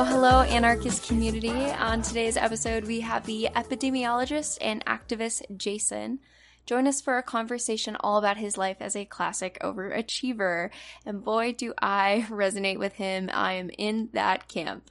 Hello, 0.00 0.12
hello, 0.12 0.40
anarchist 0.44 1.06
community. 1.06 1.50
On 1.50 2.00
today's 2.00 2.38
episode, 2.38 2.84
we 2.84 3.00
have 3.00 3.26
the 3.26 3.50
epidemiologist 3.54 4.56
and 4.62 4.82
activist 4.86 5.42
Jason. 5.58 6.20
Join 6.64 6.86
us 6.86 7.02
for 7.02 7.18
a 7.18 7.22
conversation 7.22 7.98
all 8.00 8.16
about 8.16 8.38
his 8.38 8.56
life 8.56 8.78
as 8.80 8.96
a 8.96 9.04
classic 9.04 9.58
overachiever. 9.60 10.70
And 11.04 11.22
boy, 11.22 11.52
do 11.52 11.74
I 11.82 12.24
resonate 12.30 12.78
with 12.78 12.94
him. 12.94 13.28
I 13.30 13.52
am 13.52 13.68
in 13.76 14.08
that 14.14 14.48
camp. 14.48 14.90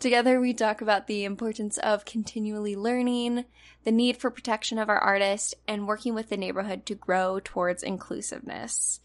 Together, 0.00 0.40
we 0.40 0.52
talk 0.52 0.80
about 0.80 1.06
the 1.06 1.22
importance 1.22 1.78
of 1.78 2.04
continually 2.04 2.74
learning, 2.74 3.44
the 3.84 3.92
need 3.92 4.16
for 4.16 4.32
protection 4.32 4.78
of 4.78 4.88
our 4.88 4.98
artists, 4.98 5.54
and 5.68 5.86
working 5.86 6.12
with 6.12 6.28
the 6.28 6.36
neighborhood 6.36 6.86
to 6.86 6.96
grow 6.96 7.38
towards 7.38 7.84
inclusiveness. 7.84 8.98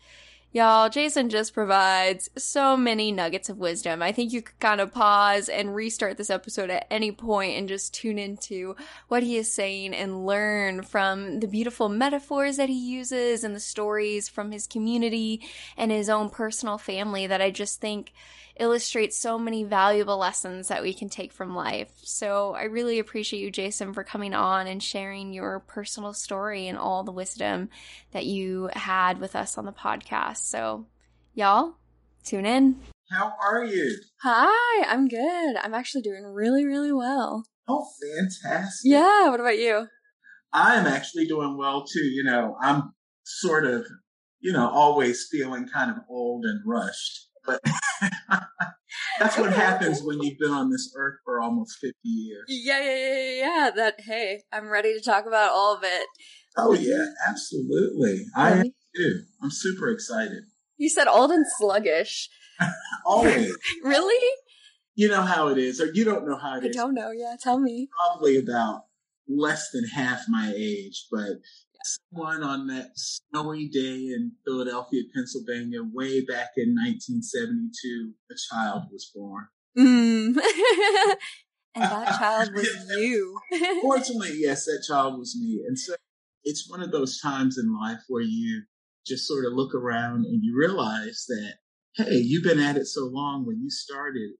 Y'all, 0.55 0.87
Jason 0.87 1.27
just 1.27 1.53
provides 1.53 2.29
so 2.37 2.77
many 2.77 3.11
nuggets 3.11 3.49
of 3.49 3.57
wisdom. 3.57 4.01
I 4.01 4.13
think 4.13 4.31
you 4.31 4.41
could 4.41 4.57
kind 4.61 4.79
of 4.79 4.93
pause 4.93 5.49
and 5.49 5.75
restart 5.75 6.15
this 6.15 6.29
episode 6.29 6.69
at 6.69 6.87
any 6.89 7.11
point 7.11 7.57
and 7.57 7.67
just 7.67 7.93
tune 7.93 8.17
into 8.17 8.73
what 9.09 9.21
he 9.21 9.35
is 9.35 9.51
saying 9.51 9.93
and 9.93 10.25
learn 10.25 10.81
from 10.81 11.41
the 11.41 11.47
beautiful 11.47 11.89
metaphors 11.89 12.55
that 12.55 12.69
he 12.69 12.79
uses 12.79 13.43
and 13.43 13.53
the 13.53 13.59
stories 13.59 14.29
from 14.29 14.53
his 14.53 14.65
community 14.65 15.41
and 15.75 15.91
his 15.91 16.07
own 16.07 16.29
personal 16.29 16.77
family 16.77 17.27
that 17.27 17.41
I 17.41 17.51
just 17.51 17.81
think 17.81 18.13
illustrates 18.57 19.17
so 19.17 19.37
many 19.37 19.63
valuable 19.63 20.17
lessons 20.17 20.67
that 20.69 20.81
we 20.81 20.93
can 20.93 21.09
take 21.09 21.31
from 21.31 21.55
life. 21.55 21.91
So 22.03 22.53
I 22.53 22.63
really 22.63 22.99
appreciate 22.99 23.41
you, 23.41 23.51
Jason, 23.51 23.93
for 23.93 24.03
coming 24.03 24.33
on 24.33 24.67
and 24.67 24.81
sharing 24.81 25.33
your 25.33 25.59
personal 25.59 26.13
story 26.13 26.67
and 26.67 26.77
all 26.77 27.03
the 27.03 27.11
wisdom 27.11 27.69
that 28.11 28.25
you 28.25 28.69
had 28.73 29.19
with 29.19 29.35
us 29.35 29.57
on 29.57 29.65
the 29.65 29.73
podcast. 29.73 30.37
So, 30.37 30.85
y'all, 31.33 31.75
tune 32.23 32.45
in. 32.45 32.79
How 33.11 33.33
are 33.43 33.63
you? 33.63 33.97
Hi, 34.21 34.85
I'm 34.87 35.07
good. 35.07 35.57
I'm 35.57 35.73
actually 35.73 36.01
doing 36.01 36.23
really, 36.23 36.65
really 36.65 36.93
well. 36.93 37.43
Oh, 37.67 37.85
fantastic. 38.01 38.91
Yeah, 38.91 39.29
what 39.29 39.39
about 39.39 39.57
you? 39.57 39.87
I'm 40.53 40.87
actually 40.87 41.27
doing 41.27 41.57
well 41.57 41.85
too. 41.85 42.05
You 42.05 42.23
know, 42.23 42.55
I'm 42.61 42.93
sort 43.25 43.65
of, 43.65 43.85
you 44.39 44.53
know, 44.53 44.69
always 44.69 45.27
feeling 45.29 45.67
kind 45.67 45.91
of 45.91 45.97
old 46.09 46.45
and 46.45 46.61
rushed 46.65 47.27
but 47.45 47.61
that's 49.19 49.37
what 49.37 49.53
happens 49.53 50.01
when 50.03 50.21
you've 50.21 50.39
been 50.39 50.51
on 50.51 50.69
this 50.69 50.93
earth 50.95 51.19
for 51.23 51.39
almost 51.39 51.77
50 51.79 51.95
years. 52.03 52.45
Yeah, 52.47 52.79
yeah, 52.79 52.95
yeah, 52.95 53.31
yeah. 53.39 53.71
That, 53.75 54.01
hey, 54.01 54.43
I'm 54.51 54.69
ready 54.69 54.93
to 54.93 55.01
talk 55.01 55.25
about 55.25 55.51
all 55.51 55.75
of 55.75 55.83
it. 55.83 56.07
Oh, 56.57 56.73
yeah, 56.73 57.05
absolutely. 57.27 58.25
I 58.35 58.51
am 58.51 58.73
too. 58.95 59.21
I'm 59.41 59.51
super 59.51 59.89
excited. 59.89 60.43
You 60.77 60.89
said 60.89 61.07
old 61.07 61.31
and 61.31 61.45
sluggish. 61.57 62.29
Always. 63.05 63.55
really? 63.83 64.29
You 64.95 65.09
know 65.09 65.21
how 65.21 65.49
it 65.49 65.57
is, 65.57 65.81
or 65.81 65.91
you 65.93 66.05
don't 66.05 66.27
know 66.27 66.37
how 66.37 66.57
it 66.57 66.63
I 66.63 66.67
is. 66.67 66.77
I 66.77 66.79
don't 66.79 66.93
know. 66.93 67.11
Yeah, 67.11 67.35
tell 67.41 67.59
me. 67.59 67.89
Probably 67.99 68.37
about 68.37 68.83
less 69.27 69.69
than 69.71 69.85
half 69.85 70.21
my 70.29 70.53
age, 70.55 71.07
but 71.11 71.31
someone 71.85 72.43
on 72.43 72.67
that 72.67 72.91
snowy 72.95 73.67
day 73.67 74.13
in 74.13 74.33
Philadelphia, 74.45 75.03
Pennsylvania, 75.13 75.79
way 75.83 76.21
back 76.21 76.51
in 76.57 76.75
1972, 76.75 78.13
a 78.31 78.35
child 78.49 78.83
was 78.91 79.11
born. 79.13 79.47
Mm. 79.77 80.37
and 81.75 81.83
that 81.83 82.15
child 82.19 82.53
was 82.53 82.91
you. 82.97 83.39
Fortunately, 83.81 84.33
yes, 84.35 84.65
that 84.65 84.83
child 84.87 85.19
was 85.19 85.37
me. 85.39 85.63
And 85.67 85.77
so 85.77 85.95
it's 86.43 86.69
one 86.69 86.81
of 86.81 86.91
those 86.91 87.19
times 87.19 87.57
in 87.57 87.75
life 87.75 88.01
where 88.07 88.23
you 88.23 88.63
just 89.05 89.27
sort 89.27 89.45
of 89.45 89.53
look 89.53 89.75
around 89.75 90.25
and 90.25 90.43
you 90.43 90.57
realize 90.57 91.25
that, 91.27 91.53
hey, 91.95 92.15
you've 92.15 92.43
been 92.43 92.59
at 92.59 92.77
it 92.77 92.87
so 92.87 93.05
long 93.05 93.45
when 93.45 93.61
you 93.61 93.69
started. 93.69 94.31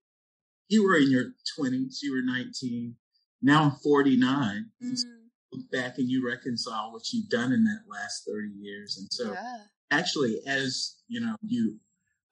You 0.67 0.83
were 0.83 0.95
in 0.95 1.11
your 1.11 1.25
20s, 1.59 1.97
you 2.01 2.13
were 2.13 2.23
19. 2.23 2.95
Now 3.41 3.63
I'm 3.63 3.71
49. 3.83 4.65
Mm 4.83 5.24
look 5.55 5.71
back 5.71 5.97
and 5.97 6.09
you 6.09 6.25
reconcile 6.27 6.91
what 6.91 7.11
you've 7.11 7.29
done 7.29 7.51
in 7.51 7.63
that 7.63 7.81
last 7.89 8.23
30 8.27 8.49
years. 8.59 8.97
And 8.97 9.07
so 9.11 9.33
yeah. 9.33 9.57
actually, 9.91 10.39
as 10.47 10.95
you 11.07 11.21
know, 11.21 11.35
you 11.41 11.77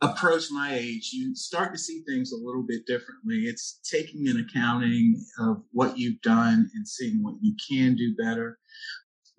approach 0.02 0.52
my 0.52 0.74
age, 0.74 1.12
you 1.14 1.36
start 1.36 1.72
to 1.74 1.80
see 1.80 2.04
things 2.08 2.32
a 2.32 2.38
little 2.38 2.64
bit 2.68 2.86
differently. 2.86 3.44
It's 3.46 3.80
taking 3.90 4.28
an 4.28 4.46
accounting 4.48 5.24
of 5.40 5.64
what 5.72 5.98
you've 5.98 6.22
done 6.22 6.70
and 6.76 6.88
seeing 6.88 7.24
what 7.24 7.36
you 7.42 7.56
can 7.70 7.96
do 7.96 8.16
better. 8.22 8.60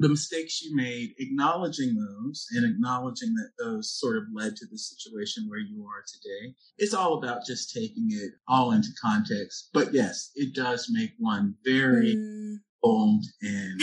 The 0.00 0.08
mistakes 0.08 0.60
you 0.60 0.74
made, 0.74 1.10
acknowledging 1.18 1.94
those 1.94 2.46
and 2.52 2.64
acknowledging 2.64 3.32
that 3.34 3.50
those 3.62 3.96
sort 3.96 4.16
of 4.16 4.24
led 4.34 4.56
to 4.56 4.66
the 4.66 4.78
situation 4.78 5.48
where 5.48 5.60
you 5.60 5.86
are 5.86 6.02
today. 6.06 6.54
It's 6.78 6.94
all 6.94 7.14
about 7.14 7.46
just 7.46 7.72
taking 7.72 8.08
it 8.10 8.32
all 8.48 8.72
into 8.72 8.88
context. 9.00 9.70
But 9.72 9.94
yes, 9.94 10.30
it 10.34 10.54
does 10.54 10.88
make 10.90 11.12
one 11.18 11.54
very 11.64 12.16
mm 12.16 12.43
old 12.84 13.24
and 13.42 13.80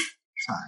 tired. 0.47 0.59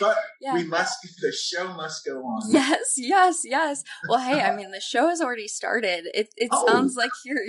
But 0.00 0.16
yeah. 0.40 0.54
we 0.54 0.64
must, 0.64 0.96
the 1.20 1.32
show 1.32 1.72
must 1.74 2.04
go 2.04 2.18
on. 2.18 2.42
Yes, 2.50 2.94
yes, 2.96 3.42
yes. 3.44 3.84
Well, 4.08 4.18
hey, 4.18 4.40
I 4.40 4.56
mean, 4.56 4.70
the 4.70 4.80
show 4.80 5.08
has 5.08 5.20
already 5.20 5.48
started. 5.48 6.06
It, 6.12 6.28
it 6.36 6.48
oh. 6.52 6.66
sounds 6.66 6.96
like 6.96 7.10
you're, 7.24 7.44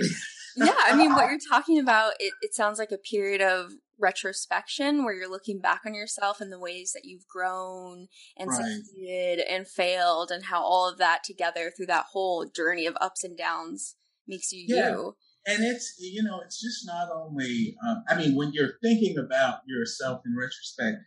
yeah, 0.56 0.74
I 0.86 0.94
mean, 0.94 1.12
what 1.12 1.28
you're 1.28 1.38
talking 1.50 1.78
about, 1.78 2.12
it, 2.20 2.32
it 2.42 2.54
sounds 2.54 2.78
like 2.78 2.92
a 2.92 2.98
period 2.98 3.42
of 3.42 3.72
retrospection 3.98 5.04
where 5.04 5.14
you're 5.14 5.30
looking 5.30 5.58
back 5.58 5.80
on 5.86 5.94
yourself 5.94 6.40
and 6.40 6.52
the 6.52 6.60
ways 6.60 6.92
that 6.92 7.04
you've 7.04 7.26
grown 7.26 8.08
and 8.36 8.50
right. 8.50 8.62
succeeded 8.62 9.40
and 9.48 9.66
failed 9.66 10.30
and 10.30 10.44
how 10.44 10.62
all 10.62 10.88
of 10.88 10.98
that 10.98 11.24
together 11.24 11.72
through 11.74 11.86
that 11.86 12.06
whole 12.12 12.46
journey 12.46 12.86
of 12.86 12.96
ups 13.00 13.24
and 13.24 13.36
downs 13.38 13.96
makes 14.28 14.52
you 14.52 14.64
yeah. 14.68 14.90
you 14.90 15.16
and 15.46 15.64
it's 15.64 15.94
you 15.98 16.22
know 16.22 16.40
it's 16.44 16.60
just 16.60 16.86
not 16.86 17.08
only 17.14 17.76
um, 17.86 18.02
i 18.08 18.16
mean 18.16 18.34
when 18.34 18.52
you're 18.52 18.78
thinking 18.82 19.16
about 19.18 19.60
yourself 19.66 20.20
in 20.26 20.36
retrospect 20.36 20.98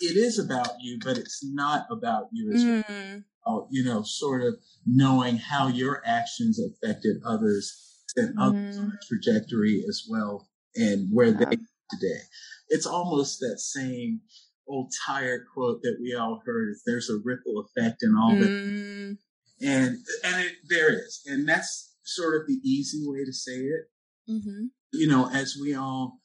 it 0.00 0.16
is 0.16 0.38
about 0.38 0.74
you 0.80 0.98
but 1.02 1.16
it's 1.16 1.44
not 1.44 1.86
about 1.90 2.28
you 2.32 2.52
as 2.52 2.62
mm. 2.62 3.24
well. 3.46 3.68
you 3.70 3.82
know 3.82 4.02
sort 4.02 4.42
of 4.42 4.54
knowing 4.86 5.36
how 5.36 5.66
your 5.66 6.02
actions 6.06 6.60
affected 6.60 7.16
others 7.24 8.02
and 8.16 8.36
mm. 8.36 8.42
others 8.42 8.78
on 8.78 8.92
a 8.92 9.06
trajectory 9.06 9.82
as 9.88 10.06
well 10.08 10.48
and 10.76 11.08
where 11.12 11.28
yeah. 11.28 11.46
they 11.50 11.56
today 11.90 12.20
it's 12.68 12.86
almost 12.86 13.40
that 13.40 13.58
same 13.58 14.20
old 14.68 14.92
tired 15.06 15.42
quote 15.54 15.80
that 15.82 15.96
we 16.00 16.14
all 16.14 16.42
heard 16.44 16.70
is 16.70 16.82
there's 16.84 17.08
a 17.08 17.20
ripple 17.24 17.64
effect 17.64 18.02
in 18.02 18.14
all 18.16 18.32
mm. 18.32 18.40
that 18.40 19.18
and 19.66 19.96
and 20.24 20.44
it, 20.44 20.52
there 20.68 20.92
is 20.92 21.22
and 21.26 21.48
that's 21.48 21.95
sort 22.06 22.40
of 22.40 22.46
the 22.46 22.60
easy 22.64 23.02
way 23.04 23.24
to 23.24 23.32
say 23.32 23.56
it. 23.56 23.84
Mm-hmm. 24.30 24.66
You 24.92 25.08
know, 25.08 25.30
as 25.30 25.56
we 25.60 25.74
all 25.74 26.20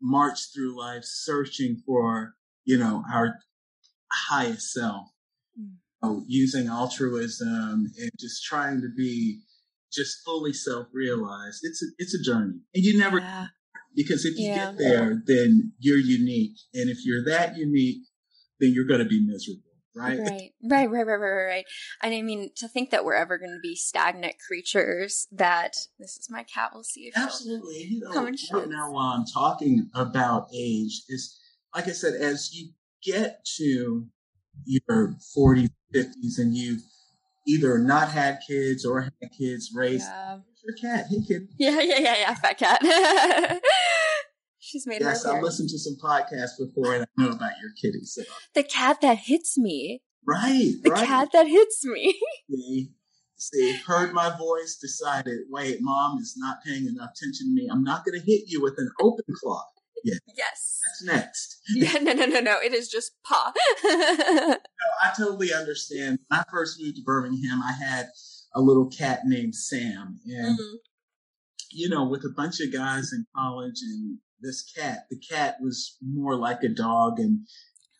march 0.00 0.52
through 0.52 0.78
life 0.78 1.04
searching 1.04 1.82
for, 1.86 2.34
you 2.64 2.78
know, 2.78 3.04
our 3.12 3.34
highest 4.28 4.72
self, 4.72 5.08
mm. 5.58 5.74
know, 6.02 6.24
using 6.26 6.68
altruism 6.68 7.92
and 7.98 8.10
just 8.18 8.44
trying 8.44 8.80
to 8.80 8.88
be 8.96 9.40
just 9.92 10.18
fully 10.24 10.52
self-realized. 10.52 11.60
It's 11.62 11.82
a, 11.82 11.86
it's 11.98 12.14
a 12.14 12.22
journey 12.22 12.60
and 12.74 12.84
you 12.84 12.98
never, 12.98 13.20
yeah. 13.20 13.46
because 13.94 14.24
if 14.24 14.38
you 14.38 14.48
yeah. 14.48 14.72
get 14.72 14.78
there, 14.78 15.22
then 15.26 15.72
you're 15.78 15.98
unique. 15.98 16.56
And 16.74 16.88
if 16.88 17.04
you're 17.04 17.24
that 17.24 17.56
unique, 17.56 18.02
then 18.58 18.72
you're 18.72 18.86
going 18.86 19.00
to 19.00 19.08
be 19.08 19.24
miserable 19.24 19.69
right? 19.94 20.18
Right, 20.18 20.52
right, 20.62 20.90
right, 20.90 21.06
right, 21.06 21.20
right, 21.20 21.46
right. 21.46 21.64
And 22.02 22.14
I 22.14 22.22
mean, 22.22 22.50
to 22.56 22.68
think 22.68 22.90
that 22.90 23.04
we're 23.04 23.14
ever 23.14 23.38
going 23.38 23.52
to 23.52 23.60
be 23.60 23.74
stagnant 23.74 24.36
creatures, 24.46 25.26
that 25.32 25.74
this 25.98 26.16
is 26.16 26.28
my 26.30 26.44
cat. 26.44 26.70
We'll 26.74 26.84
see 26.84 27.02
if 27.02 27.16
absolutely. 27.16 27.84
You 27.84 28.00
know, 28.00 28.24
right 28.24 28.68
now, 28.68 28.92
while 28.92 29.14
I'm 29.14 29.24
talking 29.26 29.90
about 29.94 30.48
age, 30.54 31.02
is 31.08 31.38
like 31.74 31.88
I 31.88 31.92
said, 31.92 32.14
as 32.14 32.54
you 32.54 32.70
get 33.02 33.44
to 33.56 34.06
your 34.64 35.16
40s, 35.36 35.70
50s, 35.94 36.38
and 36.38 36.56
you've 36.56 36.82
either 37.46 37.78
not 37.78 38.08
had 38.08 38.40
kids 38.46 38.84
or 38.84 39.02
had 39.02 39.30
kids 39.36 39.70
raised. 39.74 40.06
Yeah. 40.06 40.38
Your 40.62 40.76
cat, 40.76 41.06
hey 41.08 41.22
kid. 41.26 41.48
Yeah, 41.58 41.80
yeah, 41.80 41.98
yeah, 41.98 42.16
yeah, 42.18 42.34
fat 42.34 42.58
cat. 42.58 42.82
She's 44.70 44.86
made 44.86 45.00
yes, 45.00 45.24
her. 45.24 45.30
Yes, 45.30 45.36
I've 45.36 45.42
listened 45.42 45.68
to 45.70 45.78
some 45.78 45.96
podcasts 46.00 46.56
before 46.56 46.94
and 46.94 47.02
I 47.02 47.22
know 47.22 47.30
about 47.30 47.52
your 47.60 47.72
kitty. 47.80 48.04
So. 48.04 48.22
The 48.54 48.62
cat 48.62 49.00
that 49.00 49.18
hits 49.18 49.58
me. 49.58 50.00
Right. 50.24 50.74
The 50.84 50.90
right. 50.90 51.06
cat 51.06 51.30
that 51.32 51.48
hits 51.48 51.84
me. 51.84 52.16
see, 52.50 52.90
see, 53.36 53.76
heard 53.84 54.12
my 54.12 54.36
voice, 54.38 54.78
decided, 54.80 55.38
wait, 55.48 55.78
mom 55.80 56.18
is 56.18 56.36
not 56.36 56.58
paying 56.64 56.86
enough 56.86 57.10
attention 57.16 57.48
to 57.48 57.52
me. 57.52 57.68
I'm 57.68 57.82
not 57.82 58.04
going 58.04 58.20
to 58.20 58.24
hit 58.24 58.42
you 58.46 58.62
with 58.62 58.74
an 58.78 58.90
open 59.00 59.24
claw. 59.42 59.64
Yeah. 60.04 60.18
Yes. 60.36 60.78
That's 60.86 61.16
next. 61.16 61.60
yeah, 61.74 61.94
no, 62.00 62.12
no, 62.12 62.26
no, 62.26 62.38
no. 62.38 62.58
It 62.62 62.72
is 62.72 62.88
just 62.88 63.10
pa. 63.24 63.52
no, 63.84 64.56
I 65.02 65.12
totally 65.16 65.52
understand. 65.52 66.20
When 66.28 66.38
I 66.38 66.44
first 66.48 66.80
moved 66.80 66.96
to 66.96 67.02
Birmingham, 67.02 67.60
I 67.60 67.72
had 67.72 68.06
a 68.54 68.60
little 68.60 68.88
cat 68.88 69.22
named 69.24 69.56
Sam. 69.56 70.20
And, 70.26 70.56
mm-hmm. 70.56 70.76
you 71.72 71.88
know, 71.88 72.08
with 72.08 72.24
a 72.24 72.32
bunch 72.36 72.60
of 72.60 72.72
guys 72.72 73.12
in 73.12 73.26
college 73.34 73.80
and 73.82 74.18
this 74.40 74.62
cat, 74.62 75.06
the 75.10 75.18
cat 75.18 75.56
was 75.60 75.96
more 76.02 76.36
like 76.36 76.62
a 76.62 76.68
dog. 76.68 77.18
And 77.18 77.46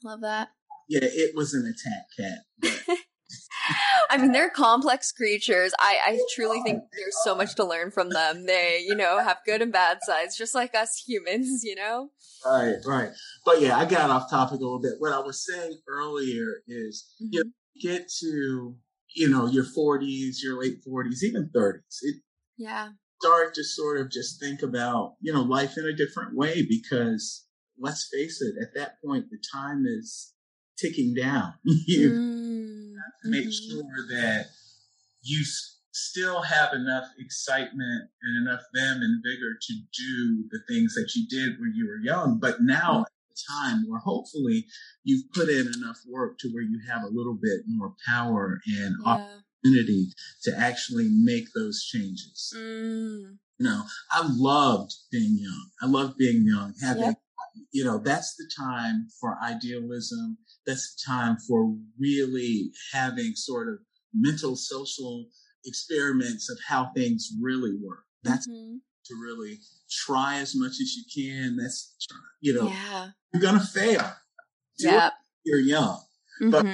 love 0.04 0.20
that. 0.22 0.48
Yeah, 0.88 1.00
it 1.02 1.34
was 1.36 1.54
an 1.54 1.66
attack 1.66 2.06
cat. 2.18 2.98
I 4.10 4.16
mean, 4.16 4.32
they're 4.32 4.50
complex 4.50 5.12
creatures. 5.12 5.72
I, 5.78 5.98
I 6.04 6.20
truly 6.34 6.60
think 6.62 6.82
there's 6.92 7.16
so 7.22 7.36
much 7.36 7.54
to 7.56 7.64
learn 7.64 7.92
from 7.92 8.10
them. 8.10 8.46
They, 8.46 8.84
you 8.84 8.96
know, 8.96 9.22
have 9.22 9.38
good 9.46 9.62
and 9.62 9.72
bad 9.72 9.98
sides, 10.02 10.36
just 10.36 10.54
like 10.54 10.74
us 10.74 11.02
humans, 11.06 11.62
you 11.62 11.76
know? 11.76 12.10
Right, 12.44 12.76
right. 12.84 13.10
But 13.44 13.60
yeah, 13.60 13.78
I 13.78 13.84
got 13.84 14.10
off 14.10 14.28
topic 14.28 14.58
a 14.58 14.64
little 14.64 14.80
bit. 14.80 14.94
What 14.98 15.12
I 15.12 15.20
was 15.20 15.46
saying 15.46 15.78
earlier 15.88 16.62
is 16.66 17.06
mm-hmm. 17.22 17.28
you 17.30 17.52
get 17.80 18.10
to, 18.20 18.74
you 19.14 19.28
know, 19.28 19.46
your 19.46 19.64
40s, 19.64 20.42
your 20.42 20.60
late 20.60 20.78
40s, 20.86 21.22
even 21.22 21.50
30s. 21.54 21.98
It, 22.02 22.16
yeah. 22.58 22.88
Start 23.20 23.54
to 23.54 23.64
sort 23.64 24.00
of 24.00 24.10
just 24.10 24.40
think 24.40 24.62
about, 24.62 25.14
you 25.20 25.32
know, 25.32 25.42
life 25.42 25.76
in 25.76 25.84
a 25.84 25.92
different 25.92 26.34
way 26.34 26.66
because 26.66 27.46
let's 27.78 28.08
face 28.12 28.40
it, 28.40 28.54
at 28.62 28.74
that 28.74 28.94
point, 29.04 29.26
the 29.30 29.38
time 29.52 29.84
is 29.86 30.32
ticking 30.78 31.14
down. 31.14 31.54
you 31.64 32.10
mm, 32.10 32.92
have 32.94 33.12
to 33.22 33.30
make 33.30 33.48
mm-hmm. 33.48 33.70
sure 33.70 34.06
that 34.10 34.46
you 35.22 35.44
still 35.92 36.42
have 36.42 36.72
enough 36.72 37.04
excitement 37.18 38.08
and 38.22 38.46
enough 38.46 38.62
vim 38.74 39.02
and 39.02 39.22
vigor 39.22 39.58
to 39.60 39.74
do 39.74 40.48
the 40.50 40.60
things 40.68 40.94
that 40.94 41.10
you 41.14 41.26
did 41.28 41.60
when 41.60 41.72
you 41.74 41.86
were 41.86 41.98
young. 42.02 42.38
But 42.40 42.62
now 42.62 42.92
mm-hmm. 42.92 43.02
at 43.02 43.08
the 43.28 43.42
time 43.52 43.84
where 43.88 44.00
hopefully 44.00 44.66
you've 45.04 45.30
put 45.32 45.48
in 45.48 45.66
enough 45.76 45.98
work 46.08 46.38
to 46.38 46.48
where 46.48 46.62
you 46.62 46.80
have 46.88 47.02
a 47.02 47.12
little 47.12 47.38
bit 47.40 47.62
more 47.66 47.94
power 48.06 48.60
and 48.66 48.94
yeah. 49.04 49.26
Opportunity 49.64 50.08
to 50.44 50.52
actually 50.58 51.08
make 51.10 51.44
those 51.54 51.82
changes. 51.84 52.52
Mm. 52.56 53.36
You 53.58 53.66
know, 53.66 53.82
I 54.10 54.26
loved 54.26 54.92
being 55.12 55.38
young. 55.38 55.70
I 55.82 55.86
loved 55.86 56.16
being 56.16 56.44
young, 56.46 56.74
having 56.82 57.04
yep 57.04 57.16
you 57.72 57.84
know, 57.84 57.98
that's 57.98 58.34
the 58.36 58.50
time 58.56 59.08
for 59.20 59.38
idealism. 59.42 60.38
That's 60.66 60.94
the 60.94 61.12
time 61.12 61.36
for 61.48 61.74
really 61.98 62.70
having 62.92 63.32
sort 63.34 63.68
of 63.68 63.78
mental 64.14 64.56
social 64.56 65.26
experiments 65.64 66.50
of 66.50 66.58
how 66.66 66.90
things 66.94 67.30
really 67.40 67.72
work. 67.82 68.04
That's 68.22 68.48
mm-hmm. 68.48 68.76
to 69.06 69.14
really 69.22 69.58
try 69.90 70.38
as 70.38 70.54
much 70.54 70.72
as 70.72 70.94
you 70.94 71.04
can. 71.14 71.56
That's, 71.56 71.96
you 72.40 72.54
know, 72.54 72.68
yeah. 72.68 73.08
you're 73.32 73.42
going 73.42 73.60
to 73.60 73.66
fail. 73.66 74.12
Yeah. 74.78 75.10
You're 75.44 75.60
young, 75.60 76.00
mm-hmm. 76.40 76.50
but 76.50 76.66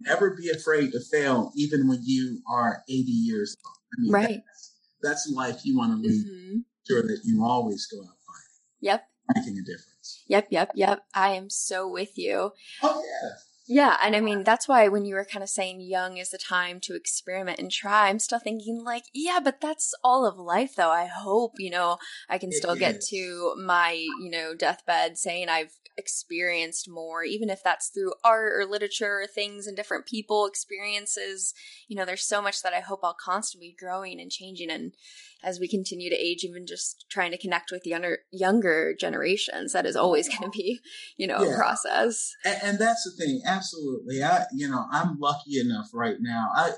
never 0.00 0.30
be 0.30 0.50
afraid 0.50 0.92
to 0.92 1.00
fail, 1.00 1.52
even 1.56 1.88
when 1.88 2.00
you 2.02 2.40
are 2.50 2.82
80 2.88 3.10
years 3.10 3.56
old. 3.64 3.76
I 3.76 4.00
mean, 4.00 4.12
right. 4.12 4.42
That's, 4.46 4.74
that's 5.02 5.32
life 5.34 5.60
you 5.64 5.76
want 5.76 5.92
to 5.92 6.08
lead. 6.08 6.26
Mm-hmm. 6.26 6.58
Sure 6.88 7.02
that 7.02 7.20
you 7.24 7.44
always 7.44 7.86
go 7.86 7.98
out 7.98 8.16
fighting. 8.26 8.60
Yep. 8.80 9.06
Making 9.36 9.58
a 9.58 9.62
difference. 9.62 10.24
Yep, 10.28 10.48
yep, 10.50 10.72
yep. 10.74 11.04
I 11.14 11.30
am 11.30 11.50
so 11.50 11.88
with 11.88 12.18
you. 12.18 12.52
Oh, 12.82 13.02
yeah. 13.04 13.30
Yeah, 13.72 13.96
and 14.02 14.16
I 14.16 14.20
mean 14.20 14.42
that's 14.42 14.66
why 14.66 14.88
when 14.88 15.04
you 15.04 15.14
were 15.14 15.24
kind 15.24 15.44
of 15.44 15.48
saying 15.48 15.80
young 15.80 16.16
is 16.16 16.30
the 16.30 16.38
time 16.38 16.80
to 16.80 16.96
experiment 16.96 17.60
and 17.60 17.70
try, 17.70 18.08
I'm 18.08 18.18
still 18.18 18.40
thinking 18.40 18.82
like, 18.82 19.04
yeah, 19.14 19.38
but 19.40 19.60
that's 19.60 19.94
all 20.02 20.26
of 20.26 20.36
life 20.36 20.74
though. 20.74 20.90
I 20.90 21.06
hope, 21.06 21.52
you 21.56 21.70
know, 21.70 21.98
I 22.28 22.38
can 22.38 22.50
still 22.50 22.74
get 22.74 23.00
to 23.10 23.54
my, 23.56 23.92
you 23.92 24.28
know, 24.28 24.56
deathbed 24.56 25.18
saying 25.18 25.48
I've 25.48 25.70
experienced 25.96 26.90
more, 26.90 27.22
even 27.22 27.48
if 27.48 27.62
that's 27.62 27.90
through 27.90 28.14
art 28.24 28.54
or 28.54 28.64
literature 28.64 29.20
or 29.20 29.28
things 29.28 29.68
and 29.68 29.76
different 29.76 30.04
people 30.04 30.46
experiences. 30.46 31.54
You 31.86 31.94
know, 31.94 32.04
there's 32.04 32.26
so 32.26 32.42
much 32.42 32.62
that 32.62 32.74
I 32.74 32.80
hope 32.80 33.00
I'll 33.04 33.14
constantly 33.14 33.68
be 33.68 33.76
growing 33.78 34.20
and 34.20 34.32
changing 34.32 34.72
and 34.72 34.94
as 35.42 35.60
we 35.60 35.68
continue 35.68 36.10
to 36.10 36.16
age, 36.16 36.44
even 36.44 36.66
just 36.66 37.06
trying 37.10 37.30
to 37.30 37.38
connect 37.38 37.70
with 37.70 37.86
younger 37.86 38.18
younger 38.30 38.94
generations, 38.98 39.72
that 39.72 39.86
is 39.86 39.96
always 39.96 40.28
going 40.28 40.50
to 40.50 40.56
be, 40.56 40.80
you 41.16 41.26
know, 41.26 41.42
yeah. 41.42 41.54
a 41.54 41.56
process. 41.56 42.32
And, 42.44 42.58
and, 42.62 42.78
that's 42.78 43.04
the 43.04 43.24
thing. 43.24 43.42
Absolutely. 43.46 44.22
I, 44.22 44.44
you 44.54 44.68
know, 44.68 44.86
I'm 44.90 45.18
lucky 45.18 45.58
enough 45.60 45.88
right 45.92 46.16
now. 46.20 46.48
I, 46.54 46.70
uh, 46.70 46.72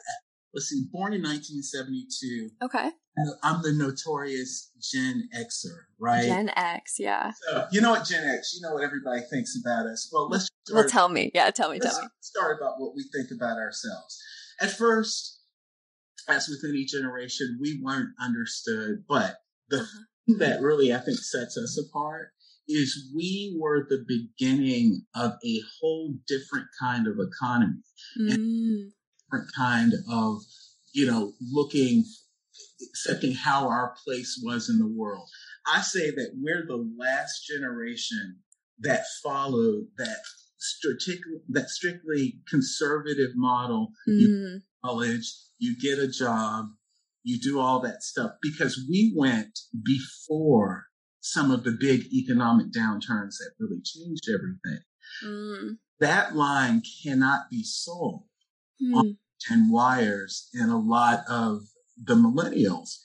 let's 0.55 0.67
see, 0.67 0.85
born 0.91 1.13
in 1.13 1.23
1972. 1.23 2.51
Okay. 2.65 2.91
I'm 3.43 3.61
the 3.61 3.73
notorious 3.73 4.71
Gen 4.81 5.29
Xer, 5.37 5.77
right? 5.99 6.25
Gen 6.25 6.51
X, 6.57 6.97
yeah. 6.99 7.33
So, 7.47 7.67
you 7.71 7.83
know 7.83 7.91
what, 7.91 8.07
Gen 8.07 8.25
X, 8.25 8.55
you 8.55 8.67
know 8.67 8.75
what 8.75 8.83
everybody 8.83 9.21
thinks 9.31 9.55
about 9.63 9.87
us. 9.87 10.09
Well, 10.11 10.31
let's 10.31 10.49
start, 10.65 10.85
well, 10.85 10.89
tell 10.89 11.09
me. 11.11 11.31
Yeah, 11.35 11.51
tell 11.51 11.71
me, 11.71 11.79
tell 11.79 12.01
me. 12.01 12.09
Start 12.21 12.57
about 12.59 12.81
what 12.81 12.95
we 12.95 13.05
think 13.13 13.31
about 13.31 13.59
ourselves. 13.59 14.19
At 14.61 14.71
first, 14.71 15.42
as 16.29 16.49
with 16.49 16.69
any 16.69 16.85
generation, 16.85 17.59
we 17.61 17.81
weren't 17.83 18.11
understood. 18.21 19.05
But 19.09 19.37
the 19.69 19.79
uh-huh. 19.79 19.99
thing 20.27 20.39
that 20.39 20.61
really 20.61 20.93
I 20.93 20.99
think 20.99 21.19
sets 21.19 21.57
us 21.57 21.79
apart 21.79 22.31
is 22.69 23.11
we 23.15 23.57
were 23.61 23.87
the 23.89 24.05
beginning 24.07 25.03
of 25.15 25.33
a 25.45 25.61
whole 25.81 26.15
different 26.27 26.67
kind 26.81 27.07
of 27.07 27.19
economy, 27.19 27.81
mm. 28.21 28.91
different 29.25 29.51
kind 29.57 29.95
of 30.11 30.43
you 30.93 31.07
know 31.07 31.33
looking, 31.41 32.05
accepting 32.89 33.35
how 33.35 33.69
our 33.69 33.95
place 34.05 34.41
was 34.45 34.69
in 34.69 34.79
the 34.79 34.93
world. 34.97 35.29
I 35.67 35.81
say 35.81 36.11
that 36.11 36.33
we're 36.35 36.67
the 36.67 36.89
last 36.99 37.47
generation 37.47 38.39
that 38.81 39.05
followed 39.23 39.87
that 39.99 40.19
strictly 40.59 41.21
that 41.49 41.69
strictly 41.69 42.41
conservative 42.49 43.31
model. 43.35 43.89
Mm. 44.09 44.21
You 44.21 44.61
college, 44.85 45.33
you 45.63 45.77
get 45.81 46.03
a 46.03 46.09
job, 46.09 46.67
you 47.23 47.39
do 47.41 47.61
all 47.61 47.81
that 47.81 48.03
stuff 48.03 48.33
because 48.43 48.85
we 48.91 49.15
went 49.17 49.61
before 49.85 50.87
some 51.21 51.53
of 51.53 51.63
the 51.63 51.71
big 51.71 52.13
economic 52.13 52.67
downturns 52.77 53.37
that 53.39 53.53
really 53.61 53.81
changed 53.85 54.29
everything. 54.29 54.83
Mm. 55.25 55.77
That 56.01 56.35
line 56.35 56.83
cannot 57.05 57.43
be 57.49 57.63
sold 57.63 58.25
mm. 58.83 58.97
on 58.97 59.19
10 59.49 59.71
wires 59.71 60.49
and 60.53 60.73
a 60.73 60.77
lot 60.77 61.21
of 61.29 61.61
the 61.97 62.17
millennials 62.17 62.97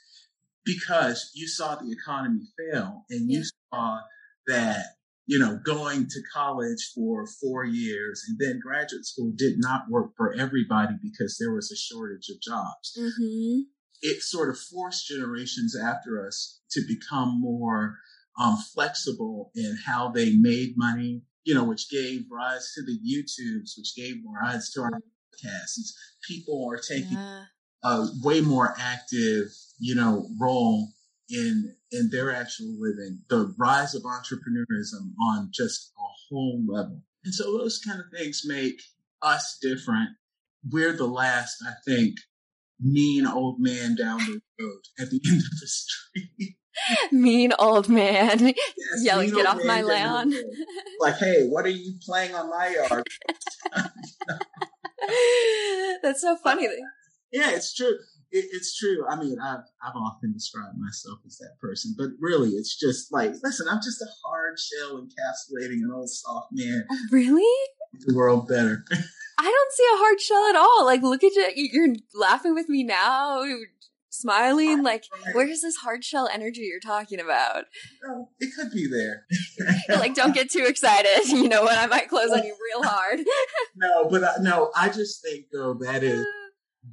because 0.65 1.29
you 1.35 1.47
saw 1.47 1.75
the 1.75 1.91
economy 1.91 2.41
fail 2.57 3.05
and 3.11 3.31
you 3.31 3.43
saw 3.71 3.99
that 4.47 4.83
you 5.27 5.37
know, 5.37 5.59
going 5.63 6.07
to 6.07 6.21
college 6.33 6.91
for 6.95 7.27
four 7.41 7.65
years 7.65 8.23
and 8.27 8.39
then 8.39 8.61
graduate 8.63 9.05
school 9.05 9.31
did 9.35 9.55
not 9.57 9.83
work 9.89 10.11
for 10.15 10.33
everybody 10.33 10.93
because 11.03 11.37
there 11.37 11.53
was 11.53 11.69
a 11.69 11.75
shortage 11.75 12.29
of 12.29 12.41
jobs. 12.41 12.97
Mm-hmm. 12.97 13.59
It 14.01 14.21
sort 14.21 14.49
of 14.49 14.57
forced 14.57 15.07
generations 15.07 15.75
after 15.77 16.25
us 16.25 16.61
to 16.71 16.81
become 16.87 17.41
more 17.41 17.97
um, 18.39 18.57
flexible 18.73 19.51
in 19.53 19.77
how 19.85 20.11
they 20.11 20.31
made 20.31 20.75
money, 20.77 21.23
you 21.43 21.53
know, 21.53 21.65
which 21.65 21.89
gave 21.89 22.21
rise 22.31 22.71
to 22.75 22.83
the 22.83 22.97
YouTubes, 22.97 23.71
which 23.77 23.95
gave 23.97 24.15
rise 24.41 24.69
to 24.71 24.81
our 24.81 24.91
podcasts. 24.91 25.91
People 26.25 26.69
are 26.71 26.77
taking 26.77 27.17
yeah. 27.17 27.43
a 27.83 28.05
way 28.23 28.39
more 28.39 28.73
active, 28.79 29.47
you 29.79 29.95
know, 29.95 30.25
role 30.39 30.87
in 31.29 31.75
in 31.91 32.09
their 32.11 32.31
actual 32.31 32.75
living, 32.79 33.19
the 33.29 33.53
rise 33.57 33.95
of 33.95 34.03
entrepreneurism 34.03 35.13
on 35.21 35.49
just 35.53 35.91
a 35.97 36.07
whole 36.29 36.63
level. 36.67 37.01
And 37.23 37.33
so 37.33 37.57
those 37.57 37.79
kind 37.79 37.99
of 37.99 38.05
things 38.17 38.43
make 38.45 38.81
us 39.21 39.57
different. 39.61 40.09
We're 40.69 40.93
the 40.93 41.07
last, 41.07 41.63
I 41.65 41.73
think, 41.85 42.15
mean 42.79 43.25
old 43.25 43.59
man 43.59 43.95
down 43.95 44.19
the 44.19 44.39
road 44.59 44.81
at 44.99 45.09
the 45.09 45.21
end 45.25 45.37
of 45.37 45.59
the 45.59 45.67
street. 45.67 46.55
mean 47.11 47.53
old 47.57 47.89
man 47.89 48.39
yes, 48.39 48.55
yelling, 49.01 49.31
get 49.31 49.47
off 49.47 49.63
my 49.65 49.81
lawn. 49.81 50.33
Like, 50.99 51.17
hey, 51.17 51.47
what 51.47 51.65
are 51.65 51.69
you 51.69 51.95
playing 52.05 52.35
on 52.35 52.49
my 52.49 52.67
yard? 52.67 53.07
That's 56.03 56.21
so 56.21 56.37
funny. 56.37 56.67
yeah, 57.31 57.51
it's 57.51 57.73
true 57.73 57.97
it, 58.31 58.45
it's 58.51 58.77
true. 58.77 59.05
I 59.07 59.15
mean, 59.15 59.37
I've 59.39 59.65
I've 59.81 59.95
often 59.95 60.33
described 60.33 60.77
myself 60.77 61.19
as 61.25 61.37
that 61.37 61.57
person, 61.61 61.95
but 61.97 62.09
really, 62.19 62.51
it's 62.51 62.77
just 62.77 63.11
like, 63.11 63.33
listen, 63.43 63.67
I'm 63.69 63.81
just 63.81 64.01
a 64.01 64.07
hard 64.25 64.57
shell 64.59 65.01
encapsulating 65.01 65.83
an 65.83 65.91
old 65.93 66.09
soft 66.09 66.49
man. 66.51 66.85
Oh, 66.91 66.97
really? 67.11 67.45
the 68.05 68.15
world 68.15 68.47
better. 68.47 68.83
I 69.39 69.43
don't 69.43 69.71
see 69.71 69.83
a 69.93 69.97
hard 69.97 70.19
shell 70.19 70.45
at 70.49 70.55
all. 70.55 70.85
Like, 70.85 71.01
look 71.03 71.23
at 71.23 71.33
you. 71.55 71.69
You're 71.71 71.95
laughing 72.13 72.53
with 72.53 72.69
me 72.69 72.83
now. 72.83 73.43
Smiling. 74.09 74.81
Like, 74.83 75.03
where's 75.33 75.61
this 75.61 75.75
hard 75.77 76.03
shell 76.03 76.27
energy 76.31 76.61
you're 76.61 76.79
talking 76.79 77.19
about? 77.19 77.65
Oh, 78.03 78.29
it 78.39 78.51
could 78.55 78.71
be 78.71 78.87
there. 78.87 79.25
like, 79.89 80.15
don't 80.15 80.33
get 80.33 80.49
too 80.49 80.65
excited. 80.67 81.07
You 81.27 81.49
know 81.49 81.61
what? 81.63 81.77
I 81.77 81.85
might 81.85 82.09
close 82.09 82.31
on 82.31 82.43
you 82.43 82.55
real 82.73 82.83
hard. 82.83 83.19
no, 83.75 84.09
but 84.09 84.23
I, 84.23 84.33
no, 84.41 84.71
I 84.75 84.89
just 84.89 85.21
think 85.21 85.45
though 85.53 85.75
that 85.81 86.03
is 86.03 86.25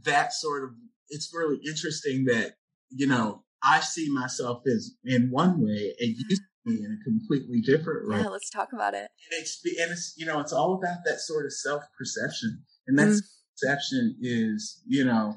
that 0.02 0.32
sort 0.34 0.64
of 0.64 0.70
it's 1.08 1.30
really 1.34 1.58
interesting 1.66 2.24
that, 2.26 2.54
you 2.90 3.06
know, 3.06 3.44
I 3.62 3.80
see 3.80 4.10
myself 4.10 4.62
as 4.66 4.92
in 5.04 5.30
one 5.30 5.64
way 5.64 5.94
and 5.98 6.14
you 6.16 6.36
see 6.36 6.42
me 6.66 6.84
in 6.84 6.98
a 7.00 7.04
completely 7.04 7.60
different 7.60 8.08
way. 8.08 8.20
Yeah, 8.20 8.28
let's 8.28 8.50
talk 8.50 8.72
about 8.72 8.94
it. 8.94 9.08
And 9.30 9.40
it's 9.40 9.60
and 9.80 9.90
it's 9.90 10.14
you 10.16 10.26
know 10.26 10.40
it's 10.40 10.52
all 10.52 10.74
about 10.74 10.98
that 11.04 11.20
sort 11.20 11.46
of 11.46 11.52
self 11.52 11.82
perception, 11.98 12.62
and 12.86 12.98
that 12.98 13.08
mm. 13.08 13.20
perception 13.56 14.16
is 14.20 14.82
you 14.86 15.04
know 15.04 15.36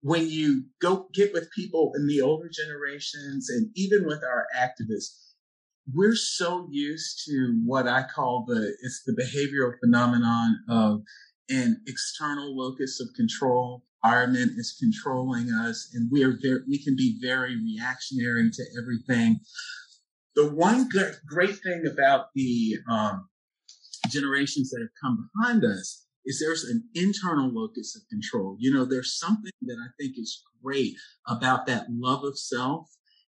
when 0.00 0.28
you 0.28 0.64
go 0.80 1.08
get 1.14 1.32
with 1.32 1.50
people 1.52 1.92
in 1.96 2.06
the 2.06 2.20
older 2.20 2.48
generations, 2.48 3.48
and 3.48 3.70
even 3.74 4.06
with 4.06 4.22
our 4.22 4.46
activists, 4.56 5.32
we're 5.92 6.14
so 6.14 6.68
used 6.70 7.22
to 7.26 7.60
what 7.64 7.88
I 7.88 8.04
call 8.04 8.44
the 8.46 8.74
it's 8.82 9.02
the 9.04 9.12
behavioral 9.12 9.74
phenomenon 9.82 10.58
of 10.68 11.02
an 11.48 11.80
external 11.86 12.56
locus 12.56 13.00
of 13.00 13.14
control 13.14 13.84
environment 14.06 14.52
is 14.56 14.76
controlling 14.78 15.50
us 15.50 15.90
and 15.94 16.08
we 16.12 16.22
are 16.22 16.38
very, 16.42 16.60
we 16.68 16.82
can 16.82 16.94
be 16.96 17.18
very 17.20 17.56
reactionary 17.56 18.50
to 18.50 18.62
everything 18.80 19.40
the 20.36 20.52
one 20.52 20.88
good, 20.88 21.14
great 21.26 21.56
thing 21.62 21.84
about 21.90 22.26
the 22.34 22.76
um, 22.88 23.28
generations 24.10 24.70
that 24.70 24.80
have 24.80 24.90
come 25.02 25.30
behind 25.34 25.64
us 25.64 26.04
is 26.26 26.38
there's 26.38 26.64
an 26.64 26.84
internal 26.94 27.50
locus 27.50 27.96
of 27.96 28.02
control. 28.10 28.56
You 28.60 28.72
know, 28.72 28.84
there's 28.84 29.18
something 29.18 29.52
that 29.62 29.78
I 29.82 29.88
think 29.98 30.18
is 30.18 30.44
great 30.62 30.94
about 31.26 31.66
that 31.66 31.86
love 31.88 32.22
of 32.22 32.38
self 32.38 32.86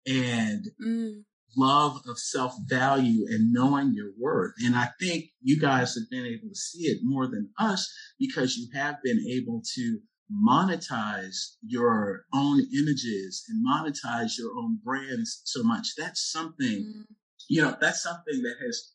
and 0.06 0.64
mm. 0.82 1.22
love 1.56 2.00
of 2.08 2.18
self 2.18 2.54
value 2.66 3.26
and 3.28 3.52
knowing 3.52 3.92
your 3.92 4.12
worth. 4.18 4.54
And 4.64 4.74
I 4.74 4.88
think 4.98 5.26
you 5.42 5.60
guys 5.60 5.94
have 5.94 6.08
been 6.10 6.24
able 6.24 6.48
to 6.48 6.58
see 6.58 6.84
it 6.84 7.00
more 7.02 7.26
than 7.26 7.50
us 7.58 7.92
because 8.18 8.56
you 8.56 8.68
have 8.72 8.96
been 9.04 9.22
able 9.30 9.62
to 9.74 10.00
monetize 10.32 11.56
your 11.62 12.24
own 12.32 12.60
images 12.74 13.44
and 13.48 13.64
monetize 13.66 14.38
your 14.38 14.56
own 14.56 14.78
brands 14.82 15.42
so 15.44 15.62
much. 15.62 15.88
That's 15.96 16.30
something, 16.32 16.66
mm. 16.66 17.02
you 17.48 17.62
know, 17.62 17.76
that's 17.80 18.02
something 18.02 18.42
that 18.42 18.56
has 18.64 18.92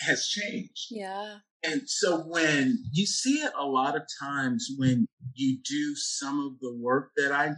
has 0.00 0.26
changed. 0.26 0.88
Yeah. 0.90 1.36
And 1.64 1.82
so 1.86 2.18
when 2.22 2.82
you 2.92 3.06
see 3.06 3.38
it 3.38 3.52
a 3.56 3.64
lot 3.64 3.94
of 3.94 4.02
times 4.20 4.68
when 4.76 5.06
you 5.34 5.58
do 5.64 5.94
some 5.94 6.40
of 6.40 6.58
the 6.60 6.76
work 6.76 7.12
that 7.16 7.30
I 7.30 7.52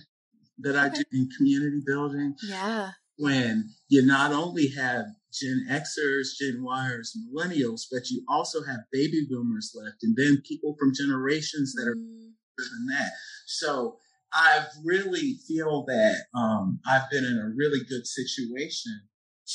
that 0.59 0.77
I 0.77 0.89
do 0.89 1.03
in 1.13 1.29
community 1.37 1.81
building. 1.85 2.35
Yeah. 2.43 2.91
When 3.17 3.71
you 3.89 4.05
not 4.05 4.33
only 4.33 4.69
have 4.77 5.07
Gen 5.33 5.67
Xers, 5.71 6.37
Gen 6.39 6.65
Yers, 6.65 7.11
millennials, 7.17 7.83
but 7.91 8.11
you 8.11 8.25
also 8.29 8.63
have 8.65 8.81
baby 8.93 9.27
boomers 9.29 9.73
left 9.75 10.03
and 10.03 10.17
then 10.17 10.43
people 10.47 10.77
from 10.79 10.93
generations 10.95 11.75
that 11.75 11.89
are 11.89 11.97
mm 11.97 12.24
than 12.59 12.87
that. 12.87 13.11
So 13.47 13.99
I 14.33 14.65
really 14.85 15.39
feel 15.47 15.85
that 15.87 16.25
um, 16.35 16.81
I've 16.87 17.09
been 17.11 17.25
in 17.25 17.39
a 17.39 17.55
really 17.55 17.85
good 17.89 18.07
situation 18.07 19.01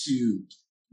to 0.05 0.43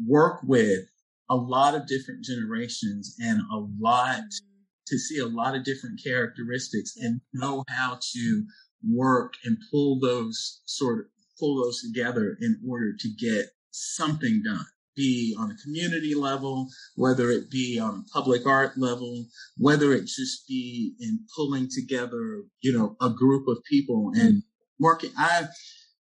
work 0.06 0.40
with 0.42 0.84
a 1.30 1.36
lot 1.36 1.74
of 1.74 1.86
different 1.86 2.24
generations 2.24 3.16
and 3.20 3.40
a 3.52 3.66
lot 3.80 4.20
mm. 4.20 4.40
to 4.86 4.98
see 4.98 5.18
a 5.18 5.26
lot 5.26 5.54
of 5.54 5.64
different 5.64 6.00
characteristics 6.02 6.94
and 6.96 7.20
know 7.32 7.64
how 7.68 7.98
to 8.14 8.44
work 8.88 9.34
and 9.44 9.56
pull 9.70 9.98
those 10.00 10.62
sort 10.66 11.00
of 11.00 11.04
pull 11.38 11.62
those 11.62 11.82
together 11.82 12.36
in 12.40 12.58
order 12.68 12.94
to 12.98 13.08
get 13.18 13.46
something 13.70 14.42
done 14.44 14.64
be 14.96 15.36
on 15.38 15.50
a 15.50 15.56
community 15.62 16.14
level, 16.14 16.68
whether 16.94 17.30
it 17.30 17.50
be 17.50 17.78
on 17.78 18.04
a 18.04 18.12
public 18.12 18.46
art 18.46 18.76
level, 18.76 19.26
whether 19.56 19.92
it 19.92 20.06
just 20.06 20.48
be 20.48 20.94
in 21.00 21.20
pulling 21.36 21.68
together, 21.70 22.42
you 22.60 22.72
know, 22.72 22.96
a 23.00 23.10
group 23.10 23.46
of 23.48 23.58
people 23.70 24.10
and 24.14 24.42
working. 24.80 25.10
I, 25.16 25.48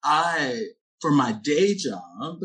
I, 0.04 0.62
for 1.00 1.10
my 1.10 1.32
day 1.32 1.74
job, 1.74 2.38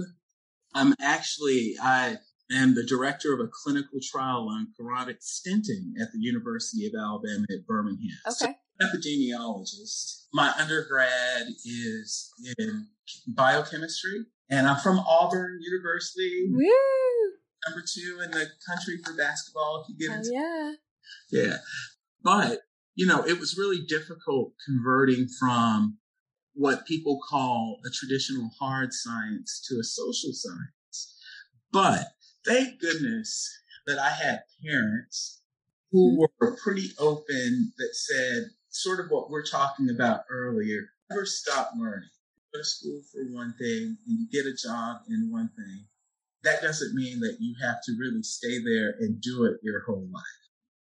I'm 0.74 0.94
actually, 1.02 1.76
I 1.82 2.18
am 2.52 2.76
the 2.76 2.86
director 2.86 3.34
of 3.34 3.40
a 3.40 3.50
clinical 3.52 4.00
trial 4.02 4.48
on 4.50 4.68
carotid 4.80 5.18
stenting 5.22 6.02
at 6.02 6.12
the 6.14 6.20
University 6.20 6.88
of 6.88 6.94
Alabama 7.00 7.46
at 7.50 7.66
Birmingham. 7.68 8.18
Okay. 8.26 8.36
So, 8.36 8.54
epidemiologist. 8.82 10.26
My 10.34 10.54
undergrad 10.60 11.48
is 11.66 12.32
in 12.60 12.88
biochemistry 13.28 14.26
and 14.50 14.68
I'm 14.68 14.78
from 14.78 15.00
Auburn 15.00 15.60
University. 15.62 16.48
Woo! 16.50 16.70
Number 17.68 17.84
two 17.86 18.22
in 18.24 18.32
the 18.32 18.48
country 18.68 18.98
for 19.04 19.14
basketball, 19.14 19.84
if 19.84 19.90
you 19.90 20.08
get 20.08 20.20
it. 20.20 20.28
yeah. 20.32 20.74
Yeah. 21.32 21.58
But, 22.24 22.60
you 22.96 23.06
know, 23.06 23.24
it 23.26 23.40
was 23.40 23.58
really 23.58 23.80
difficult 23.88 24.54
converting 24.66 25.28
from 25.40 25.98
what 26.54 26.88
people 26.88 27.20
call 27.30 27.80
a 27.86 27.90
traditional 27.92 28.50
hard 28.60 28.94
science 28.94 29.66
to 29.70 29.80
a 29.80 29.84
social 29.84 30.32
science. 30.34 31.20
But 31.72 32.08
thank 32.46 32.80
goodness 32.80 33.50
that 33.86 34.00
I 34.00 34.10
had 34.10 34.42
parents 34.66 35.42
who 35.92 36.14
mm-hmm. 36.14 36.26
were 36.40 36.58
pretty 36.64 36.92
open 37.00 37.74
that 37.78 37.94
said 37.94 38.44
sort 38.70 39.00
of 39.00 39.10
what 39.10 39.30
we're 39.30 39.46
talking 39.46 39.90
about 39.90 40.22
earlier 40.30 40.90
never 41.10 41.26
stop 41.26 41.72
learning 41.78 42.10
to 42.58 42.64
school 42.64 43.02
for 43.12 43.22
one 43.34 43.54
thing 43.60 43.98
and 44.08 44.20
you 44.20 44.28
get 44.32 44.46
a 44.46 44.56
job 44.56 45.02
in 45.10 45.30
one 45.32 45.50
thing, 45.56 45.86
that 46.44 46.62
doesn't 46.62 46.96
mean 46.96 47.20
that 47.20 47.38
you 47.40 47.56
have 47.62 47.78
to 47.84 47.94
really 48.00 48.24
stay 48.24 48.60
there 48.60 48.96
and 49.00 49.22
do 49.22 49.46
it 49.46 49.60
your 49.64 49.84
whole 49.86 50.08
life. 50.14 50.24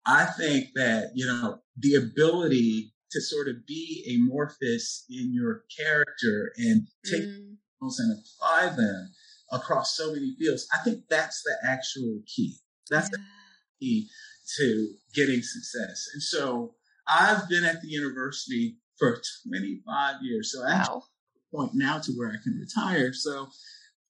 I 0.05 0.25
think 0.25 0.69
that, 0.75 1.11
you 1.15 1.25
know, 1.25 1.59
the 1.77 1.95
ability 1.95 2.93
to 3.11 3.21
sort 3.21 3.47
of 3.47 3.65
be 3.67 4.03
amorphous 4.15 5.05
in 5.09 5.31
your 5.33 5.63
character 5.77 6.51
and 6.57 6.87
take 7.09 7.23
mm. 7.23 7.55
and 7.81 8.19
apply 8.19 8.75
them 8.75 9.11
across 9.51 9.95
so 9.95 10.13
many 10.13 10.35
fields, 10.39 10.67
I 10.73 10.83
think 10.83 11.03
that's 11.09 11.43
the 11.43 11.69
actual 11.69 12.21
key. 12.25 12.55
That's 12.89 13.09
yeah. 13.11 13.17
the 13.17 13.85
key 13.85 14.09
to 14.57 14.93
getting 15.13 15.41
success. 15.41 16.07
And 16.13 16.23
so 16.23 16.75
I've 17.07 17.47
been 17.47 17.63
at 17.63 17.81
the 17.81 17.87
university 17.87 18.77
for 18.97 19.21
25 19.47 20.15
years. 20.23 20.53
So 20.53 20.63
wow 20.63 21.03
point 21.53 21.71
now 21.73 21.99
to 21.99 22.11
where 22.13 22.29
I 22.29 22.41
can 22.43 22.59
retire. 22.59 23.13
So, 23.13 23.47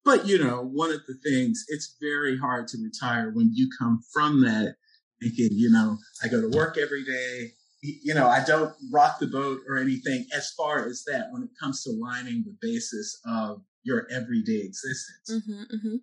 but 0.06 0.28
you 0.28 0.38
know, 0.38 0.62
one 0.62 0.92
of 0.92 1.02
the 1.08 1.16
things, 1.24 1.66
it's 1.68 1.96
very 2.02 2.38
hard 2.38 2.68
to 2.70 2.78
retire 2.84 3.32
when 3.32 3.52
you 3.54 3.70
come 3.80 4.02
from 4.14 4.42
that 4.42 4.76
thinking, 5.22 5.50
you 5.52 5.70
know, 5.70 5.98
I 6.24 6.28
go 6.28 6.42
to 6.42 6.56
work 6.56 6.78
every 6.78 7.04
day. 7.04 7.52
You 7.82 8.14
know, 8.14 8.28
I 8.28 8.44
don't 8.46 8.74
rock 8.94 9.20
the 9.20 9.28
boat 9.28 9.60
or 9.68 9.78
anything 9.78 10.26
as 10.34 10.52
far 10.52 10.86
as 10.86 11.04
that 11.06 11.28
when 11.32 11.44
it 11.44 11.50
comes 11.62 11.84
to 11.84 11.92
lining 11.92 12.44
the 12.46 12.56
basis 12.62 13.20
of 13.26 13.62
your 13.84 14.08
everyday 14.10 14.62
existence. 14.66 15.30
Mm-hmm, 15.30 15.62
mm-hmm. 15.64 15.96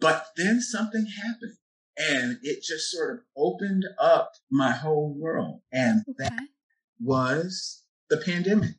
But 0.00 0.26
then 0.38 0.62
something 0.62 1.04
happened 1.04 1.56
and 1.98 2.38
it 2.42 2.62
just 2.62 2.90
sort 2.90 3.14
of 3.14 3.20
opened 3.36 3.84
up 4.00 4.32
my 4.50 4.72
whole 4.72 5.14
world. 5.18 5.60
And 5.70 6.02
okay. 6.08 6.30
that 6.30 6.42
was 6.98 7.82
the 8.08 8.16
pandemic. 8.16 8.76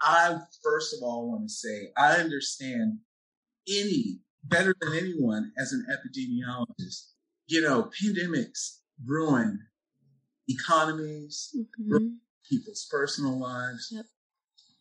I 0.00 0.38
first 0.62 0.94
of 0.94 1.02
all 1.02 1.30
want 1.30 1.48
to 1.48 1.52
say 1.52 1.90
I 1.96 2.16
understand 2.16 2.98
any 3.68 4.20
better 4.42 4.74
than 4.80 4.92
anyone 4.94 5.52
as 5.58 5.72
an 5.72 5.86
epidemiologist. 5.90 7.10
You 7.46 7.62
know, 7.62 7.90
pandemics 8.02 8.78
ruin 9.04 9.60
economies, 10.48 11.54
mm-hmm. 11.56 11.90
ruin 11.90 12.20
people's 12.48 12.86
personal 12.90 13.38
lives. 13.38 13.88
Yep. 13.90 14.04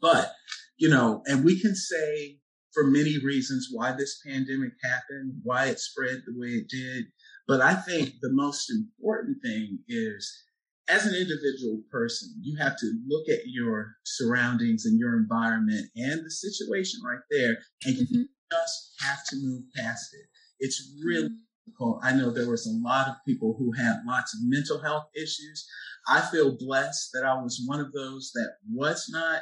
But, 0.01 0.34
you 0.77 0.89
know, 0.89 1.24
and 1.25 1.46
we 1.46 1.60
can 1.60 1.75
say 1.75 2.39
for 2.74 2.84
many 2.86 3.17
reasons 3.24 3.70
why 3.72 3.93
this 3.93 4.20
pandemic 4.25 4.74
happened, 4.84 5.39
why 5.43 5.67
it 5.67 5.79
spread 5.79 6.24
the 6.25 6.34
way 6.38 6.50
it 6.50 6.67
did. 6.67 7.05
But 7.48 7.62
I 7.62 7.75
think 7.75 8.15
the 8.22 8.32
most 8.32 8.70
important 8.72 9.38
thing 9.43 9.79
is 9.88 10.43
as 10.89 11.05
an 11.05 11.15
individual 11.15 11.81
person, 11.91 12.33
you 12.41 12.57
have 12.57 12.77
to 12.77 12.93
look 13.07 13.29
at 13.29 13.47
your 13.47 13.95
surroundings 14.03 14.85
and 14.85 14.99
your 14.99 15.17
environment 15.17 15.87
and 15.95 16.25
the 16.25 16.31
situation 16.31 16.99
right 17.05 17.23
there, 17.31 17.57
and 17.85 17.95
mm-hmm. 17.95 18.13
you 18.13 18.25
just 18.51 18.93
have 18.99 19.25
to 19.29 19.37
move 19.41 19.63
past 19.75 20.13
it. 20.13 20.25
It's 20.59 20.93
really 21.03 21.29
mm-hmm. 21.29 21.65
difficult. 21.65 21.99
I 22.03 22.13
know 22.13 22.31
there 22.31 22.49
was 22.49 22.67
a 22.67 22.85
lot 22.85 23.07
of 23.07 23.15
people 23.25 23.55
who 23.57 23.71
had 23.71 24.01
lots 24.05 24.33
of 24.33 24.41
mental 24.43 24.81
health 24.81 25.05
issues. 25.15 25.65
I 26.07 26.21
feel 26.21 26.57
blessed 26.57 27.09
that 27.13 27.23
I 27.23 27.41
was 27.41 27.63
one 27.65 27.79
of 27.79 27.93
those 27.93 28.31
that 28.33 28.51
was 28.69 29.07
not 29.09 29.41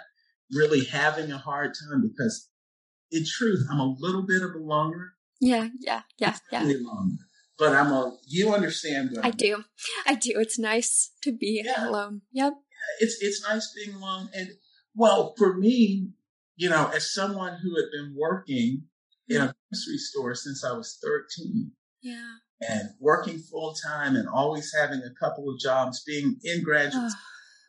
really 0.53 0.85
having 0.85 1.31
a 1.31 1.37
hard 1.37 1.73
time 1.73 2.01
because 2.01 2.49
in 3.11 3.25
truth, 3.25 3.65
I'm 3.69 3.79
a 3.79 3.95
little 3.99 4.25
bit 4.25 4.43
of 4.43 4.51
a 4.51 4.59
loner. 4.59 5.13
Yeah, 5.39 5.69
yeah, 5.79 6.01
yeah, 6.19 6.35
yeah. 6.51 6.61
Really 6.61 6.83
loner 6.83 7.17
but 7.61 7.73
I'm 7.75 7.91
a. 7.91 8.17
You 8.25 8.55
understand? 8.55 9.15
I 9.21 9.29
do. 9.29 9.63
I 10.07 10.15
do. 10.15 10.31
It's 10.35 10.57
nice 10.57 11.11
to 11.21 11.31
be 11.31 11.61
yeah. 11.63 11.87
alone. 11.87 12.21
Yep. 12.31 12.53
It's 12.99 13.17
it's 13.21 13.47
nice 13.47 13.71
being 13.75 13.95
alone, 13.95 14.29
and 14.33 14.49
well, 14.95 15.35
for 15.37 15.55
me, 15.55 16.09
you 16.55 16.69
know, 16.71 16.89
as 16.91 17.13
someone 17.13 17.59
who 17.61 17.75
had 17.75 17.91
been 17.91 18.15
working 18.17 18.85
in 19.29 19.37
a 19.37 19.45
hmm. 19.45 19.51
grocery 19.71 19.97
store 19.99 20.33
since 20.33 20.65
I 20.65 20.73
was 20.73 20.97
13. 21.03 21.71
Yeah. 22.01 22.31
And 22.67 22.89
working 22.99 23.37
full 23.37 23.75
time 23.75 24.15
and 24.15 24.27
always 24.27 24.73
having 24.75 25.01
a 25.03 25.13
couple 25.23 25.47
of 25.47 25.59
jobs, 25.59 26.03
being 26.03 26.37
in 26.43 26.63
graduate, 26.63 27.11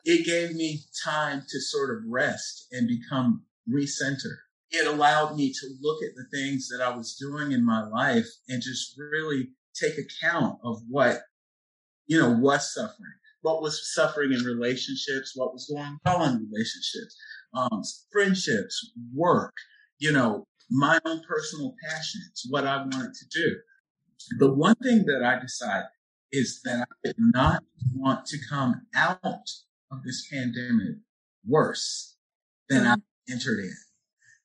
it 0.05 0.25
gave 0.25 0.55
me 0.55 0.79
time 1.05 1.43
to 1.47 1.59
sort 1.61 1.95
of 1.95 2.03
rest 2.07 2.67
and 2.71 2.87
become 2.87 3.43
recentered. 3.69 4.41
it 4.71 4.87
allowed 4.87 5.35
me 5.35 5.53
to 5.53 5.67
look 5.81 6.01
at 6.03 6.15
the 6.15 6.25
things 6.35 6.67
that 6.69 6.83
I 6.83 6.95
was 6.95 7.15
doing 7.15 7.51
in 7.51 7.63
my 7.63 7.87
life 7.87 8.27
and 8.49 8.61
just 8.61 8.95
really 8.97 9.49
take 9.75 9.93
account 9.97 10.59
of 10.63 10.81
what, 10.89 11.21
you 12.07 12.19
know, 12.19 12.31
was 12.31 12.73
suffering, 12.73 13.13
what 13.41 13.61
was 13.61 13.93
suffering 13.93 14.33
in 14.33 14.43
relationships, 14.43 15.33
what 15.35 15.53
was 15.53 15.71
going 15.71 15.97
on 16.05 16.29
in 16.29 16.49
relationships, 16.51 17.17
um, 17.53 17.81
friendships, 18.11 18.91
work, 19.13 19.53
you 19.99 20.11
know, 20.11 20.45
my 20.69 20.99
own 21.05 21.21
personal 21.27 21.75
passions, 21.87 22.43
what 22.49 22.65
I 22.65 22.77
wanted 22.77 23.13
to 23.13 23.25
do. 23.31 23.55
The 24.39 24.53
one 24.53 24.75
thing 24.75 25.05
that 25.05 25.21
I 25.23 25.39
decided 25.39 25.89
is 26.31 26.61
that 26.63 26.87
I 26.89 26.95
did 27.03 27.15
not 27.17 27.63
want 27.93 28.25
to 28.27 28.37
come 28.49 28.87
out 28.95 29.49
of 29.91 30.03
this 30.03 30.27
pandemic 30.31 30.97
worse 31.45 32.17
than 32.69 32.83
mm-hmm. 32.83 32.93
I 32.93 33.31
entered 33.31 33.59
in. 33.59 33.75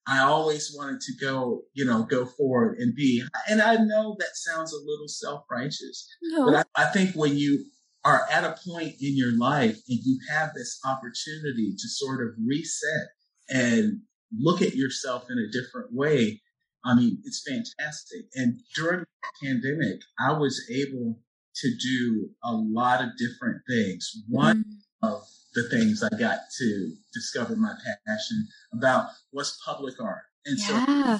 I 0.08 0.20
always 0.20 0.74
wanted 0.74 1.00
to 1.02 1.12
go, 1.20 1.62
you 1.74 1.84
know, 1.84 2.02
go 2.02 2.24
forward 2.24 2.78
and 2.78 2.94
be. 2.94 3.22
And 3.48 3.60
I 3.60 3.76
know 3.76 4.16
that 4.18 4.34
sounds 4.34 4.72
a 4.72 4.78
little 4.78 5.08
self 5.08 5.44
righteous, 5.50 6.08
no. 6.22 6.46
but 6.46 6.66
I, 6.76 6.82
I 6.82 6.86
think 6.86 7.14
when 7.14 7.36
you 7.36 7.64
are 8.04 8.22
at 8.30 8.44
a 8.44 8.56
point 8.66 8.94
in 9.00 9.16
your 9.16 9.36
life 9.36 9.76
and 9.88 9.98
you 10.02 10.18
have 10.30 10.54
this 10.54 10.80
opportunity 10.84 11.74
to 11.78 11.88
sort 11.88 12.26
of 12.26 12.34
reset 12.46 13.08
and 13.50 14.00
look 14.38 14.62
at 14.62 14.74
yourself 14.74 15.26
in 15.30 15.38
a 15.38 15.52
different 15.52 15.92
way, 15.92 16.40
I 16.84 16.94
mean, 16.94 17.18
it's 17.24 17.44
fantastic. 17.46 18.26
And 18.34 18.60
during 18.74 19.00
the 19.00 19.46
pandemic, 19.46 20.00
I 20.18 20.32
was 20.32 20.64
able 20.70 21.18
to 21.56 21.70
do 21.82 22.30
a 22.42 22.52
lot 22.52 23.02
of 23.02 23.10
different 23.18 23.62
things. 23.68 24.10
One 24.28 24.64
mm. 24.64 25.08
of 25.10 25.22
the 25.58 25.68
things 25.68 26.02
I 26.02 26.16
got 26.16 26.38
to 26.58 26.92
discover 27.12 27.56
my 27.56 27.74
passion 28.06 28.46
about 28.72 29.08
was 29.32 29.58
public 29.64 29.94
art. 30.00 30.22
And 30.46 30.58
yeah. 30.58 31.18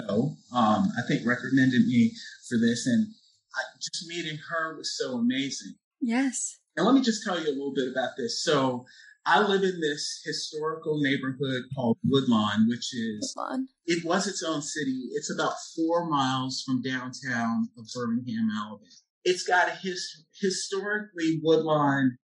so, 0.00 0.36
um, 0.52 0.88
I 0.98 1.02
think 1.06 1.26
recommended 1.26 1.86
me 1.86 2.12
for 2.48 2.58
this 2.58 2.86
and 2.86 3.06
I, 3.54 3.60
just 3.80 4.06
meeting 4.08 4.38
her 4.50 4.76
was 4.76 4.96
so 4.96 5.14
amazing. 5.14 5.74
Yes. 6.00 6.58
And 6.76 6.84
let 6.84 6.94
me 6.94 7.00
just 7.00 7.24
tell 7.24 7.38
you 7.40 7.48
a 7.48 7.56
little 7.56 7.72
bit 7.74 7.88
about 7.90 8.10
this. 8.18 8.42
So 8.42 8.84
I 9.24 9.40
live 9.40 9.62
in 9.62 9.80
this 9.80 10.20
historical 10.24 11.00
neighborhood 11.00 11.62
called 11.74 11.98
Woodlawn, 12.04 12.68
which 12.68 12.94
is, 12.94 13.34
Woodlawn. 13.36 13.68
it 13.86 14.04
was 14.04 14.26
its 14.26 14.42
own 14.42 14.62
city. 14.62 15.08
It's 15.12 15.32
about 15.32 15.54
four 15.74 16.08
miles 16.08 16.62
from 16.66 16.82
downtown 16.82 17.68
of 17.78 17.86
Birmingham, 17.94 18.50
Alabama. 18.54 18.90
It's 19.24 19.42
got 19.42 19.68
a 19.68 19.72
his, 19.72 20.24
historically 20.40 21.40
Woodlawn 21.42 22.18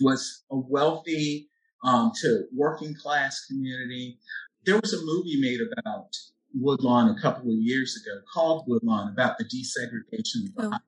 was 0.00 0.44
a 0.50 0.56
wealthy 0.56 1.48
um, 1.84 2.12
to 2.20 2.44
working 2.54 2.94
class 2.94 3.44
community. 3.46 4.18
There 4.64 4.78
was 4.78 4.92
a 4.92 5.04
movie 5.04 5.40
made 5.40 5.60
about 5.60 6.08
Woodlawn 6.54 7.08
a 7.16 7.20
couple 7.20 7.50
of 7.50 7.56
years 7.56 8.00
ago 8.00 8.20
called 8.32 8.64
Woodlawn 8.68 9.12
about 9.12 9.38
the 9.38 9.44
desegregation 9.44 10.48
of 10.48 10.54
the 10.54 10.66
oh. 10.66 10.70
high 10.70 10.78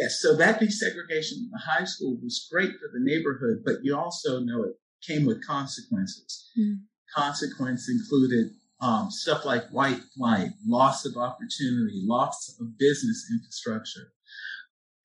Yes, 0.00 0.20
so 0.22 0.34
that 0.36 0.58
desegregation 0.58 1.44
of 1.44 1.50
the 1.52 1.60
high 1.62 1.84
school 1.84 2.16
was 2.22 2.48
great 2.50 2.70
for 2.78 2.88
the 2.90 3.00
neighborhood, 3.00 3.62
but 3.66 3.84
you 3.84 3.94
also 3.94 4.40
know 4.40 4.62
it 4.62 4.76
came 5.06 5.26
with 5.26 5.46
consequences. 5.46 6.48
Mm. 6.58 6.78
Consequence 7.14 7.86
included 7.90 8.52
um, 8.80 9.10
stuff 9.10 9.44
like 9.44 9.68
white 9.68 10.00
flight, 10.16 10.52
loss 10.66 11.04
of 11.04 11.18
opportunity, 11.18 12.02
loss 12.06 12.56
of 12.58 12.78
business 12.78 13.26
infrastructure. 13.30 14.12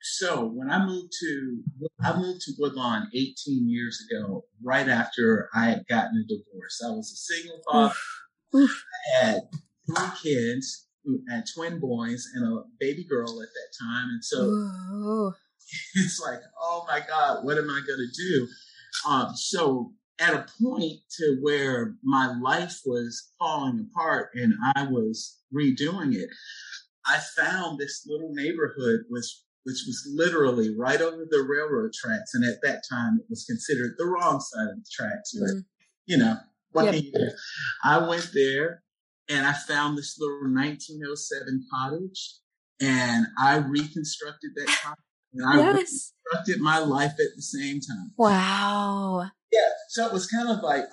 So 0.07 0.45
when 0.45 0.69
I 0.69 0.85
moved 0.85 1.11
to, 1.19 1.63
I 2.03 2.15
moved 2.15 2.41
to 2.41 2.53
Woodlawn 2.59 3.09
18 3.15 3.67
years 3.67 3.99
ago, 4.07 4.45
right 4.63 4.87
after 4.87 5.49
I 5.55 5.65
had 5.65 5.87
gotten 5.87 6.23
a 6.23 6.27
divorce. 6.27 6.81
I 6.85 6.91
was 6.91 7.11
a 7.11 7.33
single 7.33 7.59
father. 7.67 7.95
I 8.53 8.67
had 9.19 9.41
three 9.87 10.09
kids 10.21 10.87
who 11.03 11.21
had 11.27 11.45
twin 11.55 11.79
boys 11.79 12.27
and 12.35 12.45
a 12.45 12.61
baby 12.79 13.03
girl 13.03 13.41
at 13.41 13.47
that 13.47 13.83
time. 13.83 14.09
And 14.09 14.23
so 14.23 14.47
Whoa. 14.47 15.33
it's 15.95 16.21
like, 16.23 16.41
oh 16.61 16.85
my 16.87 17.01
God, 17.07 17.43
what 17.43 17.57
am 17.57 17.71
I 17.71 17.81
going 17.85 17.99
to 17.99 18.15
do? 18.15 18.47
Um, 19.09 19.31
so 19.35 19.91
at 20.19 20.35
a 20.35 20.45
point 20.61 20.99
to 21.17 21.39
where 21.41 21.95
my 22.03 22.31
life 22.39 22.79
was 22.85 23.31
falling 23.39 23.89
apart 23.89 24.29
and 24.35 24.53
I 24.75 24.83
was 24.83 25.39
redoing 25.51 26.13
it, 26.13 26.29
I 27.07 27.19
found 27.35 27.79
this 27.79 28.05
little 28.07 28.33
neighborhood 28.33 29.01
was 29.09 29.44
which 29.65 29.83
was 29.87 30.07
literally 30.13 30.75
right 30.77 31.01
over 31.01 31.25
the 31.29 31.41
railroad 31.41 31.91
tracks. 31.91 32.35
And 32.35 32.45
at 32.45 32.61
that 32.61 32.83
time, 32.89 33.17
it 33.19 33.25
was 33.29 33.45
considered 33.45 33.95
the 33.97 34.05
wrong 34.05 34.39
side 34.39 34.69
of 34.69 34.77
the 34.77 34.85
tracks. 34.91 35.33
But, 35.33 35.49
mm. 35.49 35.65
you 36.05 36.17
know, 36.17 36.37
what 36.71 36.85
yep. 36.85 36.93
can 36.93 37.03
you 37.03 37.11
do? 37.11 37.29
I 37.83 38.07
went 38.07 38.29
there 38.33 38.83
and 39.27 39.45
I 39.45 39.53
found 39.53 39.97
this 39.97 40.17
little 40.19 40.53
1907 40.53 41.65
cottage 41.73 42.35
and 42.79 43.25
I 43.39 43.57
reconstructed 43.57 44.51
that 44.55 44.67
cottage. 44.83 44.99
And 45.33 45.45
I 45.45 45.57
yes. 45.57 46.13
reconstructed 46.29 46.61
my 46.61 46.77
life 46.77 47.13
at 47.13 47.35
the 47.35 47.41
same 47.41 47.79
time. 47.81 48.11
Wow. 48.17 49.31
Yeah. 49.51 49.59
So 49.89 50.05
it 50.05 50.13
was 50.13 50.27
kind 50.27 50.47
of 50.47 50.61
like 50.61 50.83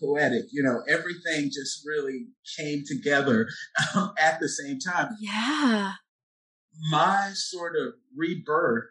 poetic. 0.00 0.44
You 0.50 0.62
know, 0.62 0.82
everything 0.88 1.50
just 1.52 1.82
really 1.86 2.28
came 2.58 2.84
together 2.86 3.48
um, 3.94 4.14
at 4.18 4.40
the 4.40 4.48
same 4.48 4.78
time. 4.78 5.10
Yeah 5.20 5.92
my 6.90 7.30
sort 7.34 7.74
of 7.76 7.94
rebirth 8.16 8.84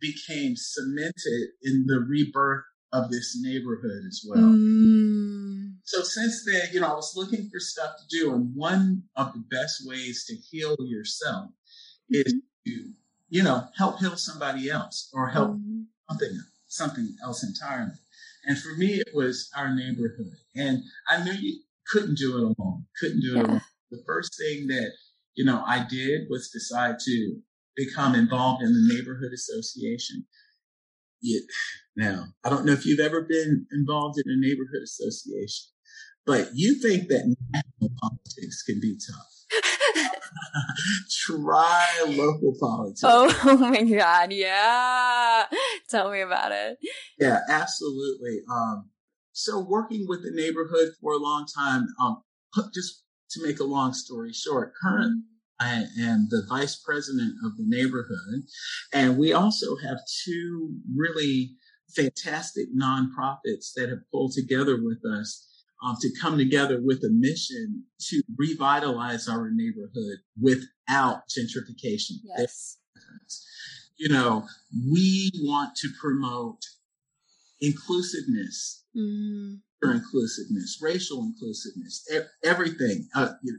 became 0.00 0.54
cemented 0.56 1.50
in 1.62 1.84
the 1.86 1.98
rebirth 1.98 2.64
of 2.92 3.10
this 3.10 3.36
neighborhood 3.40 4.04
as 4.06 4.24
well. 4.26 4.42
Mm. 4.42 5.74
So 5.84 6.02
since 6.02 6.44
then, 6.44 6.68
you 6.72 6.80
know, 6.80 6.92
I 6.92 6.94
was 6.94 7.14
looking 7.16 7.48
for 7.50 7.60
stuff 7.60 7.90
to 7.96 8.18
do, 8.18 8.34
and 8.34 8.54
one 8.54 9.04
of 9.16 9.32
the 9.32 9.44
best 9.50 9.86
ways 9.86 10.24
to 10.28 10.34
heal 10.34 10.76
yourself 10.80 11.50
mm-hmm. 12.12 12.22
is 12.26 12.34
to, 12.66 12.90
you 13.28 13.42
know, 13.42 13.64
help 13.76 13.98
heal 13.98 14.16
somebody 14.16 14.70
else 14.70 15.10
or 15.12 15.28
help 15.28 15.52
mm. 15.52 15.84
something 16.08 16.40
something 16.68 17.16
else 17.22 17.44
entirely. 17.44 17.92
And 18.44 18.58
for 18.58 18.74
me, 18.76 18.94
it 18.94 19.10
was 19.14 19.50
our 19.56 19.74
neighborhood, 19.74 20.36
and 20.54 20.82
I 21.08 21.22
knew 21.22 21.32
you 21.32 21.60
couldn't 21.88 22.18
do 22.18 22.36
it 22.36 22.42
alone. 22.42 22.86
Couldn't 23.00 23.20
do 23.20 23.34
it 23.34 23.36
yeah. 23.36 23.42
alone. 23.42 23.60
The 23.90 24.02
first 24.06 24.36
thing 24.38 24.66
that 24.68 24.90
you 25.36 25.44
know, 25.44 25.62
I 25.66 25.86
did 25.88 26.22
was 26.28 26.50
decide 26.50 26.96
to 27.04 27.36
become 27.76 28.14
involved 28.14 28.62
in 28.62 28.72
the 28.72 28.94
neighborhood 28.94 29.32
association. 29.32 30.26
It, 31.22 31.44
now, 31.96 32.24
I 32.44 32.50
don't 32.50 32.64
know 32.64 32.72
if 32.72 32.86
you've 32.86 33.00
ever 33.00 33.22
been 33.22 33.66
involved 33.72 34.18
in 34.18 34.30
a 34.30 34.36
neighborhood 34.36 34.82
association, 34.82 35.66
but 36.24 36.48
you 36.54 36.80
think 36.80 37.08
that 37.08 37.34
national 37.52 37.96
politics 38.00 38.62
can 38.62 38.80
be 38.80 38.96
tough. 38.96 40.10
Try 41.26 42.04
local 42.08 42.54
politics. 42.58 43.02
Oh, 43.04 43.34
oh, 43.44 43.56
my 43.56 43.82
God. 43.82 44.32
Yeah. 44.32 45.44
Tell 45.88 46.10
me 46.10 46.20
about 46.20 46.52
it. 46.52 46.78
Yeah, 47.18 47.40
absolutely. 47.48 48.40
Um, 48.50 48.90
so 49.32 49.60
working 49.60 50.06
with 50.08 50.22
the 50.22 50.30
neighborhood 50.32 50.92
for 51.00 51.12
a 51.12 51.18
long 51.18 51.46
time, 51.46 51.86
um, 52.00 52.22
just 52.74 53.04
to 53.30 53.46
make 53.46 53.60
a 53.60 53.64
long 53.64 53.92
story 53.92 54.32
short, 54.32 54.72
current 54.82 55.24
I 55.58 55.86
am 55.98 56.28
the 56.30 56.44
vice 56.48 56.76
president 56.76 57.34
of 57.44 57.56
the 57.56 57.64
neighborhood. 57.66 58.42
And 58.92 59.16
we 59.16 59.32
also 59.32 59.76
have 59.76 59.98
two 60.24 60.74
really 60.94 61.52
fantastic 61.94 62.66
nonprofits 62.76 63.72
that 63.76 63.88
have 63.88 64.10
pulled 64.12 64.32
together 64.32 64.78
with 64.82 64.98
us 65.18 65.46
um, 65.84 65.96
to 66.00 66.10
come 66.20 66.36
together 66.36 66.80
with 66.82 67.02
a 67.04 67.10
mission 67.10 67.84
to 68.08 68.22
revitalize 68.36 69.28
our 69.28 69.50
neighborhood 69.50 70.18
without 70.40 71.22
gentrification. 71.28 72.16
Yes. 72.36 72.78
You 73.98 74.10
know, 74.10 74.46
we 74.90 75.30
want 75.36 75.74
to 75.76 75.88
promote 75.98 76.58
inclusiveness, 77.60 78.84
mm 78.94 79.60
inclusiveness, 79.92 80.78
racial 80.80 81.22
inclusiveness, 81.22 82.08
everything. 82.44 83.08
Uh, 83.14 83.32
you 83.42 83.52
know, 83.52 83.58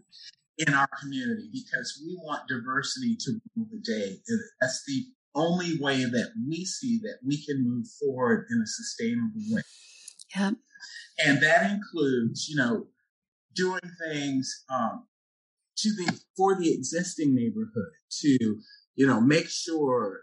in 0.58 0.74
our 0.74 0.90
community 1.00 1.50
because 1.54 2.02
we 2.06 2.18
want 2.24 2.48
diversity 2.48 3.16
to 3.16 3.40
rule 3.56 3.68
the 3.72 3.80
day. 3.80 4.18
That's 4.60 4.84
the 4.88 5.06
only 5.36 5.78
way 5.80 6.04
that 6.04 6.32
we 6.48 6.66
see 6.66 7.00
that 7.04 7.20
we 7.26 7.44
can 7.46 7.64
move 7.64 7.86
forward 8.00 8.48
in 8.50 8.62
a 8.62 8.66
sustainable 8.66 9.42
way. 9.52 9.62
Yeah. 10.36 10.52
And 11.24 11.42
that 11.42 11.72
includes, 11.72 12.48
you 12.50 12.56
know, 12.56 12.88
doing 13.56 13.82
things 14.10 14.64
um, 14.70 15.06
to 15.78 15.90
the 15.90 16.20
for 16.36 16.56
the 16.56 16.74
existing 16.74 17.36
neighborhood 17.36 17.92
to, 18.22 18.60
you 18.96 19.08
know, 19.08 19.22
make 19.22 19.48
sure 19.48 20.22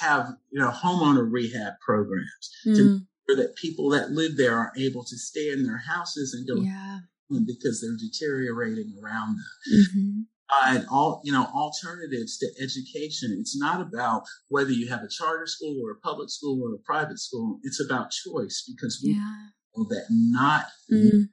have 0.00 0.28
you 0.50 0.60
know 0.60 0.70
homeowner 0.70 1.26
rehab 1.30 1.74
programs 1.80 2.50
mm. 2.66 2.76
to 2.76 3.00
that 3.36 3.56
people 3.56 3.90
that 3.90 4.10
live 4.10 4.36
there 4.36 4.56
are 4.56 4.72
able 4.78 5.04
to 5.04 5.16
stay 5.16 5.50
in 5.50 5.64
their 5.64 5.82
houses 5.86 6.34
and 6.34 6.46
go 6.48 6.62
yeah 6.62 6.98
because 7.46 7.80
they're 7.80 7.96
deteriorating 7.96 8.94
around 9.02 9.36
them. 9.36 9.44
Mm-hmm. 9.72 10.20
Uh, 10.50 10.76
and 10.78 10.86
all 10.90 11.20
you 11.24 11.32
know 11.32 11.44
alternatives 11.54 12.38
to 12.38 12.46
education 12.58 13.36
it's 13.38 13.58
not 13.58 13.82
about 13.82 14.22
whether 14.48 14.70
you 14.70 14.88
have 14.88 15.02
a 15.02 15.08
charter 15.08 15.46
school 15.46 15.76
or 15.84 15.90
a 15.90 16.00
public 16.00 16.30
school 16.30 16.62
or 16.62 16.74
a 16.74 16.78
private 16.86 17.18
school 17.18 17.58
it's 17.64 17.84
about 17.84 18.10
choice 18.10 18.64
because 18.66 18.98
we 19.04 19.10
yeah. 19.10 19.34
know 19.76 19.84
that 19.90 20.06
not 20.08 20.64
mm. 20.90 21.24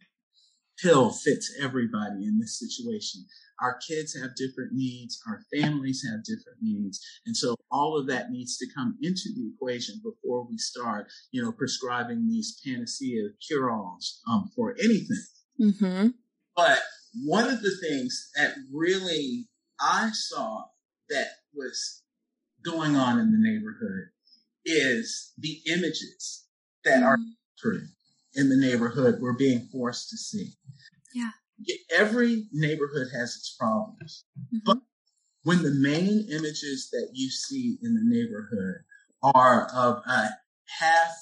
Pill 0.82 1.12
fits 1.12 1.54
everybody 1.62 2.26
in 2.26 2.40
this 2.40 2.60
situation. 2.60 3.26
Our 3.62 3.80
kids 3.88 4.16
have 4.20 4.36
different 4.36 4.74
needs. 4.74 5.20
Our 5.28 5.42
families 5.54 6.06
have 6.10 6.24
different 6.24 6.60
needs. 6.62 7.00
And 7.26 7.36
so 7.36 7.56
all 7.72 7.98
of 7.98 8.08
that 8.08 8.30
needs 8.30 8.58
to 8.58 8.68
come 8.76 8.98
into 9.02 9.30
the 9.36 9.52
equation 9.54 10.02
before 10.04 10.46
we 10.46 10.58
start, 10.58 11.08
you 11.32 11.42
know, 11.42 11.52
prescribing 11.52 12.28
these 12.28 12.60
panacea 12.66 13.30
cure-alls 13.48 14.22
um, 14.30 14.52
for 14.56 14.76
anything. 14.84 15.24
Mm-hmm. 15.62 16.08
But 16.56 16.80
one 17.24 17.50
of 17.50 17.62
the 17.62 17.76
things 17.82 18.30
that 18.36 18.56
really 18.74 19.48
I 19.80 20.10
saw 20.12 20.66
that 21.10 21.28
was 21.54 22.02
going 22.64 22.96
on 22.96 23.20
in 23.20 23.32
the 23.32 23.38
neighborhood 23.38 24.10
is 24.66 25.32
the 25.38 25.62
images 25.68 26.46
that 26.84 26.96
mm-hmm. 26.96 27.06
are 27.06 27.18
true 27.58 27.84
in 28.34 28.50
the 28.50 28.58
neighborhood 28.58 29.20
we're 29.22 29.38
being 29.38 29.68
forced 29.72 30.10
to 30.10 30.18
see. 30.18 30.54
Yeah. 31.16 31.32
Every 31.90 32.48
neighborhood 32.52 33.08
has 33.18 33.36
its 33.36 33.56
problems. 33.58 34.26
Mm-hmm. 34.38 34.58
But 34.66 34.80
when 35.44 35.64
the 35.64 35.72
main 35.72 36.28
images 36.30 36.90
that 36.92 37.12
you 37.14 37.30
see 37.30 37.78
in 37.82 37.94
the 37.94 38.04
neighborhood 38.04 38.84
are 39.24 39.68
of 39.74 40.02
a 40.06 40.30
half 40.80 41.14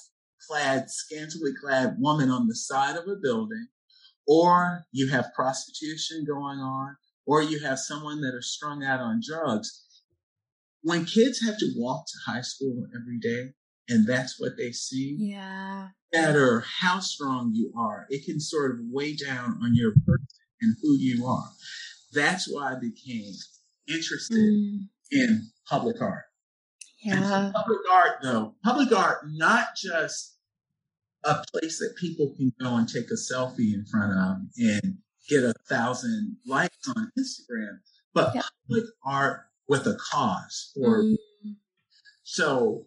clad, 0.46 0.90
scantily 0.90 1.52
clad 1.58 1.96
woman 1.98 2.30
on 2.30 2.48
the 2.48 2.56
side 2.56 2.96
of 2.96 3.06
a 3.06 3.16
building, 3.16 3.68
or 4.26 4.86
you 4.90 5.08
have 5.08 5.32
prostitution 5.34 6.24
going 6.26 6.58
on, 6.58 6.96
or 7.26 7.42
you 7.42 7.60
have 7.60 7.78
someone 7.78 8.20
that 8.22 8.34
are 8.34 8.42
strung 8.42 8.82
out 8.82 9.00
on 9.00 9.20
drugs. 9.24 9.84
When 10.82 11.04
kids 11.04 11.40
have 11.40 11.58
to 11.58 11.72
walk 11.76 12.06
to 12.06 12.32
high 12.32 12.42
school 12.42 12.86
every 12.94 13.18
day, 13.18 13.54
and 13.88 14.06
that's 14.06 14.40
what 14.40 14.56
they 14.56 14.72
see. 14.72 15.16
Yeah. 15.18 15.88
Matter 16.12 16.64
how 16.80 17.00
strong 17.00 17.52
you 17.54 17.72
are, 17.76 18.06
it 18.08 18.24
can 18.24 18.40
sort 18.40 18.72
of 18.72 18.78
weigh 18.90 19.16
down 19.16 19.58
on 19.62 19.74
your 19.74 19.92
person 19.92 20.26
and 20.60 20.76
who 20.82 20.96
you 20.96 21.26
are. 21.26 21.50
That's 22.12 22.50
why 22.50 22.72
I 22.72 22.76
became 22.76 23.32
interested 23.88 24.38
mm. 24.38 24.78
in 25.10 25.50
public 25.68 26.00
art. 26.00 26.24
Yeah. 27.02 27.52
public 27.54 27.80
art, 27.92 28.18
though, 28.22 28.54
public 28.64 28.92
art, 28.92 29.26
not 29.32 29.68
just 29.76 30.38
a 31.24 31.44
place 31.52 31.78
that 31.78 31.96
people 31.98 32.34
can 32.36 32.52
go 32.60 32.76
and 32.76 32.88
take 32.88 33.10
a 33.10 33.14
selfie 33.14 33.74
in 33.74 33.84
front 33.90 34.12
of 34.12 34.36
and 34.58 34.98
get 35.28 35.42
a 35.42 35.54
thousand 35.68 36.36
likes 36.46 36.88
on 36.88 37.10
Instagram, 37.18 37.78
but 38.14 38.34
yeah. 38.34 38.42
public 38.68 38.84
art 39.04 39.40
with 39.68 39.86
a 39.86 39.96
cause. 40.10 40.72
Or 40.80 41.02
mm. 41.02 41.16
so 42.22 42.86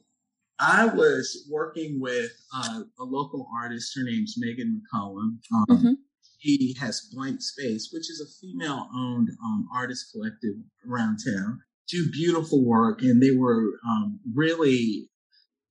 I 0.59 0.85
was 0.85 1.47
working 1.49 1.99
with 1.99 2.31
uh, 2.55 2.81
a 2.99 3.03
local 3.03 3.47
artist. 3.61 3.93
Her 3.95 4.03
name's 4.03 4.35
Megan 4.37 4.81
McCollum. 4.81 5.37
Um, 5.53 5.65
mm-hmm. 5.69 5.93
He 6.39 6.75
has 6.79 7.09
Blank 7.13 7.41
Space, 7.41 7.89
which 7.91 8.09
is 8.09 8.21
a 8.21 8.29
female 8.39 8.89
owned 8.95 9.29
um, 9.43 9.67
artist 9.73 10.11
collective 10.11 10.55
around 10.89 11.19
town. 11.25 11.59
Do 11.89 12.09
beautiful 12.11 12.65
work, 12.65 13.01
and 13.01 13.21
they 13.21 13.31
were 13.31 13.79
um, 13.87 14.19
really 14.35 15.09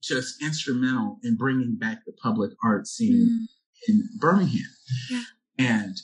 just 0.02 0.42
instrumental 0.42 1.18
in 1.22 1.36
bringing 1.36 1.76
back 1.76 2.04
the 2.06 2.12
public 2.22 2.52
art 2.64 2.86
scene 2.86 3.48
mm. 3.48 3.88
in 3.88 4.08
Birmingham. 4.18 4.62
Yeah. 5.10 5.22
And 5.58 5.96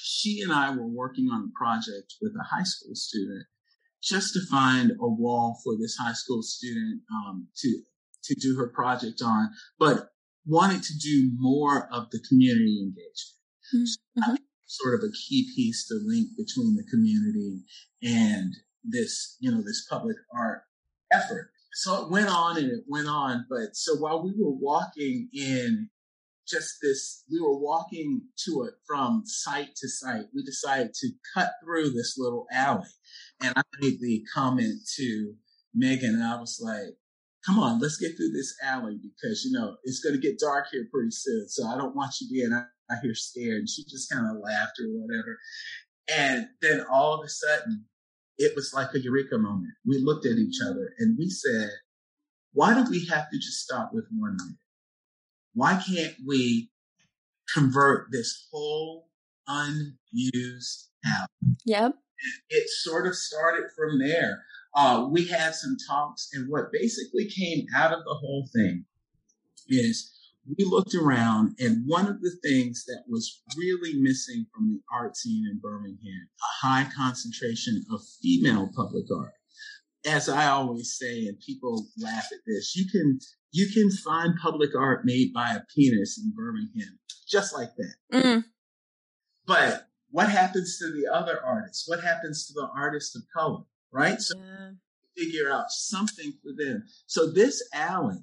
she 0.00 0.40
and 0.40 0.52
I 0.52 0.70
were 0.70 0.86
working 0.86 1.28
on 1.30 1.50
a 1.50 1.58
project 1.58 2.14
with 2.22 2.32
a 2.40 2.44
high 2.44 2.62
school 2.62 2.94
student 2.94 3.44
just 4.04 4.34
to 4.34 4.40
find 4.50 4.92
a 4.92 5.08
wall 5.08 5.58
for 5.64 5.74
this 5.80 5.96
high 5.96 6.12
school 6.12 6.42
student 6.42 7.00
um, 7.10 7.48
to 7.56 7.82
to 8.24 8.34
do 8.34 8.56
her 8.56 8.68
project 8.68 9.20
on, 9.22 9.50
but 9.78 10.08
wanted 10.46 10.82
to 10.82 10.98
do 10.98 11.30
more 11.36 11.88
of 11.92 12.10
the 12.10 12.20
community 12.28 12.80
engagement. 12.80 13.34
Mm-hmm. 13.74 14.30
So 14.30 14.36
sort 14.66 14.94
of 14.94 15.00
a 15.00 15.12
key 15.12 15.50
piece 15.54 15.86
to 15.88 16.00
link 16.04 16.28
between 16.36 16.74
the 16.74 16.84
community 16.90 17.62
and 18.02 18.54
this, 18.82 19.36
you 19.40 19.50
know, 19.50 19.62
this 19.62 19.86
public 19.88 20.16
art 20.34 20.62
effort. 21.12 21.50
So 21.74 22.04
it 22.04 22.10
went 22.10 22.28
on 22.28 22.56
and 22.56 22.70
it 22.70 22.84
went 22.88 23.08
on. 23.08 23.46
But 23.48 23.74
so 23.74 23.96
while 23.96 24.22
we 24.22 24.30
were 24.30 24.52
walking 24.52 25.28
in 25.32 25.90
just 26.46 26.76
this, 26.82 27.24
we 27.30 27.40
were 27.40 27.58
walking 27.58 28.22
to 28.46 28.64
it 28.64 28.74
from 28.86 29.22
site 29.24 29.74
to 29.76 29.88
site, 29.88 30.26
we 30.34 30.42
decided 30.42 30.92
to 30.94 31.10
cut 31.34 31.50
through 31.62 31.90
this 31.90 32.16
little 32.18 32.46
alley. 32.52 32.88
And 33.42 33.52
I 33.56 33.62
made 33.80 34.00
the 34.00 34.22
comment 34.34 34.80
to 34.96 35.34
Megan, 35.74 36.14
and 36.14 36.24
I 36.24 36.38
was 36.38 36.60
like, 36.62 36.96
come 37.44 37.58
on, 37.58 37.80
let's 37.80 37.98
get 37.98 38.16
through 38.16 38.30
this 38.30 38.54
alley 38.62 38.98
because, 39.02 39.44
you 39.44 39.58
know, 39.58 39.76
it's 39.84 40.00
going 40.00 40.14
to 40.14 40.20
get 40.20 40.38
dark 40.38 40.66
here 40.70 40.86
pretty 40.92 41.10
soon. 41.10 41.48
So 41.48 41.66
I 41.66 41.76
don't 41.76 41.94
want 41.94 42.14
you 42.20 42.28
being 42.30 42.52
out 42.52 42.98
here 43.02 43.14
scared. 43.14 43.58
And 43.58 43.68
she 43.68 43.84
just 43.84 44.10
kind 44.10 44.26
of 44.26 44.42
laughed 44.42 44.78
or 44.80 44.88
whatever. 44.88 45.38
And 46.08 46.48
then 46.62 46.84
all 46.90 47.14
of 47.14 47.24
a 47.24 47.28
sudden, 47.28 47.84
it 48.38 48.54
was 48.56 48.72
like 48.74 48.94
a 48.94 49.00
eureka 49.00 49.38
moment. 49.38 49.74
We 49.86 50.02
looked 50.02 50.26
at 50.26 50.38
each 50.38 50.58
other 50.64 50.94
and 50.98 51.16
we 51.18 51.28
said, 51.28 51.70
why 52.52 52.74
do 52.74 52.88
we 52.90 53.06
have 53.06 53.30
to 53.30 53.36
just 53.36 53.60
stop 53.60 53.90
with 53.92 54.06
one 54.16 54.36
minute? 54.36 54.56
Why 55.54 55.80
can't 55.86 56.14
we 56.26 56.70
convert 57.52 58.08
this 58.10 58.48
whole 58.50 59.08
unused 59.46 60.90
alley? 61.04 61.56
Yep. 61.64 61.94
It 62.48 62.68
sort 62.68 63.06
of 63.06 63.14
started 63.14 63.64
from 63.76 63.98
there 63.98 64.44
uh, 64.74 65.06
we 65.08 65.26
had 65.26 65.54
some 65.54 65.76
talks, 65.88 66.30
and 66.32 66.48
what 66.48 66.72
basically 66.72 67.26
came 67.26 67.66
out 67.76 67.92
of 67.92 68.04
the 68.04 68.14
whole 68.14 68.48
thing 68.52 68.84
is 69.68 70.10
we 70.46 70.64
looked 70.64 70.94
around, 70.94 71.56
and 71.60 71.84
one 71.86 72.06
of 72.06 72.20
the 72.20 72.36
things 72.42 72.84
that 72.86 73.04
was 73.08 73.40
really 73.56 73.94
missing 74.00 74.46
from 74.52 74.68
the 74.68 74.80
art 74.92 75.16
scene 75.16 75.46
in 75.50 75.60
Birmingham, 75.60 76.28
a 76.40 76.66
high 76.66 76.90
concentration 76.94 77.84
of 77.92 78.00
female 78.20 78.68
public 78.74 79.04
art. 79.16 79.32
As 80.04 80.28
I 80.28 80.48
always 80.48 80.98
say, 80.98 81.26
and 81.26 81.38
people 81.38 81.86
laugh 81.98 82.26
at 82.32 82.40
this, 82.44 82.74
you 82.76 82.90
can 82.90 83.20
you 83.54 83.68
can 83.72 83.90
find 83.90 84.34
public 84.42 84.70
art 84.76 85.04
made 85.04 85.32
by 85.32 85.52
a 85.54 85.60
penis 85.74 86.18
in 86.22 86.32
Birmingham, 86.34 86.98
just 87.28 87.54
like 87.54 87.70
that. 87.76 87.94
Mm. 88.12 88.44
But 89.46 89.86
what 90.10 90.28
happens 90.28 90.78
to 90.78 90.90
the 90.92 91.12
other 91.12 91.38
artists? 91.44 91.88
What 91.88 92.02
happens 92.02 92.46
to 92.46 92.52
the 92.54 92.68
artists 92.74 93.14
of 93.14 93.22
color? 93.34 93.64
right? 93.94 94.20
So 94.20 94.36
yeah. 94.36 94.70
figure 95.16 95.50
out 95.50 95.70
something 95.70 96.32
for 96.42 96.52
them. 96.52 96.84
So 97.06 97.30
this 97.30 97.66
alley, 97.72 98.18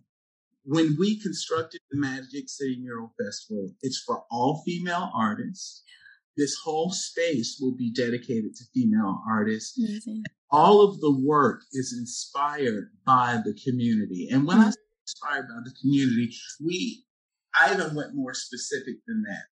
when 0.64 0.96
we 1.00 1.20
constructed 1.20 1.82
the 1.90 1.98
Magic 1.98 2.50
City 2.50 2.78
Mural 2.80 3.14
Festival, 3.20 3.72
it's 3.82 4.04
for 4.06 4.24
all 4.30 4.62
female 4.66 5.10
artists. 5.16 5.84
This 6.38 6.56
whole 6.64 6.92
space 6.92 7.58
will 7.60 7.76
be 7.76 7.92
dedicated 7.92 8.56
to 8.56 8.64
female 8.74 9.22
artists. 9.30 9.78
Amazing. 9.78 10.24
All 10.50 10.82
of 10.82 11.00
the 11.00 11.18
work 11.26 11.62
is 11.72 11.96
inspired 11.98 12.90
by 13.06 13.40
the 13.44 13.54
community. 13.66 14.28
And 14.32 14.46
when 14.46 14.58
mm-hmm. 14.58 14.68
I 14.68 14.72
say 14.72 14.78
inspired 15.04 15.48
by 15.48 15.62
the 15.64 15.74
community, 15.82 16.32
we, 16.64 17.04
I 17.56 17.74
even 17.74 17.96
went 17.96 18.16
more 18.16 18.34
specific 18.34 18.96
than 19.08 19.24
that. 19.28 19.44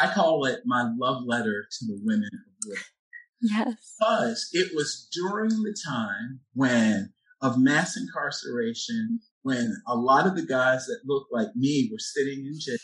I 0.00 0.12
call 0.12 0.44
it 0.46 0.60
my 0.64 0.90
love 0.98 1.22
letter 1.26 1.66
to 1.70 1.86
the 1.86 2.00
women 2.02 2.28
of 2.32 2.68
wood. 2.68 2.78
Yes. 3.40 3.94
Because 3.98 4.48
it 4.52 4.72
was 4.74 5.08
during 5.12 5.50
the 5.50 5.76
time 5.86 6.40
when 6.54 7.12
of 7.42 7.58
mass 7.58 7.96
incarceration, 7.96 9.20
when 9.42 9.76
a 9.86 9.94
lot 9.94 10.26
of 10.26 10.34
the 10.34 10.46
guys 10.46 10.86
that 10.86 11.00
looked 11.04 11.32
like 11.32 11.54
me 11.54 11.90
were 11.92 11.98
sitting 11.98 12.46
in 12.46 12.54
jail, 12.58 12.78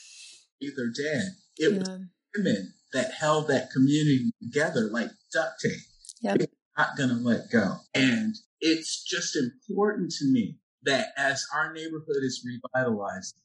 either 0.60 0.92
dead. 0.94 1.22
It 1.56 1.72
yeah. 1.72 1.78
was 1.78 2.00
women 2.36 2.74
that 2.92 3.12
held 3.12 3.48
that 3.48 3.70
community 3.70 4.30
together 4.42 4.90
like 4.92 5.08
duct 5.32 5.60
tape. 5.62 5.80
Yep. 6.22 6.50
Not 6.76 6.96
gonna 6.96 7.18
let 7.22 7.50
go. 7.50 7.76
And 7.94 8.34
it's 8.60 9.02
just 9.02 9.36
important 9.36 10.10
to 10.18 10.26
me 10.30 10.56
that 10.84 11.08
as 11.16 11.46
our 11.54 11.72
neighborhood 11.72 12.22
is 12.22 12.44
revitalized, 12.44 13.36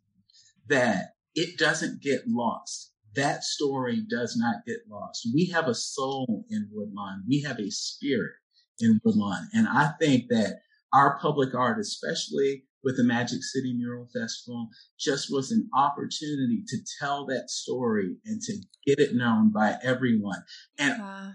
that 0.68 1.14
it 1.36 1.58
doesn't 1.58 2.02
get 2.02 2.22
lost 2.28 2.94
that 3.16 3.44
story 3.44 4.02
does 4.10 4.36
not 4.38 4.66
get 4.66 4.80
lost. 4.90 5.28
We 5.34 5.48
have 5.48 5.68
a 5.68 5.74
soul 5.74 6.46
in 6.50 6.70
Woodlawn. 6.72 7.24
We 7.28 7.42
have 7.42 7.60
a 7.60 7.72
spirit 7.72 8.34
in 8.80 9.00
Woodlawn. 9.04 9.48
And 9.54 9.68
I 9.68 9.92
think 10.00 10.26
that 10.30 10.60
our 10.94 11.18
public 11.20 11.56
art, 11.56 11.80
especially 11.80 12.66
with 12.84 12.98
the 12.98 13.04
Magic 13.04 13.42
City 13.42 13.74
Mural 13.74 14.08
Festival, 14.14 14.70
just 15.00 15.32
was 15.32 15.52
an 15.52 15.68
opportunity 15.74 16.64
to 16.68 16.78
tell 17.00 17.26
that 17.26 17.50
story 17.50 18.16
and 18.26 18.42
to 18.42 18.54
get 18.86 19.00
it 19.00 19.16
known 19.16 19.52
by 19.52 19.78
everyone. 19.82 20.44
And 20.78 21.34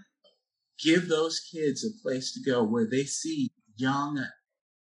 give 0.81 1.07
those 1.07 1.39
kids 1.39 1.85
a 1.85 2.01
place 2.01 2.33
to 2.33 2.49
go 2.49 2.63
where 2.63 2.87
they 2.89 3.03
see 3.03 3.51
young 3.75 4.23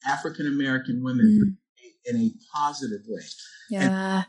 African 0.06 0.46
American 0.46 1.02
women 1.02 1.56
mm. 1.56 2.10
in 2.10 2.20
a 2.20 2.30
positive 2.54 3.02
way. 3.06 3.22
Yeah. 3.70 4.16
And 4.16 4.24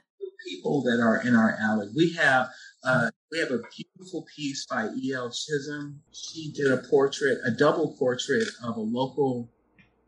people 0.47 0.81
that 0.83 0.99
are 1.01 1.21
in 1.21 1.35
our 1.35 1.55
alley. 1.59 1.89
We 1.95 2.13
have 2.13 2.49
uh, 2.83 3.11
we 3.31 3.39
have 3.39 3.51
a 3.51 3.61
beautiful 3.75 4.25
piece 4.35 4.65
by 4.65 4.89
E.L. 4.95 5.29
Chisholm. 5.29 6.01
She 6.11 6.51
did 6.51 6.71
a 6.71 6.77
portrait, 6.89 7.37
a 7.45 7.51
double 7.51 7.95
portrait 7.97 8.47
of 8.63 8.75
a 8.75 8.81
local 8.81 9.51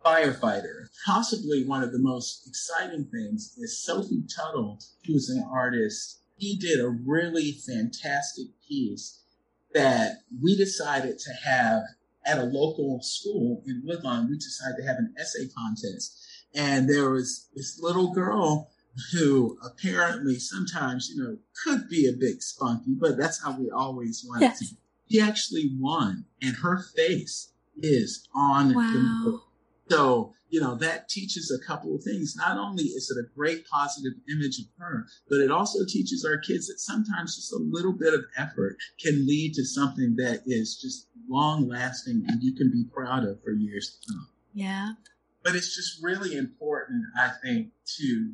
firefighter. 0.04 0.88
Possibly 1.06 1.66
one 1.66 1.84
of 1.84 1.92
the 1.92 2.00
most 2.00 2.48
exciting 2.48 3.06
things 3.06 3.56
is 3.60 3.80
Sophie 3.80 4.24
Tuttle, 4.36 4.80
who's 5.06 5.30
an 5.30 5.48
artist 5.50 6.24
he 6.38 6.58
did 6.58 6.80
a 6.80 6.90
really 6.90 7.52
fantastic 7.52 8.48
piece 8.68 9.22
that 9.74 10.18
we 10.42 10.56
decided 10.56 11.18
to 11.20 11.32
have 11.46 11.84
at 12.26 12.40
a 12.40 12.44
local 12.44 13.02
school 13.02 13.62
in 13.66 13.84
Woodlawn. 13.86 14.30
We 14.30 14.38
decided 14.38 14.78
to 14.78 14.88
have 14.88 14.98
an 14.98 15.14
essay 15.20 15.48
contest. 15.56 16.20
And 16.56 16.90
there 16.90 17.10
was 17.10 17.50
this 17.56 17.80
little 17.82 18.14
girl 18.14 18.70
who 19.12 19.58
apparently 19.66 20.38
sometimes, 20.38 21.10
you 21.10 21.24
know, 21.24 21.38
could 21.64 21.90
be 21.90 22.08
a 22.08 22.18
bit 22.18 22.42
spunky, 22.44 22.94
but 23.00 23.18
that's 23.18 23.44
how 23.44 23.58
we 23.58 23.72
always 23.72 24.24
wanted 24.28 24.46
yes. 24.46 24.60
to. 24.60 24.76
She 25.10 25.20
actually 25.20 25.72
won, 25.80 26.26
and 26.42 26.56
her 26.58 26.84
face 26.96 27.52
is 27.82 28.28
on 28.36 28.74
wow. 28.74 28.92
the 28.94 29.32
book. 29.32 29.42
So, 29.90 30.34
you 30.54 30.62
know, 30.62 30.76
that 30.76 31.10
teaches 31.10 31.50
a 31.50 31.66
couple 31.68 31.96
of 31.96 32.04
things. 32.04 32.36
Not 32.38 32.60
only 32.60 32.84
is 32.84 33.10
it 33.10 33.20
a 33.20 33.28
great 33.36 33.68
positive 33.68 34.14
image 34.30 34.60
of 34.60 34.66
her, 34.78 35.08
but 35.28 35.40
it 35.40 35.50
also 35.50 35.80
teaches 35.84 36.24
our 36.24 36.38
kids 36.38 36.68
that 36.68 36.80
sometimes 36.80 37.36
just 37.36 37.52
a 37.52 37.58
little 37.58 37.92
bit 37.92 38.14
of 38.14 38.24
effort 38.38 38.78
can 39.04 39.26
lead 39.26 39.56
to 39.56 39.66
something 39.66 40.16
that 40.18 40.44
is 40.46 40.78
just 40.80 41.08
long 41.28 41.68
lasting 41.68 42.24
and 42.28 42.44
you 42.44 42.54
can 42.54 42.70
be 42.72 42.84
proud 42.94 43.24
of 43.24 43.42
for 43.44 43.50
years 43.50 43.98
to 43.98 44.14
come. 44.14 44.30
Yeah. 44.54 44.92
But 45.44 45.56
it's 45.56 45.76
just 45.76 46.04
really 46.04 46.38
important, 46.38 47.04
I 47.18 47.32
think, 47.44 47.70
to, 47.98 48.34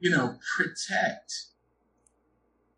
you 0.00 0.10
know, 0.10 0.38
protect 0.56 1.32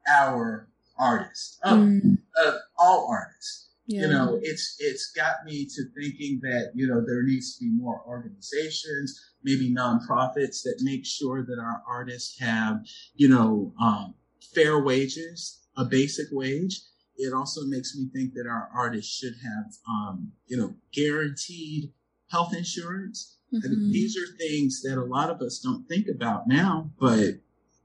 our 0.06 0.68
artists, 0.98 1.58
of, 1.64 1.78
mm. 1.78 2.18
of 2.44 2.54
all 2.78 3.08
artists. 3.10 3.70
Yeah. 3.86 4.02
You 4.02 4.08
know, 4.08 4.38
it's 4.42 4.76
it's 4.78 5.10
got 5.10 5.44
me 5.44 5.66
to 5.66 5.82
thinking 5.96 6.40
that 6.42 6.70
you 6.74 6.86
know 6.86 7.02
there 7.04 7.22
needs 7.22 7.56
to 7.56 7.64
be 7.64 7.70
more 7.70 8.02
organizations, 8.06 9.20
maybe 9.42 9.74
nonprofits 9.74 10.62
that 10.62 10.80
make 10.82 11.04
sure 11.04 11.44
that 11.44 11.58
our 11.58 11.82
artists 11.88 12.38
have 12.40 12.80
you 13.16 13.28
know 13.28 13.74
um, 13.80 14.14
fair 14.54 14.82
wages, 14.82 15.66
a 15.76 15.84
basic 15.84 16.26
wage. 16.30 16.80
It 17.16 17.34
also 17.34 17.62
makes 17.66 17.94
me 17.96 18.08
think 18.14 18.34
that 18.34 18.46
our 18.46 18.68
artists 18.74 19.12
should 19.12 19.34
have 19.42 19.72
um, 19.88 20.32
you 20.46 20.56
know 20.56 20.74
guaranteed 20.92 21.92
health 22.30 22.54
insurance. 22.56 23.38
Mm-hmm. 23.52 23.66
I 23.66 23.68
mean, 23.68 23.92
these 23.92 24.16
are 24.16 24.36
things 24.38 24.80
that 24.82 24.96
a 24.96 25.04
lot 25.04 25.28
of 25.28 25.42
us 25.42 25.58
don't 25.58 25.86
think 25.88 26.06
about 26.08 26.46
now, 26.46 26.90
but 26.98 27.34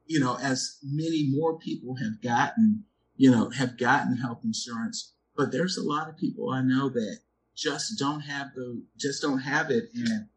you 0.08 0.20
know, 0.20 0.38
as 0.42 0.78
many 0.84 1.28
more 1.30 1.58
people 1.60 1.96
have 1.96 2.22
gotten, 2.22 2.84
you 3.16 3.30
know, 3.30 3.50
have 3.50 3.78
gotten 3.78 4.18
health 4.18 4.40
insurance, 4.44 5.14
but 5.38 5.52
there's 5.52 5.78
a 5.78 5.84
lot 5.84 6.10
of 6.10 6.18
people 6.18 6.50
I 6.50 6.62
know 6.62 6.90
that 6.90 7.20
just 7.56 7.98
don't 7.98 8.22
have 8.22 8.48
the, 8.56 8.82
just 8.98 9.22
don't 9.22 9.40
have 9.40 9.72
it. 9.72 9.90
And 9.96 10.28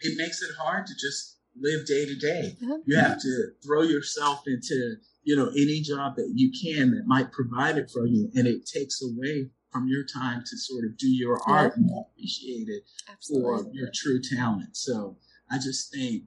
it 0.00 0.18
makes 0.18 0.42
it 0.42 0.50
hard 0.60 0.86
to 0.86 0.94
just 0.94 1.36
live 1.60 1.86
day 1.86 2.04
to 2.04 2.14
day. 2.16 2.56
You 2.84 2.96
have 2.96 3.20
to 3.20 3.48
throw 3.64 3.82
yourself 3.82 4.42
into, 4.46 4.96
you 5.24 5.36
know, 5.36 5.48
any 5.50 5.80
job 5.80 6.16
that 6.16 6.32
you 6.34 6.50
can 6.50 6.90
that 6.92 7.06
might 7.06 7.32
provide 7.32 7.78
it 7.78 7.90
for 7.90 8.06
you. 8.06 8.30
And 8.34 8.46
it 8.46 8.66
takes 8.66 9.02
away 9.02 9.50
from 9.72 9.88
your 9.88 10.04
time 10.04 10.42
to 10.46 10.56
sort 10.56 10.84
of 10.84 10.96
do 10.96 11.08
your 11.08 11.38
yeah. 11.46 11.54
art 11.54 11.76
and 11.76 11.90
appreciate 11.90 12.68
it 12.68 12.84
Absolutely. 13.10 13.64
for 13.64 13.70
your 13.74 13.90
true 13.94 14.20
talent. 14.20 14.76
So 14.76 15.16
I 15.50 15.56
just 15.56 15.92
think 15.92 16.24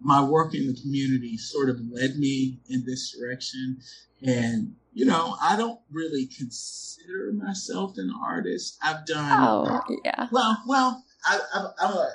my 0.00 0.22
work 0.22 0.54
in 0.54 0.66
the 0.66 0.80
community 0.80 1.36
sort 1.36 1.70
of 1.70 1.80
led 1.90 2.16
me 2.16 2.58
in 2.68 2.84
this 2.84 3.16
direction. 3.16 3.78
And 4.26 4.74
you 4.94 5.04
know, 5.04 5.36
I 5.42 5.56
don't 5.56 5.80
really 5.90 6.26
consider 6.26 7.32
myself 7.32 7.98
an 7.98 8.12
artist. 8.24 8.78
I've 8.80 9.04
done. 9.04 9.42
Oh, 9.42 9.80
yeah. 10.04 10.28
Well, 10.30 10.62
well, 10.66 11.04
I, 11.26 11.40
am 11.54 11.90
a. 11.90 12.08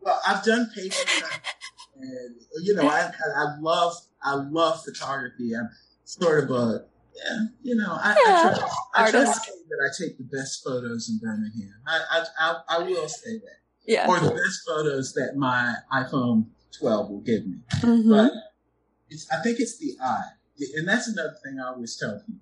Well, 0.00 0.20
I've 0.26 0.42
done 0.42 0.70
papers, 0.74 1.04
and 2.00 2.36
you 2.62 2.74
know, 2.74 2.88
I, 2.88 3.12
I 3.36 3.58
love, 3.60 3.94
I 4.22 4.34
love 4.34 4.82
photography. 4.82 5.52
I'm 5.54 5.68
sort 6.04 6.44
of 6.44 6.50
a, 6.50 6.86
yeah, 7.14 7.38
you 7.62 7.76
know, 7.76 7.90
I, 7.90 8.16
yeah. 8.24 8.54
I, 8.54 8.58
try, 8.58 8.68
I 8.94 9.10
try 9.10 9.20
to 9.20 9.26
say 9.26 9.52
that 9.68 9.78
I 9.84 10.02
take 10.02 10.16
the 10.16 10.24
best 10.24 10.64
photos 10.64 11.10
in 11.10 11.18
Birmingham. 11.18 11.74
I, 11.86 12.00
I, 12.10 12.24
I, 12.38 12.78
I 12.78 12.78
will 12.82 13.08
say 13.08 13.32
that. 13.32 13.58
Yeah. 13.86 14.08
Or 14.08 14.18
the 14.20 14.30
best 14.30 14.62
photos 14.66 15.12
that 15.14 15.36
my 15.36 15.74
iPhone 15.92 16.46
12 16.78 17.10
will 17.10 17.20
give 17.20 17.46
me. 17.46 17.58
Mm-hmm. 17.74 18.10
But 18.10 18.32
it's, 19.10 19.30
I 19.30 19.42
think 19.42 19.60
it's 19.60 19.76
the 19.78 19.98
eye 20.02 20.30
and 20.76 20.88
that's 20.88 21.08
another 21.08 21.36
thing 21.42 21.58
I 21.60 21.68
always 21.68 21.96
tell 21.96 22.18
people. 22.20 22.40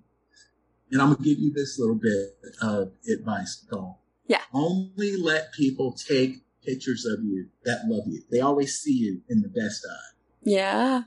And 0.91 1.01
I'm 1.01 1.13
gonna 1.13 1.23
give 1.23 1.39
you 1.39 1.53
this 1.53 1.77
little 1.79 1.95
bit 1.95 2.37
of 2.61 2.91
advice, 3.07 3.63
Nicole. 3.63 3.99
Yeah. 4.27 4.41
Only 4.53 5.17
let 5.17 5.53
people 5.53 5.93
take 5.93 6.43
pictures 6.63 7.05
of 7.05 7.23
you 7.23 7.47
that 7.65 7.81
love 7.85 8.03
you. 8.07 8.21
They 8.31 8.41
always 8.41 8.77
see 8.79 8.93
you 8.93 9.21
in 9.29 9.41
the 9.41 9.49
best 9.49 9.85
eye. 9.89 10.15
Yeah. 10.41 10.97
Yeah. 10.97 11.03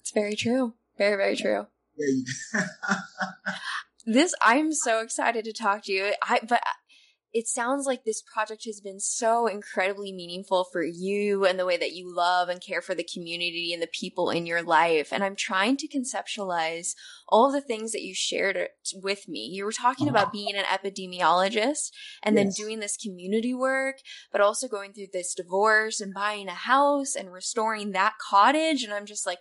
It's 0.00 0.12
very 0.12 0.36
true. 0.36 0.74
Very, 0.98 1.16
very 1.16 1.36
true. 1.36 1.66
Yeah. 1.96 2.24
this 4.06 4.34
I'm 4.42 4.72
so 4.72 5.00
excited 5.00 5.44
to 5.44 5.52
talk 5.52 5.84
to 5.84 5.92
you. 5.92 6.12
I 6.22 6.40
but 6.46 6.62
it 7.32 7.48
sounds 7.48 7.86
like 7.86 8.04
this 8.04 8.22
project 8.22 8.64
has 8.66 8.80
been 8.80 9.00
so 9.00 9.46
incredibly 9.46 10.12
meaningful 10.12 10.64
for 10.64 10.82
you 10.82 11.46
and 11.46 11.58
the 11.58 11.64
way 11.64 11.78
that 11.78 11.92
you 11.92 12.14
love 12.14 12.50
and 12.50 12.60
care 12.60 12.82
for 12.82 12.94
the 12.94 13.06
community 13.10 13.72
and 13.72 13.82
the 13.82 13.86
people 13.86 14.28
in 14.28 14.44
your 14.44 14.62
life. 14.62 15.08
And 15.12 15.24
I'm 15.24 15.36
trying 15.36 15.78
to 15.78 15.88
conceptualize 15.88 16.94
all 17.26 17.50
the 17.50 17.62
things 17.62 17.92
that 17.92 18.02
you 18.02 18.14
shared 18.14 18.68
with 18.94 19.28
me. 19.28 19.46
You 19.46 19.64
were 19.64 19.72
talking 19.72 20.08
about 20.08 20.24
uh-huh. 20.24 20.32
being 20.32 20.54
an 20.56 20.64
epidemiologist 20.64 21.92
and 22.22 22.36
yes. 22.36 22.44
then 22.56 22.64
doing 22.66 22.80
this 22.80 22.98
community 22.98 23.54
work, 23.54 23.96
but 24.30 24.42
also 24.42 24.68
going 24.68 24.92
through 24.92 25.08
this 25.12 25.34
divorce 25.34 26.00
and 26.02 26.12
buying 26.12 26.48
a 26.48 26.52
house 26.52 27.14
and 27.14 27.32
restoring 27.32 27.92
that 27.92 28.14
cottage. 28.18 28.84
And 28.84 28.92
I'm 28.92 29.06
just 29.06 29.26
like, 29.26 29.38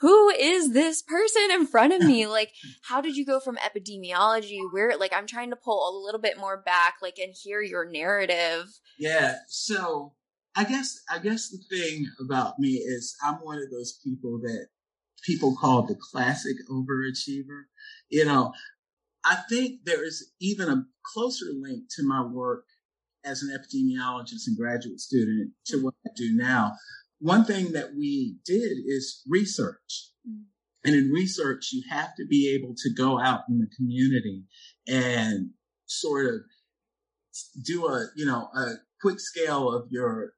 who 0.00 0.30
is 0.30 0.72
this 0.72 1.02
person 1.02 1.50
in 1.50 1.66
front 1.66 1.92
of 1.92 2.02
me? 2.02 2.26
Like, 2.38 2.52
how 2.82 3.00
did 3.00 3.16
you 3.16 3.24
go 3.24 3.40
from 3.40 3.56
epidemiology? 3.56 4.60
Where, 4.70 4.96
like, 4.96 5.12
I'm 5.12 5.26
trying 5.26 5.50
to 5.50 5.56
pull 5.56 5.88
a 5.88 5.98
little 6.04 6.20
bit 6.20 6.38
more 6.38 6.60
back, 6.60 6.96
like, 7.02 7.18
and 7.18 7.34
hear 7.34 7.60
your 7.62 7.84
narrative. 7.90 8.66
Yeah. 8.98 9.36
So 9.48 10.12
I 10.54 10.64
guess, 10.64 11.00
I 11.10 11.18
guess 11.18 11.48
the 11.48 11.58
thing 11.70 12.06
about 12.20 12.58
me 12.58 12.74
is 12.74 13.16
I'm 13.24 13.36
one 13.36 13.58
of 13.58 13.70
those 13.70 13.98
people 14.04 14.38
that 14.42 14.66
people 15.24 15.56
call 15.56 15.86
the 15.86 15.96
classic 16.10 16.56
overachiever. 16.70 17.62
You 18.08 18.24
know, 18.24 18.52
I 19.24 19.36
think 19.48 19.80
there 19.84 20.04
is 20.04 20.32
even 20.40 20.68
a 20.68 20.84
closer 21.04 21.46
link 21.58 21.84
to 21.96 22.06
my 22.06 22.22
work 22.22 22.64
as 23.24 23.42
an 23.42 23.50
epidemiologist 23.50 24.46
and 24.46 24.56
graduate 24.56 25.00
student 25.00 25.52
to 25.66 25.78
mm. 25.78 25.84
what 25.84 25.94
I 26.06 26.10
do 26.16 26.34
now 26.34 26.72
one 27.20 27.44
thing 27.44 27.72
that 27.72 27.94
we 27.96 28.38
did 28.44 28.78
is 28.86 29.22
research. 29.28 30.10
Mm. 30.28 30.44
And 30.84 30.94
in 30.94 31.10
research, 31.10 31.70
you 31.72 31.82
have 31.90 32.14
to 32.16 32.26
be 32.26 32.54
able 32.54 32.74
to 32.76 32.94
go 32.94 33.20
out 33.20 33.42
in 33.48 33.58
the 33.58 33.68
community 33.76 34.44
and 34.86 35.50
sort 35.86 36.26
of 36.26 36.40
do 37.64 37.86
a, 37.86 38.06
you 38.16 38.24
know, 38.24 38.48
a 38.54 38.74
quick 39.00 39.20
scale 39.20 39.70
of 39.70 39.88
your, 39.90 40.32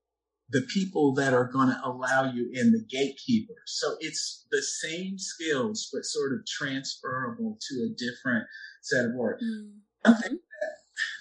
the 0.49 0.63
people 0.63 1.15
that 1.15 1.35
are 1.35 1.45
going 1.45 1.69
to 1.69 1.81
allow 1.85 2.33
you 2.33 2.51
in 2.53 2.73
the 2.73 2.85
gatekeepers. 2.91 3.57
So 3.67 3.97
it's 4.01 4.47
the 4.51 4.63
same 4.63 5.19
skills, 5.19 5.89
but 5.93 6.05
sort 6.05 6.33
of 6.33 6.47
transferable 6.47 7.59
to 7.69 7.75
a 7.85 7.95
different 7.97 8.47
set 8.83 9.05
of 9.05 9.15
work. 9.15 9.41
Mm-hmm. 9.41 10.35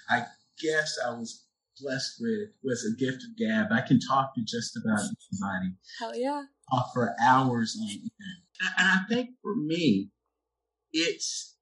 I 0.08 0.24
guess 0.60 0.98
I 1.06 1.10
was 1.10 1.44
blessed 1.82 2.16
with 2.20 2.50
was 2.62 2.84
a 2.84 2.96
gift 2.98 3.22
of 3.24 3.36
gab. 3.36 3.72
I 3.72 3.80
can 3.86 3.98
talk 4.00 4.34
to 4.34 4.42
just 4.42 4.76
about 4.76 5.00
anybody. 5.00 5.74
Hell 5.98 6.16
yeah. 6.16 6.42
Talk 6.70 6.90
for 6.94 7.14
hours 7.22 7.76
on 7.80 7.88
end. 7.90 8.10
And 8.78 8.88
I 8.88 8.98
think 9.08 9.30
for 9.42 9.56
me, 9.56 10.10
it's 10.92 11.56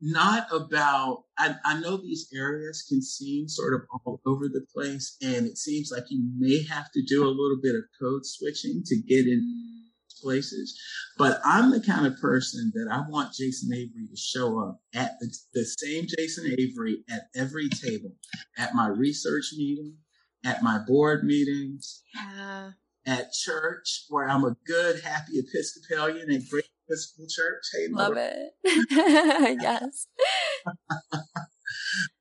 not 0.00 0.46
about, 0.52 1.24
I, 1.38 1.56
I 1.64 1.80
know 1.80 1.96
these 1.96 2.28
areas 2.34 2.84
can 2.88 3.02
seem 3.02 3.48
sort 3.48 3.74
of 3.74 3.80
all 3.92 4.20
over 4.26 4.48
the 4.48 4.64
place, 4.72 5.16
and 5.20 5.46
it 5.46 5.58
seems 5.58 5.90
like 5.92 6.04
you 6.08 6.22
may 6.38 6.64
have 6.64 6.90
to 6.92 7.02
do 7.06 7.24
a 7.24 7.28
little 7.28 7.58
bit 7.62 7.74
of 7.74 7.82
code 8.00 8.24
switching 8.24 8.82
to 8.86 8.96
get 8.96 9.26
in 9.26 9.40
mm 9.40 9.77
places. 10.22 10.78
But 11.16 11.40
I'm 11.44 11.70
the 11.70 11.80
kind 11.80 12.06
of 12.06 12.20
person 12.20 12.72
that 12.74 12.88
I 12.90 13.02
want 13.08 13.34
Jason 13.34 13.72
Avery 13.72 14.06
to 14.08 14.16
show 14.16 14.60
up 14.60 14.80
at 14.94 15.12
the, 15.20 15.34
the 15.54 15.64
same 15.64 16.06
Jason 16.18 16.54
Avery 16.58 17.04
at 17.10 17.22
every 17.34 17.68
table, 17.68 18.12
at 18.56 18.74
my 18.74 18.88
research 18.88 19.46
meeting, 19.56 19.96
at 20.44 20.62
my 20.62 20.78
board 20.86 21.24
meetings, 21.24 22.02
yeah. 22.14 22.70
at 23.06 23.32
church, 23.32 24.04
where 24.08 24.28
I'm 24.28 24.44
a 24.44 24.56
good, 24.66 25.00
happy 25.00 25.38
Episcopalian 25.38 26.30
at 26.30 26.48
Grace 26.48 26.68
Episcopal 26.88 27.26
Church. 27.28 27.64
Hey, 27.72 27.88
Love 27.90 28.16
it. 28.16 28.52
yes. 29.60 30.06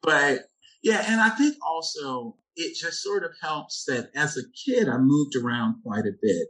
but 0.01 0.41
yeah, 0.83 1.03
and 1.07 1.21
I 1.21 1.29
think 1.29 1.55
also 1.65 2.37
it 2.55 2.75
just 2.75 3.01
sort 3.01 3.23
of 3.23 3.31
helps 3.41 3.85
that 3.85 4.09
as 4.15 4.37
a 4.37 4.41
kid, 4.65 4.89
I 4.89 4.97
moved 4.97 5.35
around 5.35 5.75
quite 5.83 6.05
a 6.05 6.17
bit 6.21 6.47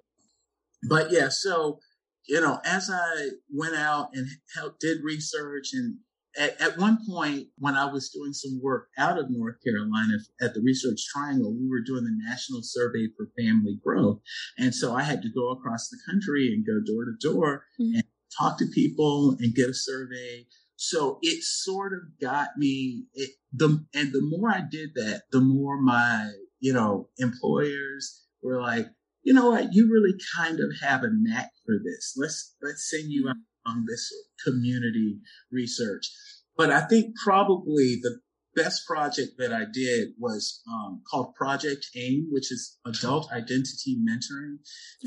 but 0.84 1.12
yeah, 1.12 1.30
so 1.30 1.80
you 2.28 2.42
know, 2.42 2.60
as 2.66 2.90
I 2.92 3.30
went 3.54 3.76
out 3.76 4.10
and 4.14 4.28
helped, 4.56 4.82
did 4.82 5.04
research 5.04 5.70
and 5.74 5.98
at, 6.38 6.62
at, 6.62 6.78
one 6.78 7.00
point 7.08 7.48
when 7.58 7.76
I 7.76 7.86
was 7.86 8.10
doing 8.10 8.34
some 8.34 8.60
work 8.62 8.90
out 8.98 9.18
of 9.18 9.30
North 9.30 9.56
Carolina 9.66 10.14
at 10.42 10.54
the 10.54 10.62
Research 10.62 11.02
Triangle, 11.12 11.56
we 11.58 11.68
were 11.68 11.82
doing 11.82 12.04
the 12.04 12.30
National 12.30 12.62
Survey 12.62 13.08
for 13.18 13.30
Family 13.38 13.80
Growth. 13.84 14.20
And 14.58 14.76
so 14.76 14.96
I 14.96 15.02
had 15.02 15.22
to 15.24 15.30
go 15.34 15.50
across 15.50 15.90
the 15.90 15.98
country 16.06 16.54
and 16.54 16.66
go 16.66 16.80
door 16.86 17.06
to 17.06 17.28
door 17.28 17.64
mm-hmm. 17.80 17.96
and 17.96 18.04
talk 18.38 18.60
to 18.60 18.68
people 18.68 19.36
and 19.40 19.56
get 19.56 19.70
a 19.70 19.74
survey. 19.74 20.46
So 20.76 21.18
it 21.22 21.44
sort 21.44 21.94
of 21.94 22.00
got 22.22 22.50
me 22.58 23.06
it, 23.14 23.32
the, 23.52 23.84
and 23.96 24.14
the 24.14 24.22
more 24.22 24.52
I 24.52 24.62
did 24.70 24.90
that, 24.96 25.24
the 25.32 25.42
more 25.42 25.82
my, 25.82 26.32
you 26.60 26.74
know, 26.74 27.10
employers 27.18 28.26
were 28.44 28.62
like, 28.62 28.88
you 29.28 29.34
know 29.34 29.50
what, 29.50 29.74
you 29.74 29.92
really 29.92 30.18
kind 30.38 30.62
of 30.62 30.70
have 30.82 31.04
a 31.04 31.10
knack 31.12 31.52
for 31.66 31.76
this. 31.84 32.14
Let's, 32.16 32.56
let's 32.62 32.90
send 32.90 33.12
you 33.12 33.30
on 33.66 33.86
this 33.86 34.10
community 34.46 35.20
research. 35.52 36.10
But 36.56 36.72
I 36.72 36.80
think 36.88 37.14
probably 37.22 38.00
the 38.02 38.20
best 38.56 38.88
project 38.88 39.34
that 39.38 39.52
I 39.52 39.66
did 39.72 40.12
was 40.18 40.62
um, 40.72 41.02
called 41.12 41.36
Project 41.36 41.88
AIM, 41.94 42.30
which 42.32 42.54
is 42.54 42.78
Adult 42.86 43.30
Identity 43.34 43.98
Mentoring. 44.02 44.60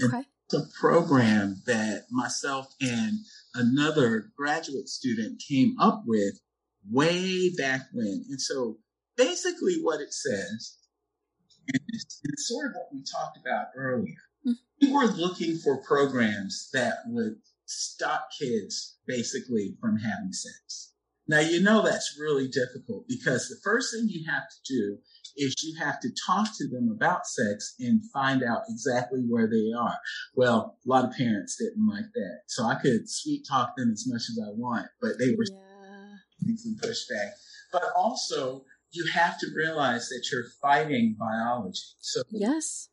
Okay. 0.05 0.25
It's 0.45 0.55
a 0.55 0.69
program 0.79 1.63
that 1.65 2.03
myself 2.11 2.67
and 2.79 3.21
another 3.55 4.33
graduate 4.37 4.91
student 4.91 5.41
came 5.49 5.77
up 5.81 6.03
with 6.07 6.35
way 6.91 7.55
back 7.57 7.87
when. 7.95 8.27
And 8.29 8.39
so 8.39 8.77
basically 9.17 9.77
what 9.81 10.03
it 10.03 10.13
says 10.13 10.77
is, 11.89 12.21
it's 12.25 12.49
sort 12.49 12.71
of 12.71 12.73
what 12.77 12.89
we 12.93 13.01
talked 13.01 13.39
about 13.39 13.67
earlier. 13.77 14.23
Mm-hmm. 14.47 14.87
We 14.87 14.93
were 14.93 15.07
looking 15.07 15.59
for 15.59 15.83
programs 15.83 16.71
that 16.73 16.99
would 17.07 17.37
stop 17.67 18.29
kids 18.39 18.99
basically 19.07 19.77
from 19.81 19.99
having 19.99 20.33
sex. 20.33 20.93
Now, 21.29 21.39
you 21.39 21.63
know 21.63 21.83
that's 21.83 22.19
really 22.19 22.49
difficult 22.49 23.05
because 23.07 23.49
the 23.49 23.61
first 23.63 23.95
thing 23.95 24.09
you 24.09 24.29
have 24.29 24.43
to 24.49 24.75
do 24.75 24.99
is 25.37 25.55
you 25.63 25.79
have 25.79 26.01
to 26.01 26.09
talk 26.27 26.49
to 26.57 26.69
them 26.69 26.91
about 26.93 27.25
sex 27.25 27.75
and 27.79 28.03
find 28.13 28.43
out 28.43 28.63
exactly 28.69 29.21
where 29.29 29.49
they 29.49 29.71
are. 29.79 29.97
Well, 30.35 30.77
a 30.85 30.89
lot 30.89 31.05
of 31.05 31.13
parents 31.17 31.57
didn't 31.57 31.87
like 31.87 32.11
that. 32.15 32.41
So 32.49 32.65
I 32.65 32.75
could 32.75 33.09
sweet 33.09 33.47
talk 33.49 33.77
them 33.77 33.91
as 33.93 34.07
much 34.09 34.23
as 34.23 34.41
I 34.45 34.51
want, 34.57 34.87
but 35.01 35.13
they 35.21 35.31
were 35.37 35.45
yeah. 35.49 36.57
some 36.57 36.77
pushback. 36.83 37.31
But 37.73 37.85
also, 37.95 38.65
you 38.92 39.07
have 39.12 39.38
to 39.38 39.46
realize 39.55 40.09
that 40.09 40.26
you're 40.33 40.46
fighting 40.61 41.16
biology. 41.18 41.81
So 42.00 42.22
yes, 42.31 42.88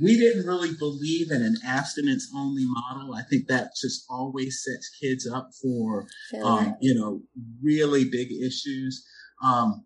we 0.00 0.16
didn't 0.16 0.46
really 0.46 0.74
believe 0.78 1.30
in 1.30 1.42
an 1.42 1.56
abstinence 1.66 2.30
only 2.34 2.64
model. 2.66 3.14
I 3.14 3.22
think 3.22 3.48
that 3.48 3.70
just 3.80 4.04
always 4.08 4.62
sets 4.64 4.90
kids 5.00 5.28
up 5.28 5.50
for, 5.60 6.06
um, 6.42 6.76
you 6.80 6.94
know, 6.94 7.22
really 7.62 8.04
big 8.04 8.30
issues. 8.30 9.04
Um, 9.42 9.84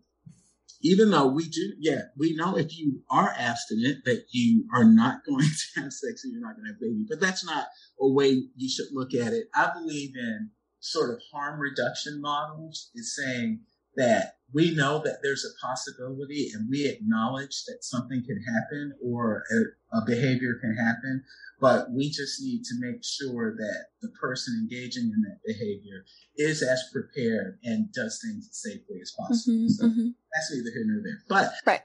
even 0.83 1.11
though 1.11 1.29
we 1.29 1.49
do, 1.49 1.73
yeah, 1.79 2.03
we 2.19 2.37
know 2.37 2.59
if 2.59 2.77
you 2.77 3.01
are 3.11 3.35
abstinent 3.39 4.05
that 4.05 4.25
you 4.33 4.67
are 4.75 4.85
not 4.85 5.25
going 5.27 5.47
to 5.47 5.81
have 5.81 5.93
sex 5.93 6.25
and 6.25 6.33
you're 6.33 6.43
not 6.43 6.57
going 6.57 6.67
to 6.67 6.73
have 6.73 6.81
baby, 6.81 7.07
but 7.09 7.21
that's 7.21 7.45
not 7.45 7.67
a 8.01 8.09
way 8.09 8.43
you 8.57 8.69
should 8.69 8.89
look 8.93 9.15
at 9.15 9.33
it. 9.33 9.47
I 9.55 9.71
believe 9.73 10.11
in 10.15 10.51
sort 10.81 11.11
of 11.11 11.23
harm 11.33 11.59
reduction 11.59 12.21
models 12.21 12.91
is 12.95 13.17
saying 13.17 13.61
that 13.97 14.35
we 14.53 14.75
know 14.75 15.03
that 15.05 15.19
there's 15.23 15.45
a 15.45 15.67
possibility 15.67 16.51
and 16.55 16.69
we 16.71 16.87
acknowledge 16.87 17.65
that 17.67 17.79
something 17.83 18.23
can 18.25 18.41
happen 18.43 18.93
or 19.05 19.43
a, 19.51 19.99
a, 19.99 20.05
behavior 20.07 20.55
can 20.61 20.77
happen, 20.77 21.25
but 21.61 21.91
we 21.91 22.09
just 22.09 22.41
need 22.41 22.63
to 22.63 22.75
make 22.79 23.03
sure 23.03 23.57
that 23.57 23.87
the 24.01 24.09
person 24.21 24.55
engaging 24.63 25.05
in 25.05 25.23
that 25.23 25.41
behavior 25.45 26.05
is 26.37 26.63
as 26.63 26.85
prepared 26.93 27.59
and 27.65 27.93
does 27.93 28.21
things 28.23 28.49
as 28.49 28.63
safely 28.63 29.01
as 29.03 29.13
possible. 29.19 29.55
Mm-hmm, 29.55 29.69
so 29.69 29.87
mm-hmm. 29.87 30.09
that's 30.33 30.53
neither 30.53 30.71
here 30.71 30.85
nor 30.87 31.03
there. 31.03 31.23
But 31.29 31.53
right. 31.67 31.81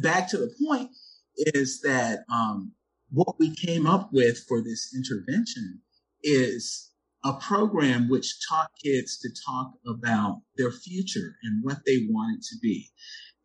back 0.00 0.28
to 0.30 0.38
the 0.38 0.54
point 0.64 0.90
is 1.36 1.80
that 1.80 2.20
um, 2.32 2.72
what 3.10 3.38
we 3.40 3.54
came 3.54 3.86
up 3.86 4.10
with 4.12 4.44
for 4.46 4.62
this 4.62 4.94
intervention 4.94 5.80
is 6.22 6.91
a 7.24 7.34
program 7.34 8.08
which 8.08 8.34
taught 8.48 8.70
kids 8.82 9.18
to 9.18 9.28
talk 9.46 9.72
about 9.86 10.42
their 10.56 10.72
future 10.72 11.36
and 11.42 11.62
what 11.62 11.78
they 11.86 12.06
wanted 12.08 12.42
to 12.42 12.56
be. 12.60 12.90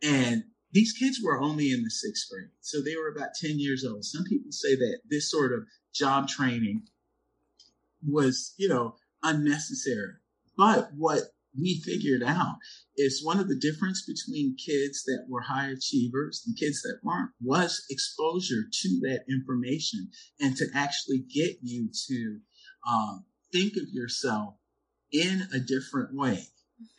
And 0.02 0.44
these 0.72 0.94
kids 0.94 1.20
were 1.24 1.42
only 1.42 1.72
in 1.72 1.84
the 1.84 1.90
sixth 1.90 2.30
grade. 2.30 2.50
So 2.62 2.82
they 2.82 2.96
were 2.96 3.14
about 3.16 3.30
10 3.40 3.60
years 3.60 3.86
old. 3.86 4.04
Some 4.04 4.24
people 4.26 4.52
say 4.52 4.76
that 4.76 5.00
this 5.10 5.30
sort 5.30 5.54
of 5.54 5.64
job 5.94 6.28
training 6.28 6.84
was, 8.06 8.54
you 8.58 8.68
know, 8.68 8.96
unnecessary. 9.24 10.14
But 10.58 10.90
what 10.96 11.22
we 11.60 11.82
figured 11.86 12.24
out 12.24 12.56
is 12.96 13.24
one 13.24 13.40
of 13.40 13.48
the 13.48 13.60
difference 13.60 14.06
between 14.06 14.58
kids 14.64 15.04
that 15.06 15.26
were 15.28 15.42
high 15.42 15.70
achievers 15.70 16.44
and 16.46 16.58
kids 16.58 16.82
that 16.82 17.00
weren't 17.04 17.32
was 17.42 17.84
exposure 17.90 18.64
to 18.72 18.90
that 19.04 19.24
information 19.30 20.10
and 20.40 20.56
to 20.58 20.66
actually 20.76 21.24
get 21.34 21.58
you 21.62 21.90
to 22.08 22.40
um, 22.90 23.26
think 23.52 23.74
of 23.78 23.90
yourself 23.92 24.56
in 25.12 25.48
a 25.54 25.60
different 25.60 26.14
way. 26.14 26.48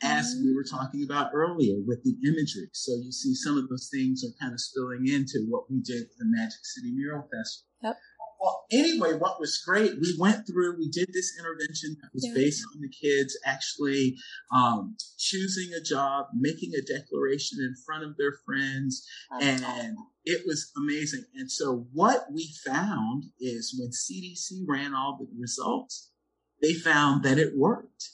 As 0.02 0.34
mm-hmm. 0.34 0.44
we 0.44 0.54
were 0.56 0.64
talking 0.64 1.04
about 1.04 1.30
earlier 1.32 1.76
with 1.86 2.02
the 2.02 2.16
imagery. 2.26 2.68
So 2.72 2.96
you 2.96 3.12
see 3.12 3.34
some 3.34 3.56
of 3.56 3.68
those 3.68 3.88
things 3.92 4.24
are 4.24 4.34
kind 4.40 4.52
of 4.52 4.60
spilling 4.60 5.06
into 5.06 5.46
what 5.48 5.70
we 5.70 5.80
did 5.80 6.02
with 6.08 6.18
the 6.18 6.26
Magic 6.26 6.58
City 6.64 6.90
Mural 6.92 7.22
Festival. 7.22 7.68
Yep. 7.84 7.96
Well, 8.40 8.64
anyway, 8.70 9.14
what 9.14 9.40
was 9.40 9.60
great, 9.66 9.92
we 10.00 10.14
went 10.18 10.46
through, 10.46 10.78
we 10.78 10.88
did 10.90 11.08
this 11.12 11.36
intervention 11.38 11.96
that 12.00 12.10
was 12.14 12.24
yeah. 12.24 12.34
based 12.34 12.64
on 12.72 12.80
the 12.80 12.88
kids 12.88 13.36
actually 13.44 14.16
um, 14.54 14.96
choosing 15.18 15.72
a 15.74 15.82
job, 15.82 16.26
making 16.34 16.70
a 16.74 16.82
declaration 16.82 17.58
in 17.60 17.74
front 17.84 18.04
of 18.04 18.16
their 18.16 18.34
friends, 18.46 19.04
and 19.40 19.64
awesome. 19.64 19.96
it 20.24 20.42
was 20.46 20.70
amazing. 20.76 21.24
And 21.34 21.50
so 21.50 21.86
what 21.92 22.26
we 22.32 22.48
found 22.64 23.24
is 23.40 23.76
when 23.78 23.90
CDC 23.90 24.68
ran 24.68 24.94
all 24.94 25.18
the 25.18 25.26
results, 25.36 26.12
they 26.60 26.74
found 26.74 27.22
that 27.24 27.38
it 27.38 27.56
worked 27.56 28.10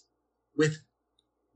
with 0.57 0.79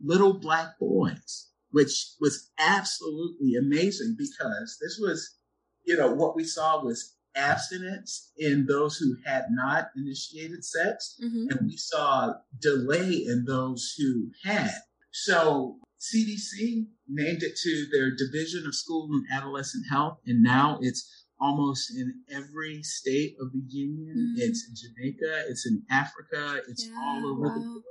little 0.02 0.34
black 0.34 0.78
boys, 0.78 1.48
which 1.70 2.14
was 2.20 2.50
absolutely 2.58 3.54
amazing 3.54 4.16
because 4.18 4.78
this 4.80 4.98
was, 5.00 5.36
you 5.84 5.96
know, 5.96 6.12
what 6.12 6.36
we 6.36 6.44
saw 6.44 6.82
was 6.82 7.14
abstinence 7.36 8.32
in 8.36 8.66
those 8.66 8.96
who 8.96 9.16
had 9.24 9.46
not 9.50 9.88
initiated 9.96 10.64
sex, 10.64 11.18
mm-hmm. 11.22 11.46
and 11.50 11.68
we 11.68 11.76
saw 11.76 12.34
delay 12.60 13.24
in 13.26 13.44
those 13.46 13.94
who 13.96 14.30
had. 14.44 14.72
So 15.12 15.78
CDC 16.00 16.86
named 17.08 17.42
it 17.42 17.56
to 17.62 17.86
their 17.92 18.10
Division 18.14 18.66
of 18.66 18.74
School 18.74 19.08
and 19.12 19.24
Adolescent 19.32 19.84
Health, 19.90 20.18
and 20.26 20.42
now 20.42 20.78
it's 20.80 21.26
almost 21.40 21.90
in 21.94 22.20
every 22.30 22.82
state 22.82 23.36
of 23.40 23.52
the 23.52 23.62
union. 23.68 24.34
Mm-hmm. 24.36 24.42
It's 24.42 24.68
in 24.68 24.74
Jamaica, 24.74 25.44
it's 25.48 25.66
in 25.66 25.82
Africa, 25.90 26.60
it's 26.68 26.86
yeah, 26.86 26.94
all 27.00 27.26
over 27.26 27.48
wow. 27.48 27.54
the 27.54 27.60
world. 27.60 27.82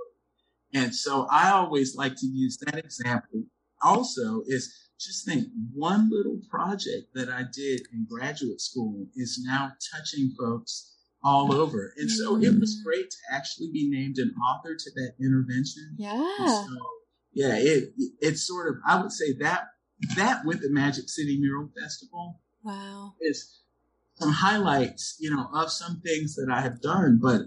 And 0.74 0.94
so 0.94 1.28
I 1.32 1.52
always 1.52 1.96
like 1.96 2.16
to 2.18 2.28
use 2.28 2.58
that 2.66 2.78
example. 2.78 3.44
Also, 3.82 4.44
is 4.48 4.74
just 5.00 5.26
think 5.26 5.48
one 5.74 6.10
little 6.12 6.40
project 6.50 7.14
that 7.14 7.30
I 7.30 7.44
did 7.54 7.82
in 7.94 8.08
graduate 8.10 8.60
school 8.60 9.06
is 9.16 9.42
now 9.46 9.72
touching 9.94 10.34
folks 10.40 10.96
all 11.24 11.54
over. 11.54 11.94
And 11.98 12.10
so 12.10 12.34
mm-hmm. 12.34 12.44
it 12.44 12.60
was 12.60 12.80
mm. 12.80 12.84
great 12.84 13.10
to 13.10 13.18
actually 13.32 13.70
be 13.72 13.90
named 13.90 14.18
an 14.18 14.34
author 14.36 14.76
to 14.76 14.92
that 14.96 15.14
intervention. 15.22 15.96
Yeah. 15.98 16.36
So, 16.38 16.68
yeah, 17.34 17.56
it, 17.58 17.94
it 17.98 18.12
it's 18.20 18.48
sort 18.48 18.70
of 18.70 18.76
I 18.88 19.02
would 19.02 19.12
say 19.12 19.34
that 19.40 19.66
that 20.16 20.46
with 20.46 20.62
the 20.62 20.70
Magic 20.72 21.10
City 21.10 21.40
Mural 21.40 21.70
Festival 21.80 22.40
Wow. 22.64 23.14
Is 23.22 23.62
some 24.16 24.32
highlights, 24.32 25.18
you 25.20 25.30
know, 25.30 25.48
of 25.54 25.72
some 25.72 26.02
things 26.02 26.36
that 26.36 26.50
I 26.52 26.62
have 26.62 26.82
done. 26.82 27.20
But 27.22 27.42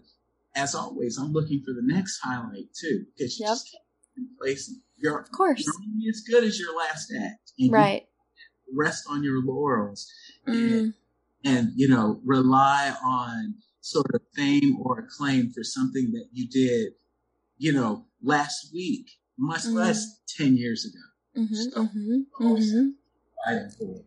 as 0.55 0.75
always, 0.75 1.19
I'm 1.19 1.33
looking 1.33 1.63
for 1.65 1.73
the 1.73 1.83
next 1.83 2.21
highlight 2.21 2.73
too, 2.79 3.07
because 3.17 3.39
you 3.39 3.47
yep. 3.47 3.53
just 3.53 3.71
can't 3.71 3.85
in 4.17 4.29
place. 4.41 4.73
You're, 4.97 5.21
of 5.21 5.31
course. 5.33 5.65
You're 5.65 5.75
only 5.89 6.09
as 6.09 6.21
good 6.21 6.45
as 6.45 6.59
your 6.59 6.77
last 6.77 7.13
act. 7.25 7.53
right. 7.71 8.07
rest 8.77 9.05
on 9.09 9.23
your 9.23 9.43
laurels 9.43 10.11
mm. 10.47 10.55
and, 10.55 10.95
and, 11.45 11.73
you 11.75 11.89
know, 11.89 12.21
rely 12.25 12.95
on 13.05 13.55
sort 13.81 14.15
of 14.15 14.21
fame 14.35 14.77
or 14.83 14.99
acclaim 15.01 15.51
for 15.51 15.65
something 15.65 16.13
that 16.13 16.27
you 16.33 16.47
did, 16.49 16.93
you 17.59 17.73
know, 17.73 18.05
last 18.23 18.73
week, 18.73 19.11
much 19.39 19.63
mm. 19.63 19.75
less 19.75 20.21
10 20.37 20.57
years 20.57 20.85
ago. 20.85 21.43
Mm-hmm, 21.43 21.55
so, 21.55 21.85
mm-hmm, 21.85 22.45
mm-hmm. 22.45 24.01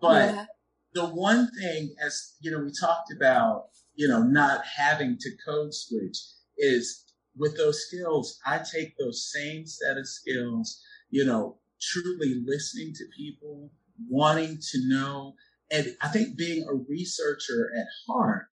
But 0.00 0.34
yeah. 0.34 0.46
the 0.94 1.06
one 1.06 1.50
thing, 1.60 1.94
as 2.04 2.34
you 2.40 2.50
know, 2.50 2.60
we 2.60 2.72
talked 2.78 3.12
about, 3.14 3.66
you 3.94 4.08
know, 4.08 4.22
not 4.22 4.64
having 4.64 5.16
to 5.18 5.30
code 5.46 5.74
switch 5.74 6.16
is 6.58 7.04
with 7.36 7.56
those 7.56 7.86
skills, 7.86 8.38
I 8.46 8.58
take 8.58 8.96
those 8.98 9.30
same 9.32 9.66
set 9.66 9.96
of 9.96 10.06
skills, 10.08 10.82
you 11.10 11.24
know, 11.24 11.58
truly 11.80 12.42
listening 12.44 12.92
to 12.94 13.04
people, 13.16 13.70
wanting 14.08 14.58
to 14.72 14.88
know. 14.88 15.34
And 15.70 15.96
I 16.02 16.08
think 16.08 16.36
being 16.36 16.66
a 16.68 16.74
researcher 16.74 17.70
at 17.76 17.86
heart, 18.06 18.46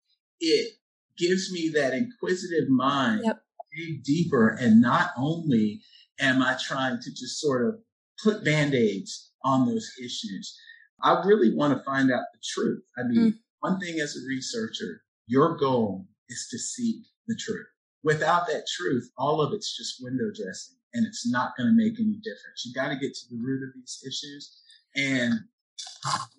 it 0.40 0.74
gives 1.16 1.52
me 1.52 1.70
that 1.74 1.94
inquisitive 1.94 2.68
mind, 2.68 3.22
yep. 3.24 3.42
dig 3.76 4.02
deeper. 4.02 4.48
And 4.48 4.80
not 4.80 5.10
only 5.16 5.80
am 6.20 6.42
I 6.42 6.56
trying 6.62 7.00
to 7.00 7.10
just 7.10 7.40
sort 7.40 7.66
of 7.66 7.78
put 8.22 8.44
band 8.44 8.74
aids 8.74 9.30
on 9.44 9.66
those 9.66 9.90
issues, 9.98 10.58
I 11.04 11.22
really 11.24 11.54
want 11.54 11.76
to 11.76 11.84
find 11.84 12.10
out 12.10 12.24
the 12.32 12.40
truth. 12.42 12.82
I 12.98 13.02
mean, 13.02 13.32
mm. 13.32 13.38
one 13.60 13.78
thing 13.78 14.00
as 14.00 14.16
a 14.16 14.26
researcher, 14.26 15.02
your 15.26 15.56
goal 15.56 16.06
is 16.28 16.48
to 16.50 16.58
seek 16.58 17.04
the 17.28 17.36
truth. 17.36 17.66
without 18.02 18.46
that 18.46 18.64
truth, 18.76 19.10
all 19.16 19.40
of 19.40 19.52
it's 19.54 19.76
just 19.76 20.02
window 20.02 20.30
dressing 20.34 20.76
and 20.92 21.06
it's 21.06 21.28
not 21.28 21.56
going 21.56 21.68
to 21.68 21.74
make 21.74 21.98
any 21.98 22.18
difference. 22.22 22.64
You 22.64 22.72
got 22.74 22.88
to 22.88 22.96
get 22.96 23.14
to 23.14 23.28
the 23.30 23.40
root 23.40 23.62
of 23.66 23.74
these 23.74 24.02
issues. 24.06 24.60
And 24.94 25.32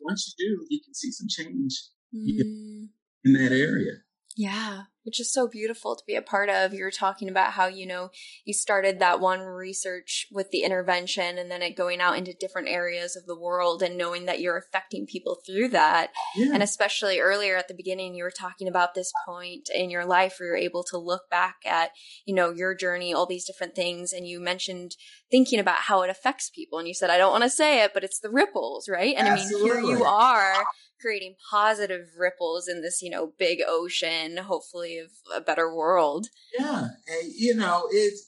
once 0.01 0.34
you 0.38 0.45
do, 0.45 0.66
you 0.70 0.80
can 0.84 0.93
see 0.93 1.11
some 1.11 1.28
change 1.28 1.82
mm. 2.13 2.88
in 3.26 3.34
that 3.34 3.51
area. 3.51 3.93
Yeah, 4.38 4.84
which 5.06 5.20
is 5.20 5.32
so 5.32 5.47
beautiful 5.47 5.95
to 5.95 6.03
be 6.06 6.16
a 6.16 6.22
part 6.22 6.49
of. 6.49 6.74
You 6.74 6.84
were 6.84 6.91
talking 6.91 7.30
about 7.30 7.53
how, 7.53 7.68
you 7.68 7.86
know, 7.86 8.10
you 8.43 8.53
started 8.53 8.99
that 8.99 9.20
one 9.20 9.39
research 9.39 10.28
with 10.32 10.49
the 10.49 10.64
intervention 10.64 11.38
and 11.38 11.49
then 11.49 11.62
it 11.62 11.78
going 11.78 12.01
out 12.01 12.18
into 12.18 12.34
different 12.34 12.68
areas 12.68 13.16
of 13.16 13.26
the 13.26 13.39
world 13.39 13.84
and 13.84 13.97
knowing 13.97 14.26
that 14.26 14.39
you're 14.39 14.58
affecting 14.58 15.06
people 15.06 15.38
through 15.45 15.70
that. 15.70 16.12
Yeah. 16.36 16.51
And 16.53 16.64
especially 16.64 17.20
earlier 17.20 17.56
at 17.56 17.68
the 17.68 17.76
beginning, 17.76 18.16
you 18.16 18.24
were 18.24 18.32
talking 18.32 18.68
about 18.68 18.95
this 18.95 19.12
point 19.28 19.70
in 19.74 19.91
your 19.91 20.06
life 20.06 20.36
where 20.39 20.49
you're 20.49 20.58
able 20.58 20.84
to 20.86 20.97
look 20.97 21.30
back 21.30 21.58
at, 21.66 21.91
you 22.26 22.34
know, 22.34 22.49
your 22.49 22.74
journey, 22.76 23.14
all 23.14 23.28
these 23.28 23.45
different 23.45 23.76
things. 23.76 24.12
And 24.12 24.28
you 24.28 24.39
mentioned 24.39 24.95
thinking 25.30 25.60
about 25.60 25.82
how 25.82 26.01
it 26.01 26.10
affects 26.10 26.49
people. 26.49 26.80
And 26.80 26.88
you 26.88 26.95
said, 26.95 27.12
I 27.12 27.18
don't 27.18 27.32
want 27.32 27.43
to 27.43 27.49
say 27.49 27.84
it, 27.84 27.91
but 27.93 28.03
it's 28.03 28.20
the 28.20 28.32
ripples, 28.32 28.89
right? 28.89 29.16
And 29.16 29.28
Absolutely. 29.28 29.72
I 29.72 29.74
mean, 29.76 29.86
here 29.86 29.97
you 29.97 30.03
are 30.03 30.66
creating 31.06 31.36
positive 31.51 32.08
ripples 32.18 32.68
in 32.68 32.82
this, 32.82 32.99
you 33.03 33.12
know, 33.12 33.34
big 33.38 33.60
ocean, 33.68 34.38
hopefully 34.38 34.97
of 34.97 35.12
a 35.36 35.39
better 35.39 35.72
world. 35.74 36.28
Yeah. 36.58 36.88
And, 37.08 37.32
you 37.38 37.53
know, 37.56 37.88
it's, 37.91 38.28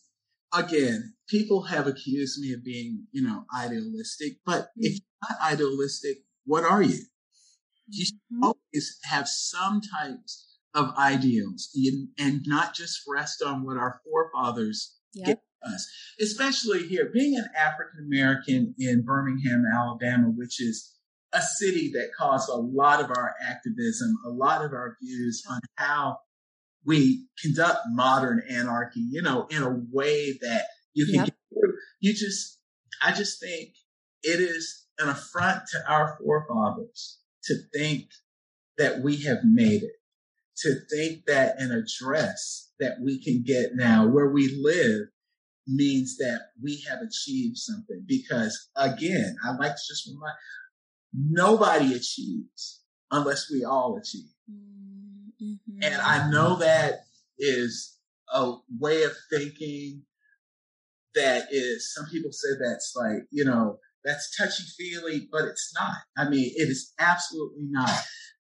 again, 0.54 1.16
people 1.28 1.64
have 1.64 1.88
accused 1.88 2.40
me 2.40 2.54
of 2.54 2.64
being, 2.64 3.08
you 3.12 3.24
know, 3.24 3.46
idealistic, 3.58 4.34
but 4.46 4.62
mm-hmm. 4.62 4.82
if 4.82 4.92
you're 4.92 5.30
not 5.30 5.52
idealistic, 5.52 6.18
what 6.46 6.64
are 6.64 6.84
you? 6.84 7.00
You 7.88 8.06
mm-hmm. 8.06 8.44
always 8.44 9.00
have 9.06 9.28
some 9.28 9.82
types 9.82 10.46
of 10.76 10.94
ideals 11.00 11.76
and 12.20 12.42
not 12.46 12.76
just 12.76 13.02
rest 13.08 13.42
on 13.42 13.66
what 13.66 13.78
our 13.78 14.02
forefathers 14.06 14.98
yep. 15.16 15.26
gave 15.26 15.38
us. 15.74 15.90
Especially 16.22 16.88
here, 16.88 17.10
being 17.12 17.36
an 17.38 17.50
African 17.58 18.06
American 18.06 18.76
in 18.78 19.04
Birmingham, 19.04 19.64
Alabama, 19.66 20.28
which 20.28 20.62
is 20.62 20.94
a 21.38 21.42
city 21.42 21.92
that 21.94 22.10
caused 22.18 22.50
a 22.50 22.56
lot 22.56 23.00
of 23.00 23.10
our 23.10 23.36
activism, 23.48 24.18
a 24.26 24.30
lot 24.30 24.64
of 24.64 24.74
our 24.74 24.98
views 25.02 25.44
on 25.50 25.60
how 25.76 26.18
we 26.86 27.28
conduct 27.42 27.80
modern 27.90 28.42
anarchy, 28.50 29.02
you 29.10 29.22
know, 29.22 29.46
in 29.50 29.62
a 29.62 29.80
way 29.92 30.38
that 30.42 30.66
you 30.94 31.06
can 31.06 31.16
yep. 31.16 31.26
get 31.26 31.36
through. 31.54 31.74
You 32.00 32.14
just, 32.14 32.60
I 33.04 33.12
just 33.12 33.40
think 33.40 33.70
it 34.24 34.40
is 34.40 34.86
an 34.98 35.10
affront 35.10 35.64
to 35.72 35.80
our 35.88 36.18
forefathers 36.20 37.20
to 37.44 37.56
think 37.74 38.06
that 38.78 39.02
we 39.02 39.18
have 39.24 39.40
made 39.44 39.84
it, 39.84 39.92
to 40.58 40.76
think 40.90 41.26
that 41.26 41.60
an 41.60 41.72
address 41.72 42.72
that 42.80 42.98
we 43.04 43.22
can 43.24 43.44
get 43.46 43.72
now 43.76 44.08
where 44.08 44.30
we 44.30 44.60
live 44.62 45.08
means 45.68 46.18
that 46.18 46.40
we 46.64 46.82
have 46.90 47.00
achieved 47.00 47.58
something. 47.58 48.04
Because 48.08 48.70
again, 48.76 49.36
I 49.44 49.52
like 49.56 49.74
to 49.74 49.82
just 49.88 50.08
remind, 50.08 50.36
nobody 51.18 51.94
achieves 51.94 52.82
unless 53.12 53.50
we 53.52 53.64
all 53.64 53.98
achieve. 53.98 54.30
Mm-hmm. 55.42 55.84
And 55.84 55.96
I 55.96 56.30
know 56.30 56.58
that 56.58 57.00
is 57.38 57.98
a 58.34 58.56
way 58.80 59.04
of 59.04 59.12
thinking 59.32 60.04
that 61.16 61.48
is, 61.52 61.94
some 61.94 62.06
people 62.12 62.32
say 62.32 62.50
that's 62.60 62.94
like, 62.96 63.24
you 63.32 63.46
know, 63.46 63.80
that's 64.04 64.36
touchy 64.38 64.64
feely, 64.78 65.28
but 65.32 65.46
it's 65.46 65.74
not. 65.74 65.96
I 66.18 66.30
mean, 66.30 66.52
it 66.56 66.70
is 66.70 66.94
absolutely 67.00 67.66
not. 67.70 67.92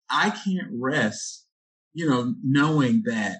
I 0.09 0.30
can't 0.30 0.70
rest, 0.80 1.47
you 1.93 2.07
know, 2.09 2.36
knowing 2.43 3.03
that 3.05 3.39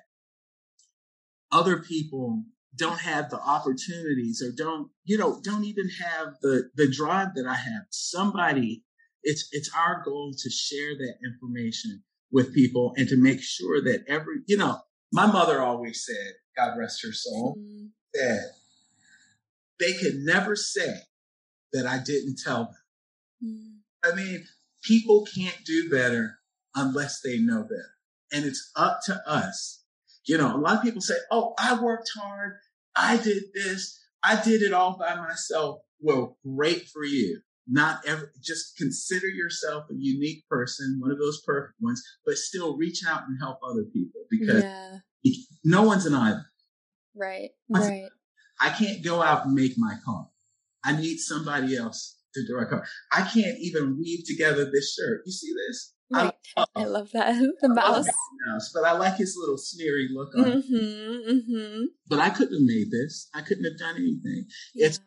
other 1.52 1.78
people 1.78 2.44
don't 2.76 3.00
have 3.00 3.30
the 3.30 3.40
opportunities 3.40 4.42
or 4.42 4.52
don't, 4.56 4.90
you 5.04 5.18
know, 5.18 5.40
don't 5.44 5.66
even 5.66 5.90
have 5.90 6.36
the, 6.42 6.70
the 6.76 6.90
drive 6.90 7.36
that 7.36 7.46
I 7.48 7.56
have. 7.56 7.84
Somebody 7.90 8.84
it's 9.24 9.48
it's 9.52 9.70
our 9.76 10.02
goal 10.04 10.34
to 10.38 10.50
share 10.50 10.96
that 10.98 11.16
information 11.26 12.04
with 12.32 12.54
people 12.54 12.94
and 12.98 13.08
to 13.08 13.18
make 13.18 13.42
sure 13.42 13.82
that 13.84 14.04
every 14.08 14.38
you 14.48 14.58
know 14.58 14.80
my 15.12 15.26
mother 15.26 15.62
always 15.62 16.06
said 16.06 16.34
god 16.58 16.78
rest 16.78 17.04
her 17.04 17.12
soul 17.12 17.56
mm-hmm. 17.60 17.86
that 18.14 18.52
they 19.80 19.94
could 19.94 20.16
never 20.16 20.56
say 20.56 20.96
that 21.74 21.86
i 21.86 21.98
didn't 22.04 22.40
tell 22.44 22.66
them. 22.66 23.50
Mm-hmm. 23.50 24.12
i 24.12 24.16
mean 24.16 24.46
people 24.84 25.28
can't 25.34 25.64
do 25.66 25.90
better 25.90 26.40
unless 26.76 27.22
they 27.22 27.38
know 27.38 27.64
better. 27.64 27.96
And 28.34 28.46
it's 28.46 28.72
up 28.78 29.00
to 29.06 29.22
us. 29.28 29.84
You 30.26 30.38
know 30.38 30.56
a 30.56 30.58
lot 30.58 30.78
of 30.78 30.84
people 30.84 31.02
say 31.02 31.16
oh 31.30 31.54
i 31.60 31.80
worked 31.82 32.12
hard. 32.16 32.54
I 32.96 33.18
did 33.18 33.44
this. 33.54 34.00
I 34.24 34.42
did 34.42 34.62
it 34.62 34.74
all 34.74 34.98
by 34.98 35.16
myself. 35.16 35.82
Well 36.00 36.38
great 36.44 36.88
for 36.88 37.04
you 37.04 37.42
not 37.68 38.00
ever 38.08 38.32
just 38.42 38.78
consider 38.78 39.28
yourself 39.28 39.86
a 39.90 39.96
unique 39.96 40.48
person, 40.50 40.98
one 41.00 41.12
of 41.12 41.20
those 41.20 41.42
perfect 41.46 41.76
ones, 41.82 42.02
but 42.26 42.36
still 42.38 42.78
reach 42.78 43.02
out 43.08 43.24
and 43.28 43.38
help 43.40 43.60
other 43.64 43.84
people 43.94 44.22
because 44.30 44.64
yeah. 44.64 44.98
no 45.64 45.84
one's 45.84 46.06
an 46.06 46.16
island. 46.16 46.46
Right. 47.16 47.52
Right. 47.70 48.10
I 48.60 48.70
can't 48.70 49.04
go 49.04 49.22
out 49.22 49.46
and 49.46 49.56
make 49.56 49.74
my 49.78 49.96
car. 50.06 50.28
I 50.84 50.96
need 50.96 51.18
somebody 51.18 51.78
else 51.78 52.18
to 52.34 52.46
do 52.48 52.58
my 52.58 52.66
car. 52.66 52.86
I 53.12 53.22
can't 53.22 53.58
even 53.60 53.98
weave 54.00 54.26
together 54.26 54.66
this 54.66 54.94
shirt. 54.94 55.22
You 55.26 55.32
see 55.32 55.54
this? 55.68 55.94
Right. 56.12 56.34
I, 56.58 56.66
I 56.76 56.84
love 56.86 57.10
that. 57.14 57.36
The 57.62 57.70
mouse. 57.70 58.08
mouse. 58.48 58.72
But 58.74 58.84
I 58.84 58.94
like 58.94 59.16
his 59.16 59.36
little 59.40 59.58
sneery 59.58 60.10
look 60.12 60.36
on 60.36 60.44
mm-hmm, 60.44 61.32
mm-hmm. 61.32 61.84
But 62.08 62.20
I 62.20 62.30
couldn't 62.30 62.54
have 62.54 62.64
made 62.64 62.92
this. 62.92 63.30
I 63.34 63.42
couldn't 63.42 63.64
have 63.66 63.78
done 63.78 63.96
anything. 63.96 64.46
Yeah. 64.74 64.88
It's 64.88 65.00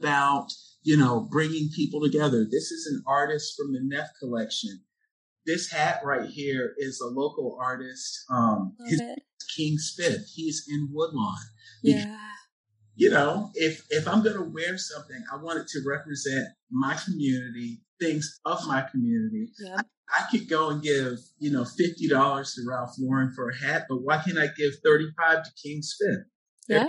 about 0.00 0.52
you 0.82 0.96
know, 0.96 1.28
bringing 1.30 1.68
people 1.74 2.00
together. 2.00 2.44
This 2.44 2.70
is 2.70 2.86
an 2.92 3.02
artist 3.06 3.54
from 3.56 3.72
the 3.72 3.80
Neff 3.82 4.08
collection. 4.20 4.80
This 5.46 5.70
hat 5.70 6.00
right 6.04 6.28
here 6.28 6.74
is 6.78 7.00
a 7.00 7.08
local 7.08 7.58
artist. 7.60 8.24
Um, 8.30 8.76
his 8.86 9.00
King 9.56 9.78
Spiff. 9.78 10.30
He's 10.34 10.66
in 10.68 10.88
Woodlawn. 10.92 11.38
Yeah. 11.82 12.16
You 12.94 13.10
know, 13.10 13.50
if 13.54 13.86
if 13.90 14.06
I'm 14.06 14.22
going 14.22 14.36
to 14.36 14.44
wear 14.44 14.76
something, 14.76 15.22
I 15.32 15.36
want 15.36 15.58
it 15.58 15.68
to 15.68 15.82
represent 15.86 16.48
my 16.70 16.96
community, 17.04 17.80
things 17.98 18.40
of 18.44 18.66
my 18.66 18.82
community. 18.82 19.52
Yeah. 19.58 19.76
I, 19.78 19.82
I 20.18 20.30
could 20.30 20.48
go 20.48 20.70
and 20.70 20.82
give, 20.82 21.18
you 21.38 21.50
know, 21.50 21.64
fifty 21.64 22.08
dollars 22.08 22.54
to 22.54 22.62
Ralph 22.68 22.94
Lauren 22.98 23.32
for 23.34 23.48
a 23.48 23.56
hat, 23.56 23.86
but 23.88 24.02
why 24.02 24.18
can't 24.18 24.38
I 24.38 24.48
give 24.56 24.72
thirty-five 24.84 25.44
to 25.44 25.50
King 25.62 25.80
Spiff? 25.80 26.24
Yeah. 26.68 26.88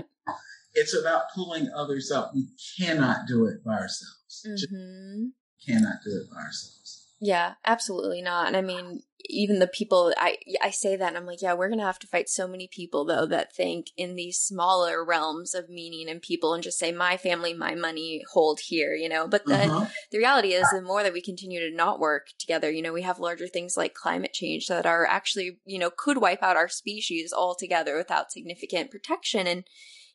It's 0.74 0.96
about 0.96 1.24
pulling 1.36 1.70
others 1.76 2.12
up. 2.12 2.32
We 2.34 2.48
cannot 2.78 3.28
do 3.28 3.46
it 3.46 3.64
by 3.64 3.74
ourselves. 3.74 4.46
Mm-hmm. 4.48 5.26
Cannot 5.68 5.98
do 6.04 6.22
it 6.22 6.30
by 6.34 6.42
ourselves. 6.42 7.08
Yeah, 7.24 7.54
absolutely 7.64 8.22
not. 8.24 8.48
And 8.48 8.58
I 8.58 8.62
mean, 8.62 9.04
even 9.26 9.60
the 9.60 9.68
people 9.68 10.12
I 10.18 10.38
I 10.60 10.72
say 10.72 10.96
that 10.96 11.08
and 11.10 11.18
I'm 11.18 11.28
like, 11.28 11.42
yeah, 11.42 11.54
we're 11.54 11.70
gonna 11.70 11.86
have 11.86 12.00
to 12.00 12.08
fight 12.08 12.30
so 12.30 12.48
many 12.48 12.68
people 12.68 13.06
though 13.06 13.28
that 13.28 13.56
think 13.56 13.88
in 13.96 14.16
these 14.16 14.40
smaller 14.40 15.06
realms 15.06 15.54
of 15.54 15.70
meaning 15.70 16.10
and 16.10 16.20
people 16.20 16.56
and 16.56 16.64
just 16.64 16.80
say 16.80 16.92
my 16.92 17.18
family, 17.18 17.54
my 17.54 17.76
money, 17.76 18.24
hold 18.34 18.60
here, 18.60 18.96
you 18.96 19.08
know. 19.08 19.28
But 19.28 19.46
the 19.46 19.56
uh-huh. 19.56 19.86
the 20.12 20.18
reality 20.18 20.50
is, 20.50 20.68
the 20.72 20.82
more 20.82 21.04
that 21.04 21.14
we 21.14 21.22
continue 21.22 21.60
to 21.60 21.76
not 21.76 22.00
work 22.00 22.28
together, 22.40 22.72
you 22.72 22.82
know, 22.82 22.94
we 22.94 23.04
have 23.04 23.20
larger 23.20 23.48
things 23.48 23.78
like 23.78 23.94
climate 23.94 24.34
change 24.34 24.66
that 24.68 24.88
are 24.88 25.06
actually, 25.06 25.60
you 25.64 25.78
know, 25.78 25.92
could 25.96 26.18
wipe 26.18 26.42
out 26.42 26.58
our 26.58 26.70
species 26.70 27.32
altogether 27.32 27.98
without 27.98 28.32
significant 28.32 28.90
protection 28.90 29.46
and 29.46 29.64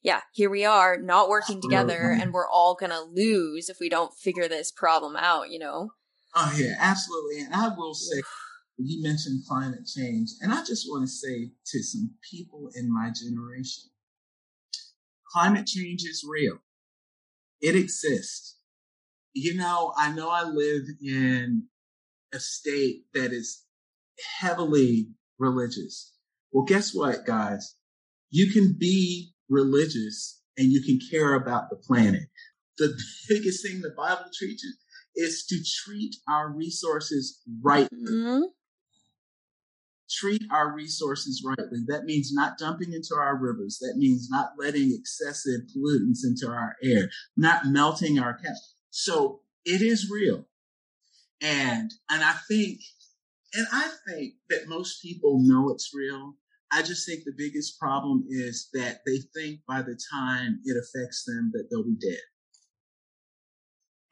yeah, 0.02 0.20
here 0.32 0.50
we 0.50 0.64
are 0.64 0.98
not 0.98 1.28
working 1.28 1.60
together 1.60 2.16
and 2.18 2.32
we're 2.32 2.48
all 2.48 2.74
going 2.74 2.90
to 2.90 3.00
lose 3.00 3.68
if 3.68 3.78
we 3.80 3.88
don't 3.88 4.14
figure 4.14 4.48
this 4.48 4.70
problem 4.70 5.16
out, 5.16 5.50
you 5.50 5.58
know? 5.58 5.90
Oh, 6.34 6.54
yeah, 6.56 6.74
absolutely. 6.78 7.40
And 7.40 7.54
I 7.54 7.68
will 7.76 7.94
say, 7.94 8.22
you 8.78 9.02
mentioned 9.02 9.42
climate 9.48 9.86
change, 9.86 10.28
and 10.42 10.52
I 10.52 10.62
just 10.62 10.86
want 10.88 11.02
to 11.04 11.10
say 11.10 11.50
to 11.66 11.82
some 11.82 12.10
people 12.30 12.70
in 12.74 12.92
my 12.92 13.10
generation 13.10 13.84
climate 15.36 15.66
change 15.66 16.02
is 16.02 16.24
real, 16.26 16.58
it 17.60 17.76
exists. 17.76 18.58
You 19.34 19.54
know, 19.54 19.92
I 19.96 20.12
know 20.12 20.30
I 20.30 20.44
live 20.44 20.84
in 21.02 21.64
a 22.32 22.40
state 22.40 23.02
that 23.12 23.32
is 23.32 23.64
heavily 24.40 25.08
religious. 25.38 26.14
Well, 26.52 26.64
guess 26.64 26.94
what, 26.94 27.26
guys? 27.26 27.74
You 28.30 28.50
can 28.50 28.76
be 28.78 29.34
religious 29.48 30.40
and 30.56 30.72
you 30.72 30.82
can 30.82 30.98
care 31.10 31.34
about 31.34 31.70
the 31.70 31.76
planet. 31.76 32.24
The 32.78 32.96
biggest 33.28 33.64
thing 33.64 33.80
the 33.80 33.94
Bible 33.96 34.30
teaches 34.38 34.76
is 35.14 35.44
to 35.46 35.58
treat 35.84 36.16
our 36.28 36.50
resources 36.50 37.40
rightly. 37.62 37.98
Mm-hmm. 37.98 38.42
Treat 40.08 40.42
our 40.52 40.72
resources 40.72 41.42
rightly. 41.44 41.80
That 41.88 42.04
means 42.04 42.32
not 42.32 42.58
dumping 42.58 42.92
into 42.92 43.14
our 43.18 43.36
rivers. 43.36 43.78
That 43.80 43.96
means 43.96 44.28
not 44.30 44.50
letting 44.58 44.96
excessive 44.96 45.62
pollutants 45.74 46.20
into 46.24 46.48
our 46.48 46.76
air, 46.82 47.10
not 47.36 47.66
melting 47.66 48.18
our 48.18 48.34
cap. 48.34 48.54
So 48.90 49.40
it 49.64 49.82
is 49.82 50.10
real. 50.10 50.46
And, 51.42 51.90
and 52.08 52.22
I 52.22 52.34
think, 52.48 52.80
and 53.52 53.66
I 53.72 53.90
think 54.08 54.34
that 54.48 54.68
most 54.68 55.02
people 55.02 55.40
know 55.42 55.70
it's 55.70 55.90
real. 55.92 56.34
I 56.76 56.82
just 56.82 57.08
think 57.08 57.24
the 57.24 57.32
biggest 57.36 57.80
problem 57.80 58.26
is 58.28 58.68
that 58.74 58.98
they 59.06 59.18
think 59.34 59.60
by 59.66 59.80
the 59.80 59.98
time 60.12 60.60
it 60.66 60.76
affects 60.76 61.24
them 61.24 61.50
that 61.54 61.68
they'll 61.70 61.82
be 61.82 61.96
dead. 61.98 62.20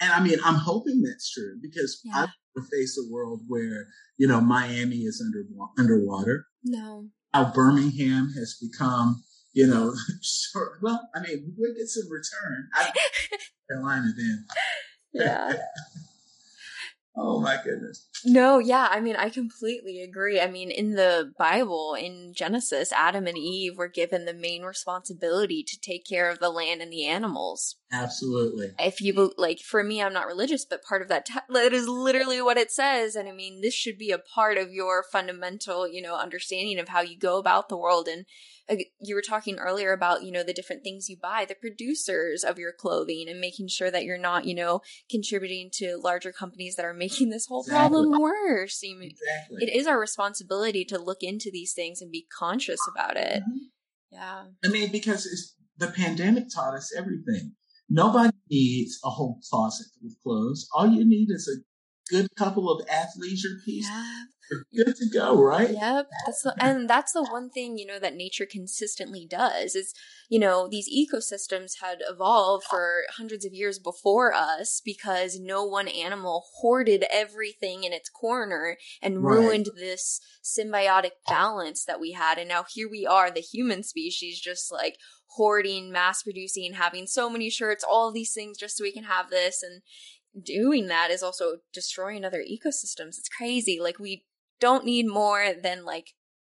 And 0.01 0.11
I 0.11 0.21
mean, 0.23 0.39
I'm 0.43 0.55
hoping 0.55 1.03
that's 1.03 1.31
true 1.31 1.59
because 1.61 2.01
yeah. 2.05 2.27
I 2.57 2.61
face 2.73 2.99
a 2.99 3.13
world 3.13 3.43
where, 3.49 3.89
you 4.17 4.27
know, 4.27 4.41
Miami 4.41 4.97
is 5.01 5.23
under, 5.23 5.45
underwater. 5.79 6.47
No. 6.65 7.09
How 7.35 7.53
Birmingham 7.53 8.33
has 8.35 8.57
become, 8.59 9.23
you 9.53 9.67
know, 9.67 9.93
sure. 10.23 10.79
Well, 10.81 11.07
I 11.15 11.21
mean, 11.21 11.55
we 11.59 11.75
get 11.75 11.89
some 11.89 12.11
return. 12.11 12.69
I, 12.75 12.93
Carolina 13.71 14.09
then. 14.17 14.47
Yeah. 15.13 15.53
Oh 17.17 17.41
my 17.41 17.59
goodness. 17.63 18.09
No, 18.25 18.59
yeah, 18.59 18.89
I 18.91 19.01
mean, 19.01 19.15
I 19.15 19.29
completely 19.29 20.03
agree. 20.03 20.41
I 20.41 20.49
mean, 20.49 20.71
in 20.71 20.95
the 20.95 21.33
Bible, 21.39 21.95
in 21.95 22.33
Genesis, 22.35 22.93
Adam 22.93 23.29
and 23.29 23.39
Eve 23.39 23.77
were 23.77 23.89
given 23.89 24.25
the 24.25 24.35
main 24.35 24.63
responsibility 24.63 25.63
to 25.63 25.81
take 25.81 26.05
care 26.05 26.29
of 26.29 26.41
the 26.41 26.51
land 26.51 26.83
and 26.83 26.93
the 26.93 27.07
animals. 27.07 27.77
Absolutely. 27.93 28.73
If 28.81 29.01
you 29.01 29.33
like, 29.37 29.61
for 29.61 29.85
me, 29.85 30.03
I'm 30.03 30.13
not 30.13 30.27
religious, 30.27 30.65
but 30.65 30.83
part 30.83 31.03
of 31.03 31.09
that, 31.09 31.27
t- 31.27 31.35
that 31.51 31.73
is 31.73 31.87
literally 31.87 32.43
what 32.43 32.59
it 32.59 32.73
says. 32.73 33.15
And 33.15 33.29
I 33.29 33.33
mean, 33.33 33.61
this 33.61 33.75
should 33.75 33.97
be 33.97 34.11
a 34.11 34.19
part 34.19 34.59
of 34.59 34.73
your 34.73 35.05
fundamental, 35.13 35.87
you 35.87 36.03
know, 36.03 36.17
understanding 36.17 36.81
of 36.81 36.89
how 36.89 37.03
you 37.03 37.17
go 37.17 37.39
about 37.39 37.69
the 37.69 37.77
world 37.77 38.09
and 38.09 38.27
you 39.01 39.15
were 39.15 39.23
talking 39.23 39.59
earlier 39.59 39.93
about 39.93 40.23
you 40.23 40.33
know 40.33 40.43
the 40.43 40.55
different 40.55 40.83
things 40.83 41.09
you 41.09 41.17
buy 41.21 41.45
the 41.47 41.55
producers 41.55 42.43
of 42.43 42.59
your 42.59 42.73
clothing 42.73 43.27
and 43.29 43.41
making 43.41 43.69
sure 43.69 43.91
that 43.91 44.05
you're 44.05 44.19
not 44.19 44.47
you 44.47 44.55
know 44.55 44.81
contributing 45.11 45.69
to 45.73 45.99
larger 46.03 46.33
companies 46.33 46.77
that 46.77 46.87
are 46.87 46.95
making 46.95 47.31
this 47.31 47.47
whole 47.47 47.63
exactly. 47.63 47.99
problem 47.99 48.21
worse 48.21 48.81
exactly. 48.83 49.59
it 49.61 49.75
is 49.75 49.87
our 49.87 50.01
responsibility 50.01 50.85
to 50.85 50.99
look 50.99 51.19
into 51.23 51.51
these 51.53 51.73
things 51.75 52.01
and 52.01 52.11
be 52.11 52.27
conscious 52.39 52.81
about 52.95 53.17
it 53.17 53.43
mm-hmm. 53.43 53.59
yeah 54.11 54.45
i 54.65 54.69
mean 54.69 54.91
because 54.91 55.55
the 55.77 55.89
pandemic 55.89 56.45
taught 56.55 56.75
us 56.75 56.93
everything 56.97 57.53
nobody 57.91 58.33
needs 58.51 58.99
a 59.05 59.11
whole 59.11 59.39
closet 59.51 59.87
of 60.05 60.13
clothes 60.23 60.67
all 60.75 60.89
you 60.89 61.05
need 61.05 61.29
is 61.31 61.49
a 61.49 61.61
good 62.11 62.29
couple 62.37 62.71
of 62.71 62.87
athleisure 62.87 63.63
pieces 63.65 63.91
yeah 63.91 64.25
good 64.75 64.95
to 64.97 65.09
go, 65.13 65.41
right? 65.41 65.71
Yep. 65.71 66.09
That's 66.27 66.43
the, 66.43 66.55
and 66.59 66.89
that's 66.89 67.13
the 67.13 67.23
one 67.23 67.51
thing, 67.51 67.79
you 67.79 67.87
know, 67.87 67.99
that 67.99 68.15
nature 68.15 68.47
consistently 68.47 69.27
does 69.29 69.75
is, 69.75 69.95
you 70.29 70.39
know, 70.39 70.69
these 70.69 70.89
ecosystems 70.89 71.81
had 71.81 71.99
evolved 72.09 72.65
for 72.65 73.03
hundreds 73.17 73.45
of 73.45 73.53
years 73.53 73.79
before 73.79 74.33
us 74.35 74.81
because 74.85 75.39
no 75.41 75.65
one 75.65 75.89
animal 75.89 76.45
hoarded 76.57 77.05
everything 77.11 77.85
in 77.85 77.93
its 77.93 78.09
corner 78.09 78.77
and 79.03 79.23
right. 79.23 79.35
ruined 79.35 79.69
this 79.77 80.21
symbiotic 80.43 81.13
balance 81.27 81.85
that 81.85 82.01
we 82.01 82.13
had. 82.13 82.39
And 82.39 82.49
now 82.49 82.65
here 82.73 82.89
we 82.89 83.07
are, 83.07 83.31
the 83.31 83.41
human 83.41 83.83
species, 83.83 84.41
just 84.41 84.73
like 84.73 84.97
hoarding, 85.37 85.91
mass 85.91 86.23
producing, 86.23 86.75
having 86.75 87.07
so 87.07 87.29
many 87.29 87.51
shirts, 87.51 87.85
all 87.85 88.13
these 88.13 88.33
things 88.33 88.59
just 88.59 88.77
so 88.77 88.85
we 88.85 88.93
can 88.93 89.05
have 89.05 89.31
this. 89.31 89.63
And 89.63 89.83
doing 90.43 90.89
that 90.89 91.11
is 91.11 91.23
also 91.23 91.59
destroying 91.73 92.25
other 92.25 92.43
ecosystems. 92.43 93.19
It's 93.19 93.29
crazy. 93.29 93.79
Like 93.81 93.99
we 93.99 94.25
don't 94.61 94.85
need 94.85 95.07
more 95.07 95.53
than 95.61 95.85
like 95.85 96.09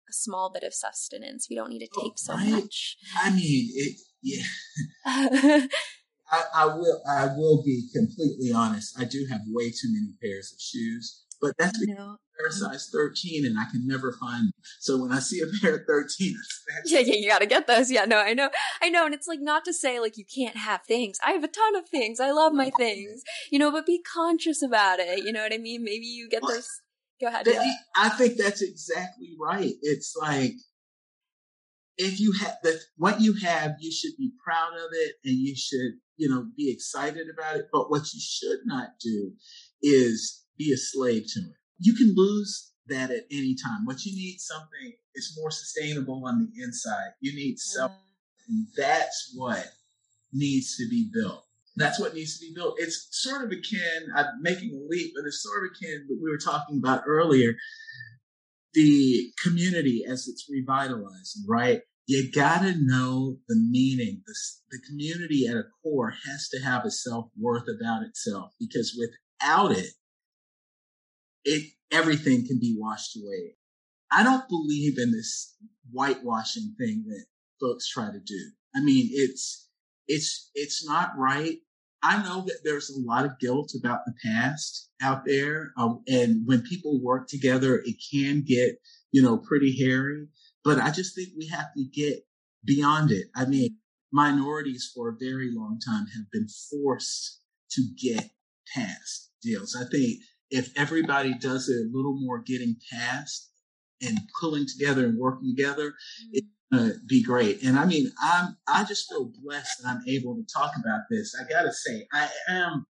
a 0.10 0.14
small 0.14 0.52
bit 0.52 0.64
of 0.64 0.74
sustenance. 0.74 1.48
We 1.50 1.56
don't 1.56 1.70
need 1.70 1.80
to 1.80 2.02
take 2.02 2.18
so 2.18 2.34
right? 2.34 2.50
much. 2.50 2.98
I 3.22 3.30
mean, 3.32 3.70
it. 3.74 3.98
Yeah. 4.22 4.44
I, 6.32 6.44
I 6.56 6.66
will. 6.66 7.02
I 7.08 7.28
will 7.28 7.64
be 7.64 7.88
completely 7.94 8.52
honest. 8.52 9.00
I 9.00 9.06
do 9.06 9.26
have 9.30 9.42
way 9.48 9.70
too 9.70 9.92
many 9.92 10.14
pairs 10.22 10.52
of 10.52 10.60
shoes, 10.60 11.25
but 11.42 11.54
that's 11.58 11.78
because 11.80 12.18
they're 12.38 12.52
size 12.52 12.90
13 12.92 13.46
and 13.46 13.58
I 13.60 13.64
can 13.72 13.88
never 13.88 14.16
find 14.20 14.46
them. 14.46 14.54
So 14.80 15.02
when 15.02 15.12
I 15.12 15.20
see 15.20 15.42
a 15.42 15.48
pair 15.62 15.76
of 15.76 15.82
13, 15.88 16.36
yeah, 16.86 17.00
yeah, 17.00 17.16
you 17.16 17.30
gotta 17.30 17.46
get 17.46 17.68
those. 17.68 17.92
Yeah, 17.92 18.06
no, 18.06 18.18
I 18.18 18.34
know, 18.34 18.50
I 18.82 18.90
know. 18.90 19.06
And 19.06 19.14
it's 19.14 19.28
like 19.28 19.40
not 19.42 19.66
to 19.66 19.74
say 19.74 20.00
like 20.00 20.18
you 20.18 20.26
can't 20.26 20.58
have 20.58 20.82
things. 20.88 21.18
I 21.26 21.32
have 21.32 21.44
a 21.44 21.50
ton 21.50 21.76
of 21.76 21.88
things. 21.90 22.20
I 22.20 22.32
love 22.32 22.54
my 22.54 22.72
things, 22.78 23.24
you 23.52 23.60
know, 23.60 23.72
but 23.72 23.86
be 23.86 24.02
conscious 24.02 24.62
about 24.62 25.00
it. 25.00 25.24
You 25.24 25.32
know 25.32 25.44
what 25.44 25.54
I 25.54 25.58
mean? 25.58 25.84
Maybe 25.84 26.06
you 26.06 26.30
get 26.30 26.42
those 26.42 26.68
Go 27.22 27.28
ahead. 27.28 27.48
Yeah. 27.48 27.64
I 27.96 28.10
think 28.10 28.38
that's 28.38 28.62
exactly 28.62 29.36
right. 29.40 29.74
It's 29.82 30.16
like 30.20 30.54
if 31.98 32.20
you 32.20 32.34
have 32.42 32.58
what 32.98 33.22
you 33.22 33.34
have, 33.44 33.76
you 33.80 33.92
should 33.92 34.18
be 34.18 34.32
proud 34.44 34.74
of 34.74 34.90
it 34.92 35.14
and 35.24 35.36
you 35.36 35.56
should, 35.56 35.94
you 36.18 36.30
know, 36.30 36.46
be 36.58 36.72
excited 36.72 37.28
about 37.34 37.56
it. 37.58 37.68
But 37.72 37.90
what 37.90 38.14
you 38.14 38.20
should 38.20 38.60
not 38.66 38.90
do 39.02 39.32
is 39.82 40.44
be 40.58 40.72
a 40.72 40.78
slave 40.78 41.24
to 41.34 41.40
it. 41.40 41.56
You 41.80 41.94
can 41.96 42.14
lose 42.16 42.72
that 42.88 43.12
at 43.12 43.24
any 43.32 43.56
time. 43.56 43.86
What 43.86 44.06
you 44.06 44.14
need 44.16 44.38
something 44.40 44.94
is 45.16 45.38
more 45.40 45.52
sustainable 45.52 46.24
on 46.26 46.40
the 46.40 46.64
inside. 46.64 47.12
You 47.22 47.36
need 47.36 47.54
hmm. 47.54 47.80
self, 47.80 47.92
that's 48.78 49.34
what 49.36 49.66
needs 50.32 50.78
to 50.78 50.88
be 50.90 51.10
built. 51.14 51.44
That's 51.78 52.00
what 52.00 52.14
needs 52.14 52.40
to 52.40 52.46
be 52.46 52.54
built. 52.56 52.76
It's 52.78 53.08
sort 53.12 53.44
of 53.44 53.52
akin, 53.52 54.08
I'm 54.16 54.42
making 54.42 54.72
a 54.72 54.88
leap, 54.88 55.12
but 55.16 55.28
it's 55.28 55.44
sort 55.44 55.66
of 55.66 55.72
akin 55.76 56.06
what 56.08 56.24
we 56.24 56.30
were 56.30 56.38
talking 56.38 56.78
about 56.78 57.04
earlier. 57.06 57.54
The 58.74 59.32
community 59.44 60.04
as 60.08 60.28
it's 60.28 60.48
revitalizing, 60.50 61.44
right? 61.48 61.82
You 62.08 62.32
gotta 62.32 62.76
know 62.78 63.38
the 63.48 63.56
meaning. 63.56 64.22
The, 64.26 64.36
the 64.72 64.80
community 64.88 65.48
at 65.48 65.58
a 65.58 65.64
core 65.82 66.14
has 66.30 66.50
to 66.50 66.60
have 66.60 66.86
a 66.86 66.92
self 66.92 67.26
worth 67.38 67.66
about 67.68 68.04
itself 68.04 68.52
because 68.60 68.98
without 68.98 69.72
it, 69.72 69.90
it, 71.46 71.72
everything 71.92 72.46
can 72.46 72.60
be 72.60 72.76
washed 72.78 73.16
away. 73.16 73.56
I 74.12 74.24
don't 74.24 74.48
believe 74.50 74.98
in 74.98 75.12
this 75.12 75.56
whitewashing 75.92 76.76
thing 76.78 77.06
that 77.08 77.26
folks 77.60 77.90
try 77.90 78.12
to 78.12 78.20
do. 78.20 78.52
I 78.76 78.82
mean, 78.82 79.10
it's, 79.12 79.70
it's, 80.08 80.52
it's 80.54 80.88
not 80.88 81.12
right. 81.18 81.58
I 82.04 82.22
know 82.22 82.42
that 82.42 82.60
there's 82.64 82.90
a 82.90 83.00
lot 83.00 83.26
of 83.26 83.40
guilt 83.40 83.74
about 83.80 84.02
the 84.06 84.14
past 84.24 84.90
out 85.02 85.26
there. 85.26 85.72
Um, 85.78 86.04
and 86.08 86.44
when 86.46 86.62
people 86.62 87.02
work 87.02 87.28
together, 87.28 87.82
it 87.84 87.96
can 88.12 88.44
get, 88.46 88.76
you 89.12 89.22
know, 89.22 89.38
pretty 89.38 89.76
hairy, 89.84 90.28
but 90.64 90.80
I 90.80 90.92
just 90.92 91.16
think 91.16 91.30
we 91.38 91.48
have 91.48 91.74
to 91.76 91.84
get 91.86 92.28
beyond 92.64 93.12
it. 93.12 93.28
I 93.36 93.46
mean, 93.46 93.78
minorities 94.12 94.92
for 94.94 95.10
a 95.10 95.18
very 95.20 95.50
long 95.52 95.80
time 95.86 96.06
have 96.16 96.30
been 96.32 96.48
forced 96.70 97.42
to 97.72 97.82
get 98.02 98.30
past 98.74 99.32
deals. 99.42 99.76
I 99.76 99.86
think 99.90 100.20
if 100.52 100.72
everybody 100.78 101.34
does 101.34 101.70
a 101.70 101.96
little 101.96 102.20
more 102.20 102.40
getting 102.40 102.76
past 102.92 103.52
and 104.02 104.20
pulling 104.40 104.66
together 104.68 105.06
and 105.06 105.18
working 105.18 105.56
together, 105.56 105.94
it 106.32 106.44
uh, 106.74 106.90
be 107.08 107.24
great. 107.24 107.64
And 107.64 107.78
I 107.78 107.86
mean, 107.86 108.12
I'm, 108.22 108.58
I 108.68 108.84
just 108.84 109.10
feel 109.10 109.32
blessed 109.42 109.82
that 109.82 109.90
I'm 109.90 110.02
able 110.08 110.36
to 110.36 110.46
talk 110.54 110.72
about 110.80 111.02
this. 111.10 111.34
I 111.40 111.48
gotta 111.50 111.72
say, 111.72 112.08
I 112.14 112.30
am 112.50 112.86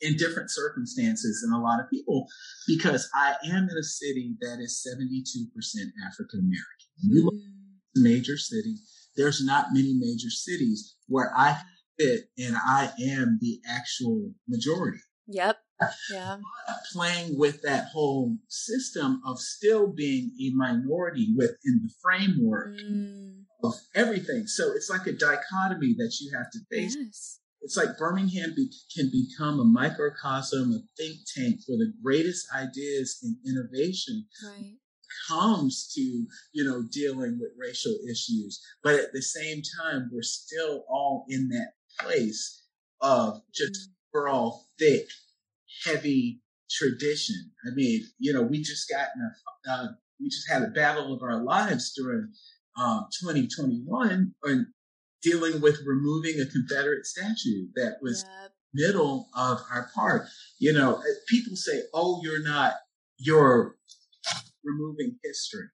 in 0.00 0.16
different 0.16 0.50
circumstances 0.50 1.42
than 1.42 1.58
a 1.58 1.62
lot 1.62 1.80
of 1.80 1.90
people 1.90 2.26
because 2.66 3.08
I 3.14 3.34
am 3.46 3.68
in 3.68 3.76
a 3.76 3.82
city 3.82 4.36
that 4.40 4.58
is 4.60 4.86
72% 4.86 5.26
African 6.06 6.40
American. 6.40 6.64
You 7.02 7.24
look 7.24 7.34
at 7.34 8.02
major 8.02 8.36
city, 8.36 8.76
there's 9.16 9.44
not 9.44 9.66
many 9.72 9.94
major 9.94 10.30
cities 10.30 10.96
where 11.08 11.32
I 11.36 11.56
fit 11.98 12.24
and 12.38 12.56
I 12.56 12.90
am 13.02 13.38
the 13.40 13.60
actual 13.68 14.30
majority. 14.46 15.00
Yep. 15.26 15.56
Yeah. 16.10 16.38
Playing 16.92 17.38
with 17.38 17.62
that 17.62 17.88
whole 17.92 18.36
system 18.48 19.22
of 19.24 19.38
still 19.38 19.92
being 19.92 20.32
a 20.40 20.50
minority 20.54 21.28
within 21.36 21.82
the 21.82 21.90
framework 22.02 22.74
mm. 22.76 23.42
of 23.62 23.74
everything. 23.94 24.46
So 24.46 24.72
it's 24.72 24.90
like 24.90 25.06
a 25.06 25.12
dichotomy 25.12 25.94
that 25.98 26.16
you 26.20 26.36
have 26.36 26.50
to 26.50 26.58
face. 26.70 26.96
Yes. 26.98 27.40
It's 27.60 27.76
like 27.76 27.98
Birmingham 27.98 28.54
be- 28.56 28.72
can 28.94 29.10
become 29.10 29.60
a 29.60 29.64
microcosm, 29.64 30.72
a 30.72 30.80
think 30.96 31.18
tank 31.34 31.60
for 31.66 31.76
the 31.76 31.92
greatest 32.02 32.46
ideas 32.54 33.18
in 33.22 33.36
innovation. 33.46 34.26
Right. 34.44 34.74
Comes 35.28 35.90
to, 35.94 36.00
you 36.00 36.64
know, 36.64 36.82
dealing 36.92 37.38
with 37.40 37.50
racial 37.58 37.96
issues. 38.10 38.60
But 38.82 38.94
at 38.94 39.12
the 39.12 39.22
same 39.22 39.62
time, 39.80 40.10
we're 40.12 40.22
still 40.22 40.84
all 40.88 41.24
in 41.28 41.48
that 41.50 41.72
place 42.00 42.64
of 43.00 43.40
just, 43.54 43.72
mm. 43.72 43.92
we're 44.12 44.28
all 44.28 44.66
thick 44.78 45.06
heavy 45.84 46.40
tradition. 46.70 47.50
I 47.66 47.74
mean, 47.74 48.04
you 48.18 48.32
know, 48.32 48.42
we 48.42 48.60
just 48.60 48.88
got 48.88 49.08
in 49.14 49.22
a, 49.22 49.72
uh, 49.72 49.86
we 50.20 50.28
just 50.28 50.50
had 50.50 50.62
a 50.62 50.68
battle 50.68 51.14
of 51.14 51.22
our 51.22 51.42
lives 51.42 51.92
during 51.96 52.32
um, 52.76 53.06
2021 53.20 54.32
and 54.44 54.66
dealing 55.22 55.60
with 55.60 55.80
removing 55.86 56.40
a 56.40 56.46
Confederate 56.46 57.06
statue 57.06 57.66
that 57.74 57.96
was 58.02 58.24
yep. 58.24 58.52
middle 58.74 59.28
of 59.34 59.58
our 59.70 59.90
park. 59.94 60.26
You 60.58 60.72
know, 60.72 60.94
uh, 60.94 61.02
people 61.28 61.56
say, 61.56 61.82
"Oh, 61.94 62.20
you're 62.22 62.42
not, 62.42 62.74
you're 63.18 63.76
removing 64.64 65.18
history," 65.24 65.68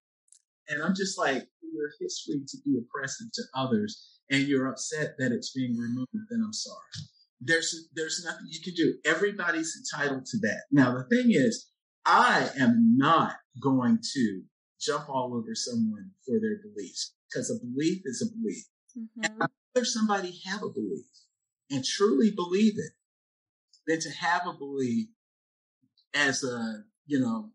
and 0.69 0.83
I'm 0.83 0.95
just 0.95 1.19
like, 1.19 1.47
"Your 1.63 1.91
history 2.01 2.43
to 2.47 2.59
be 2.65 2.79
oppressive 2.79 3.29
to 3.35 3.43
others, 3.55 4.21
and 4.31 4.43
you're 4.47 4.69
upset 4.69 5.17
that 5.19 5.33
it's 5.33 5.53
being 5.53 5.77
removed." 5.77 6.11
Then 6.31 6.43
I'm 6.45 6.53
sorry 6.53 7.09
there's 7.45 7.89
there's 7.95 8.25
nothing 8.25 8.47
you 8.49 8.61
can 8.63 8.75
do. 8.75 8.95
Everybody's 9.05 9.77
entitled 9.77 10.27
to 10.27 10.39
that. 10.39 10.63
Now 10.71 10.95
the 10.97 11.05
thing 11.05 11.31
is, 11.31 11.71
I 12.05 12.49
am 12.59 12.97
not 12.97 13.37
going 13.63 13.99
to 14.15 14.43
jump 14.81 15.09
all 15.09 15.35
over 15.35 15.55
someone 15.55 16.11
for 16.27 16.39
their 16.41 16.59
beliefs 16.63 17.15
because 17.29 17.51
a 17.51 17.65
belief 17.65 18.03
is 18.05 18.23
a 18.23 18.37
belief. 18.37 18.65
Mm-hmm. 18.99 19.43
I'd 19.43 19.49
rather 19.75 19.85
somebody 19.85 20.41
have 20.47 20.63
a 20.63 20.69
belief 20.69 21.07
and 21.71 21.85
truly 21.85 22.31
believe 22.31 22.75
it 22.77 22.93
than 23.87 24.01
to 24.01 24.11
have 24.11 24.43
a 24.47 24.53
belief 24.53 25.09
as 26.15 26.45
a, 26.45 26.85
you 27.07 27.21
know, 27.21 27.51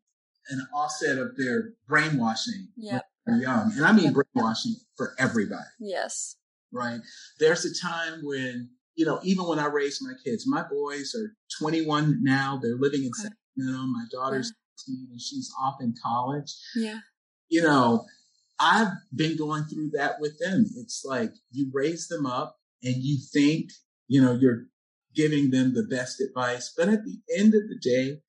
an 0.50 0.68
offset 0.74 1.18
of 1.18 1.38
their 1.38 1.74
brainwashing 1.88 2.70
yep. 2.76 3.06
when 3.24 3.40
they're 3.40 3.48
young. 3.48 3.72
And 3.76 3.86
I 3.86 3.92
mean 3.92 4.14
brainwashing 4.14 4.76
for 4.98 5.14
everybody. 5.18 5.62
Yes. 5.80 6.36
Right. 6.72 7.00
There's 7.40 7.66
a 7.66 7.88
time 7.88 8.22
when, 8.24 8.70
you 9.00 9.06
know, 9.06 9.18
even 9.24 9.48
when 9.48 9.60
I 9.60 9.68
raised 9.68 10.02
my 10.06 10.12
kids, 10.26 10.44
my 10.46 10.62
boys 10.62 11.16
are 11.16 11.34
21 11.58 12.22
now. 12.22 12.60
They're 12.62 12.76
living 12.76 13.06
in 13.06 13.12
okay. 13.18 13.30
Sacramento. 13.56 13.88
My 13.88 14.04
daughter's 14.12 14.52
yeah. 14.90 14.96
18 14.96 15.08
and 15.12 15.22
she's 15.22 15.50
off 15.58 15.78
in 15.80 15.96
college. 16.04 16.54
Yeah. 16.76 17.00
You 17.48 17.62
know, 17.62 18.04
I've 18.60 18.92
been 19.16 19.38
going 19.38 19.64
through 19.64 19.92
that 19.94 20.20
with 20.20 20.38
them. 20.40 20.66
It's 20.76 21.06
like 21.06 21.32
you 21.50 21.72
raise 21.74 22.10
them 22.10 22.26
up 22.26 22.58
and 22.84 22.98
you 22.98 23.20
think, 23.32 23.70
you 24.10 24.22
know, 24.22 24.34
you're 24.34 24.66
giving 25.16 25.50
them 25.50 25.74
the 25.74 25.84
best 25.84 26.20
advice. 26.20 26.74
But 26.76 26.90
at 26.90 27.06
the 27.06 27.20
end 27.38 27.56
of 27.56 27.62
the 27.70 27.80
day, 27.82 28.20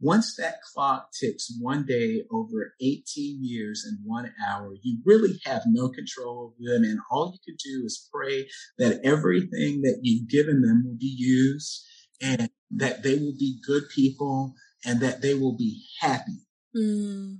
once 0.00 0.36
that 0.36 0.60
clock 0.62 1.08
ticks 1.18 1.56
one 1.60 1.86
day 1.86 2.22
over 2.30 2.74
18 2.80 3.38
years 3.42 3.84
and 3.86 3.98
one 4.04 4.32
hour, 4.46 4.74
you 4.82 4.98
really 5.04 5.40
have 5.44 5.62
no 5.66 5.88
control 5.88 6.52
over 6.60 6.72
them. 6.72 6.84
And 6.84 7.00
all 7.10 7.32
you 7.32 7.38
can 7.44 7.56
do 7.56 7.84
is 7.86 8.08
pray 8.12 8.48
that 8.78 9.00
everything 9.04 9.82
that 9.82 10.00
you've 10.02 10.28
given 10.28 10.60
them 10.60 10.84
will 10.84 10.98
be 10.98 11.14
used 11.16 11.84
and 12.20 12.50
that 12.72 13.02
they 13.02 13.14
will 13.14 13.34
be 13.38 13.58
good 13.66 13.84
people 13.94 14.54
and 14.84 15.00
that 15.00 15.22
they 15.22 15.34
will 15.34 15.56
be 15.56 15.82
happy. 16.00 16.40
Mm. 16.76 17.38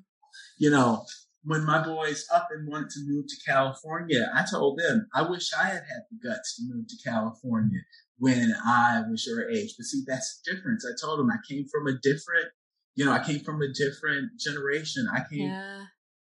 You 0.58 0.70
know, 0.70 1.04
when 1.44 1.64
my 1.64 1.84
boys 1.84 2.26
up 2.34 2.48
and 2.50 2.68
wanted 2.68 2.90
to 2.90 3.04
move 3.06 3.26
to 3.28 3.50
California, 3.50 4.30
I 4.34 4.44
told 4.50 4.78
them, 4.78 5.06
I 5.14 5.28
wish 5.28 5.52
I 5.52 5.64
had 5.64 5.84
had 5.88 6.02
the 6.10 6.28
guts 6.28 6.56
to 6.56 6.62
move 6.66 6.86
to 6.88 7.08
California 7.08 7.80
when 8.18 8.54
I 8.64 9.02
was 9.10 9.26
your 9.26 9.50
age. 9.50 9.74
But 9.76 9.84
see, 9.84 10.02
that's 10.06 10.40
the 10.40 10.54
difference. 10.54 10.86
I 10.86 10.94
told 11.00 11.20
him 11.20 11.30
I 11.30 11.36
came 11.48 11.66
from 11.70 11.86
a 11.86 11.92
different, 12.02 12.48
you 12.94 13.04
know, 13.04 13.12
I 13.12 13.24
came 13.24 13.40
from 13.40 13.60
a 13.62 13.72
different 13.72 14.38
generation. 14.38 15.06
I 15.12 15.20
came 15.30 15.48
yeah. 15.48 15.84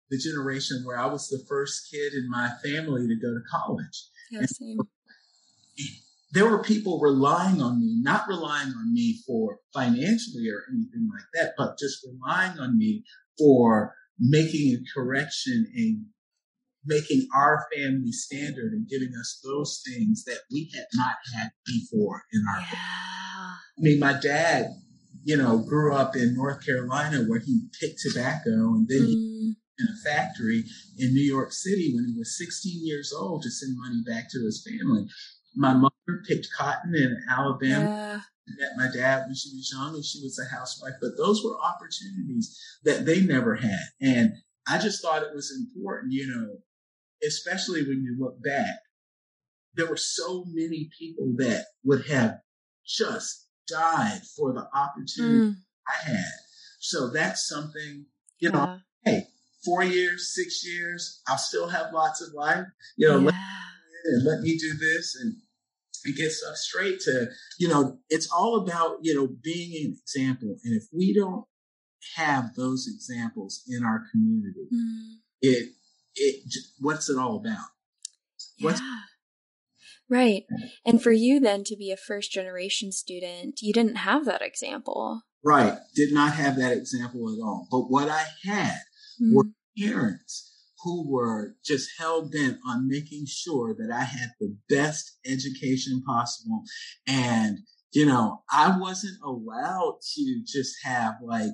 the 0.09 0.17
generation 0.17 0.83
where 0.83 0.99
I 0.99 1.07
was 1.07 1.27
the 1.27 1.43
first 1.47 1.89
kid 1.91 2.13
in 2.13 2.29
my 2.29 2.51
family 2.63 3.07
to 3.07 3.15
go 3.15 3.33
to 3.33 3.41
college. 3.49 4.07
Yeah, 4.31 4.41
same. 4.45 4.77
There 6.31 6.47
were 6.47 6.61
people 6.61 6.99
relying 6.99 7.59
on 7.59 7.79
me, 7.79 7.97
not 8.03 8.27
relying 8.27 8.69
on 8.69 8.93
me 8.93 9.17
for 9.25 9.57
financially 9.73 10.47
or 10.47 10.63
anything 10.71 11.09
like 11.11 11.25
that, 11.33 11.53
but 11.57 11.79
just 11.79 12.05
relying 12.05 12.59
on 12.59 12.77
me 12.77 13.03
for 13.39 13.95
making 14.19 14.75
a 14.75 14.83
correction 14.93 15.65
and 15.75 16.05
making 16.89 17.27
our 17.35 17.67
family 17.73 18.11
standard 18.11 18.73
and 18.73 18.89
giving 18.89 19.13
us 19.19 19.39
those 19.43 19.81
things 19.87 20.23
that 20.25 20.39
we 20.51 20.69
had 20.73 20.85
not 20.95 21.15
had 21.35 21.51
before 21.65 22.23
in 22.33 22.43
our 22.51 22.59
yeah. 22.59 22.77
I 22.77 23.81
mean, 23.81 23.99
my 23.99 24.19
dad, 24.19 24.71
you 25.23 25.37
know, 25.37 25.59
grew 25.59 25.93
up 25.93 26.15
in 26.15 26.35
North 26.35 26.65
Carolina 26.65 27.23
where 27.27 27.39
he 27.39 27.61
picked 27.79 28.01
tobacco 28.01 28.73
and 28.73 28.87
then 28.89 29.01
mm. 29.01 29.07
he 29.07 29.55
in 29.79 29.87
a 29.87 30.09
factory 30.09 30.65
in 30.97 31.13
New 31.13 31.23
York 31.23 31.53
City 31.53 31.93
when 31.95 32.05
he 32.05 32.17
was 32.17 32.37
16 32.37 32.85
years 32.85 33.13
old 33.17 33.43
to 33.43 33.49
send 33.49 33.77
money 33.77 34.01
back 34.05 34.29
to 34.31 34.39
his 34.43 34.67
family. 34.67 35.05
My 35.55 35.73
mother 35.73 35.93
picked 36.27 36.49
cotton 36.57 36.93
in 36.95 37.15
Alabama. 37.29 37.85
Yeah 37.85 38.19
met 38.57 38.71
my 38.77 38.87
dad 38.91 39.25
when 39.25 39.35
she 39.35 39.49
was 39.55 39.71
young 39.71 39.93
and 39.93 40.03
she 40.03 40.21
was 40.23 40.39
a 40.39 40.55
housewife, 40.55 40.95
but 41.01 41.11
those 41.17 41.43
were 41.43 41.55
opportunities 41.61 42.57
that 42.83 43.05
they 43.05 43.21
never 43.21 43.55
had. 43.55 43.85
And 44.01 44.33
I 44.67 44.79
just 44.79 45.01
thought 45.01 45.23
it 45.23 45.35
was 45.35 45.55
important, 45.55 46.13
you 46.13 46.27
know, 46.27 46.57
especially 47.25 47.83
when 47.83 48.03
you 48.03 48.17
look 48.19 48.41
back, 48.43 48.79
there 49.75 49.87
were 49.87 49.97
so 49.97 50.45
many 50.47 50.89
people 50.97 51.33
that 51.37 51.65
would 51.83 52.05
have 52.07 52.39
just 52.85 53.47
died 53.67 54.21
for 54.35 54.53
the 54.53 54.67
opportunity 54.73 55.51
mm. 55.51 55.55
I 55.87 56.09
had. 56.09 56.31
So 56.79 57.09
that's 57.09 57.47
something, 57.47 58.05
you 58.39 58.51
know, 58.51 58.79
yeah. 59.05 59.11
hey, 59.11 59.27
four 59.63 59.83
years, 59.83 60.33
six 60.33 60.65
years, 60.65 61.21
I'll 61.27 61.37
still 61.37 61.67
have 61.67 61.93
lots 61.93 62.21
of 62.21 62.33
life, 62.33 62.65
you 62.97 63.07
know, 63.07 63.19
yeah. 63.19 63.25
let, 63.25 63.35
and 64.05 64.25
let 64.25 64.39
me 64.41 64.57
do 64.57 64.73
this 64.77 65.17
and 65.21 65.35
and 66.05 66.15
get 66.15 66.31
stuff 66.31 66.55
straight 66.55 66.99
to, 67.01 67.27
you 67.57 67.67
know, 67.67 67.97
it's 68.09 68.31
all 68.31 68.61
about, 68.61 68.97
you 69.01 69.13
know, 69.13 69.27
being 69.43 69.85
an 69.85 69.97
example. 70.01 70.55
And 70.63 70.75
if 70.75 70.83
we 70.93 71.13
don't 71.13 71.45
have 72.15 72.55
those 72.55 72.87
examples 72.87 73.63
in 73.67 73.83
our 73.83 74.03
community, 74.11 74.67
mm. 74.73 75.15
it, 75.41 75.69
it, 76.19 76.53
what's 76.79 77.09
it 77.09 77.17
all 77.17 77.37
about? 77.37 77.67
What's, 78.59 78.79
yeah. 78.79 78.99
Right. 80.09 80.43
And 80.85 81.01
for 81.01 81.11
you 81.11 81.39
then 81.39 81.63
to 81.65 81.75
be 81.75 81.91
a 81.91 81.97
first 81.97 82.31
generation 82.31 82.91
student, 82.91 83.61
you 83.61 83.73
didn't 83.73 83.97
have 83.97 84.25
that 84.25 84.41
example. 84.41 85.21
Right. 85.43 85.77
Did 85.95 86.13
not 86.13 86.33
have 86.33 86.57
that 86.57 86.73
example 86.75 87.29
at 87.29 87.43
all. 87.43 87.67
But 87.71 87.91
what 87.91 88.09
I 88.09 88.25
had 88.43 88.79
mm. 89.21 89.35
were 89.35 89.45
parents 89.77 90.51
who 90.83 91.09
were 91.09 91.55
just 91.63 91.89
hell 91.97 92.27
bent 92.27 92.57
on 92.67 92.87
making 92.87 93.25
sure 93.27 93.75
that 93.77 93.91
I 93.93 94.03
had 94.03 94.29
the 94.39 94.55
best 94.69 95.17
education 95.25 96.01
possible. 96.05 96.63
And, 97.07 97.59
you 97.91 98.05
know, 98.05 98.43
I 98.51 98.77
wasn't 98.79 99.17
allowed 99.23 99.99
to 100.15 100.43
just 100.45 100.75
have 100.83 101.15
like 101.21 101.51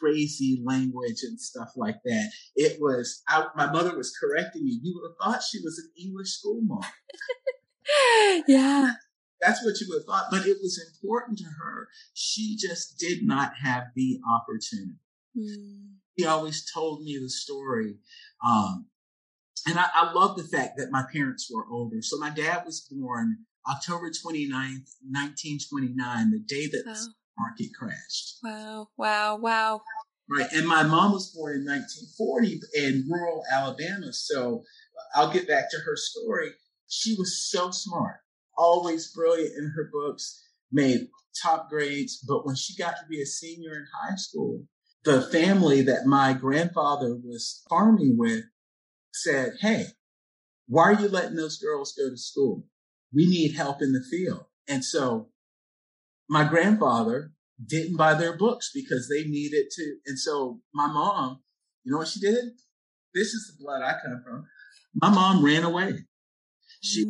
crazy 0.00 0.62
language 0.64 1.22
and 1.22 1.40
stuff 1.40 1.70
like 1.76 1.96
that. 2.04 2.30
It 2.56 2.80
was, 2.80 3.22
I, 3.28 3.46
my 3.56 3.70
mother 3.70 3.96
was 3.96 4.16
correcting 4.18 4.64
me. 4.64 4.78
You 4.82 4.94
would 4.94 5.10
have 5.10 5.16
thought 5.34 5.42
she 5.42 5.58
was 5.62 5.78
an 5.78 5.90
English 6.02 6.30
school 6.30 6.60
mom. 6.62 6.82
yeah. 8.48 8.92
That's 9.40 9.64
what 9.64 9.80
you 9.80 9.86
would 9.90 10.02
have 10.02 10.06
thought, 10.06 10.30
but 10.30 10.46
it 10.46 10.58
was 10.62 10.80
important 10.94 11.38
to 11.38 11.44
her. 11.44 11.88
She 12.14 12.56
just 12.56 12.98
did 12.98 13.24
not 13.24 13.52
have 13.60 13.84
the 13.96 14.20
opportunity. 14.32 15.00
Mm. 15.36 15.94
He 16.14 16.26
always 16.26 16.70
told 16.72 17.02
me 17.02 17.18
the 17.20 17.28
story 17.28 17.96
um, 18.46 18.86
and 19.66 19.78
I, 19.78 19.86
I 19.94 20.12
love 20.12 20.36
the 20.36 20.44
fact 20.44 20.76
that 20.78 20.90
my 20.90 21.04
parents 21.12 21.50
were 21.52 21.66
older. 21.70 22.02
So 22.02 22.18
my 22.18 22.30
dad 22.30 22.64
was 22.66 22.80
born 22.90 23.38
October 23.70 24.10
29th, 24.10 24.90
1929, 25.06 26.30
the 26.30 26.40
day 26.40 26.66
that 26.66 26.82
wow. 26.86 26.94
Market 27.42 27.70
crashed. 27.78 28.38
Wow, 28.42 28.88
wow, 28.96 29.36
wow. 29.36 29.82
Right. 30.30 30.50
And 30.52 30.66
my 30.66 30.82
mom 30.82 31.12
was 31.12 31.34
born 31.34 31.56
in 31.56 31.66
1940 31.66 32.60
in 32.74 33.06
rural 33.10 33.42
Alabama. 33.52 34.12
So 34.12 34.62
I'll 35.14 35.32
get 35.32 35.48
back 35.48 35.70
to 35.70 35.78
her 35.78 35.96
story. 35.96 36.50
She 36.88 37.14
was 37.18 37.50
so 37.50 37.70
smart, 37.70 38.16
always 38.56 39.12
brilliant 39.12 39.56
in 39.56 39.72
her 39.76 39.90
books, 39.92 40.42
made 40.70 41.08
top 41.42 41.68
grades. 41.68 42.24
But 42.26 42.46
when 42.46 42.54
she 42.54 42.76
got 42.76 42.92
to 42.92 43.06
be 43.08 43.20
a 43.20 43.26
senior 43.26 43.72
in 43.72 43.86
high 44.00 44.16
school, 44.16 44.64
the 45.04 45.22
family 45.22 45.82
that 45.82 46.06
my 46.06 46.32
grandfather 46.32 47.14
was 47.14 47.64
farming 47.68 48.16
with 48.16 48.44
said, 49.12 49.54
Hey, 49.60 49.86
why 50.66 50.84
are 50.84 51.00
you 51.00 51.08
letting 51.08 51.36
those 51.36 51.58
girls 51.58 51.94
go 51.98 52.08
to 52.08 52.16
school? 52.16 52.64
We 53.12 53.26
need 53.26 53.54
help 53.54 53.82
in 53.82 53.92
the 53.92 54.04
field. 54.10 54.44
And 54.68 54.84
so 54.84 55.28
my 56.32 56.44
grandfather 56.44 57.32
didn't 57.64 57.96
buy 57.96 58.14
their 58.14 58.36
books 58.36 58.70
because 58.74 59.08
they 59.08 59.24
needed 59.24 59.66
to. 59.76 59.96
And 60.06 60.18
so 60.18 60.60
my 60.74 60.86
mom, 60.86 61.42
you 61.84 61.92
know 61.92 61.98
what 61.98 62.08
she 62.08 62.20
did? 62.20 62.44
This 63.14 63.28
is 63.28 63.52
the 63.52 63.64
blood 63.64 63.82
I 63.82 63.92
come 64.02 64.22
from. 64.24 64.46
My 64.94 65.10
mom 65.10 65.44
ran 65.44 65.62
away. 65.64 65.92
She 66.82 67.04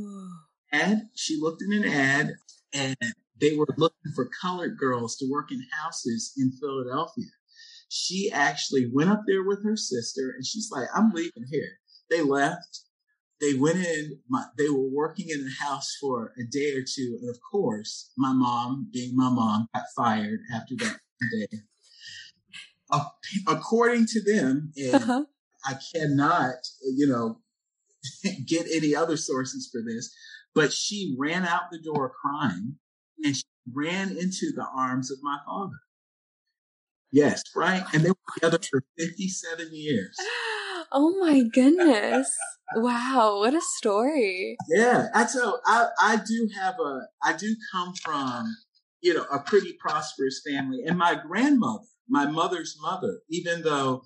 had, 0.72 1.08
she 1.14 1.38
looked 1.40 1.62
in 1.62 1.82
an 1.82 1.88
ad 1.88 2.34
and 2.74 2.96
they 3.40 3.56
were 3.56 3.66
looking 3.76 4.12
for 4.14 4.28
colored 4.42 4.76
girls 4.76 5.16
to 5.16 5.30
work 5.30 5.50
in 5.50 5.64
houses 5.72 6.32
in 6.36 6.52
Philadelphia 6.60 7.26
she 7.94 8.30
actually 8.32 8.90
went 8.90 9.10
up 9.10 9.20
there 9.26 9.44
with 9.44 9.62
her 9.64 9.76
sister 9.76 10.32
and 10.34 10.46
she's 10.46 10.70
like, 10.72 10.88
I'm 10.94 11.10
leaving 11.10 11.44
here. 11.50 11.78
They 12.08 12.22
left. 12.22 12.80
They 13.42 13.54
went 13.54 13.78
in, 13.78 14.20
my, 14.28 14.44
they 14.56 14.68
were 14.68 14.88
working 14.88 15.26
in 15.28 15.44
the 15.44 15.50
house 15.60 15.96
for 16.00 16.32
a 16.38 16.44
day 16.48 16.74
or 16.76 16.82
two. 16.82 17.18
And 17.20 17.28
of 17.28 17.38
course, 17.50 18.12
my 18.16 18.32
mom, 18.32 18.88
being 18.92 19.16
my 19.16 19.30
mom, 19.30 19.66
got 19.74 19.82
fired 19.96 20.38
after 20.54 20.76
that 20.76 21.00
day. 21.32 21.58
Uh, 22.92 23.04
according 23.48 24.06
to 24.06 24.22
them, 24.22 24.70
and 24.76 24.94
uh-huh. 24.94 25.24
I 25.66 25.74
cannot, 25.92 26.54
you 26.82 27.08
know, 27.08 27.40
get 28.46 28.66
any 28.72 28.94
other 28.94 29.16
sources 29.16 29.68
for 29.72 29.82
this, 29.82 30.14
but 30.54 30.72
she 30.72 31.16
ran 31.18 31.44
out 31.44 31.62
the 31.72 31.80
door 31.80 32.12
crying 32.22 32.76
and 33.24 33.36
she 33.36 33.44
ran 33.72 34.10
into 34.10 34.52
the 34.54 34.66
arms 34.72 35.10
of 35.10 35.18
my 35.20 35.38
father. 35.44 35.80
Yes, 37.10 37.42
right. 37.56 37.82
And 37.92 38.04
they 38.04 38.10
were 38.10 38.16
together 38.34 38.58
for 38.70 38.84
57 38.98 39.68
years. 39.72 40.16
Oh 40.92 41.16
my 41.20 41.42
goodness. 41.52 42.30
wow, 42.76 43.38
what 43.38 43.54
a 43.54 43.60
story. 43.78 44.56
Yeah. 44.68 45.08
I 45.14 45.24
tell 45.24 45.60
I, 45.66 45.88
I 46.00 46.16
do 46.16 46.48
have 46.60 46.74
a 46.78 47.00
I 47.22 47.32
do 47.34 47.54
come 47.72 47.94
from, 48.02 48.56
you 49.00 49.14
know, 49.14 49.24
a 49.32 49.40
pretty 49.40 49.74
prosperous 49.80 50.42
family. 50.46 50.80
And 50.86 50.98
my 50.98 51.14
grandmother, 51.14 51.84
my 52.08 52.26
mother's 52.26 52.76
mother, 52.80 53.20
even 53.30 53.62
though 53.62 54.02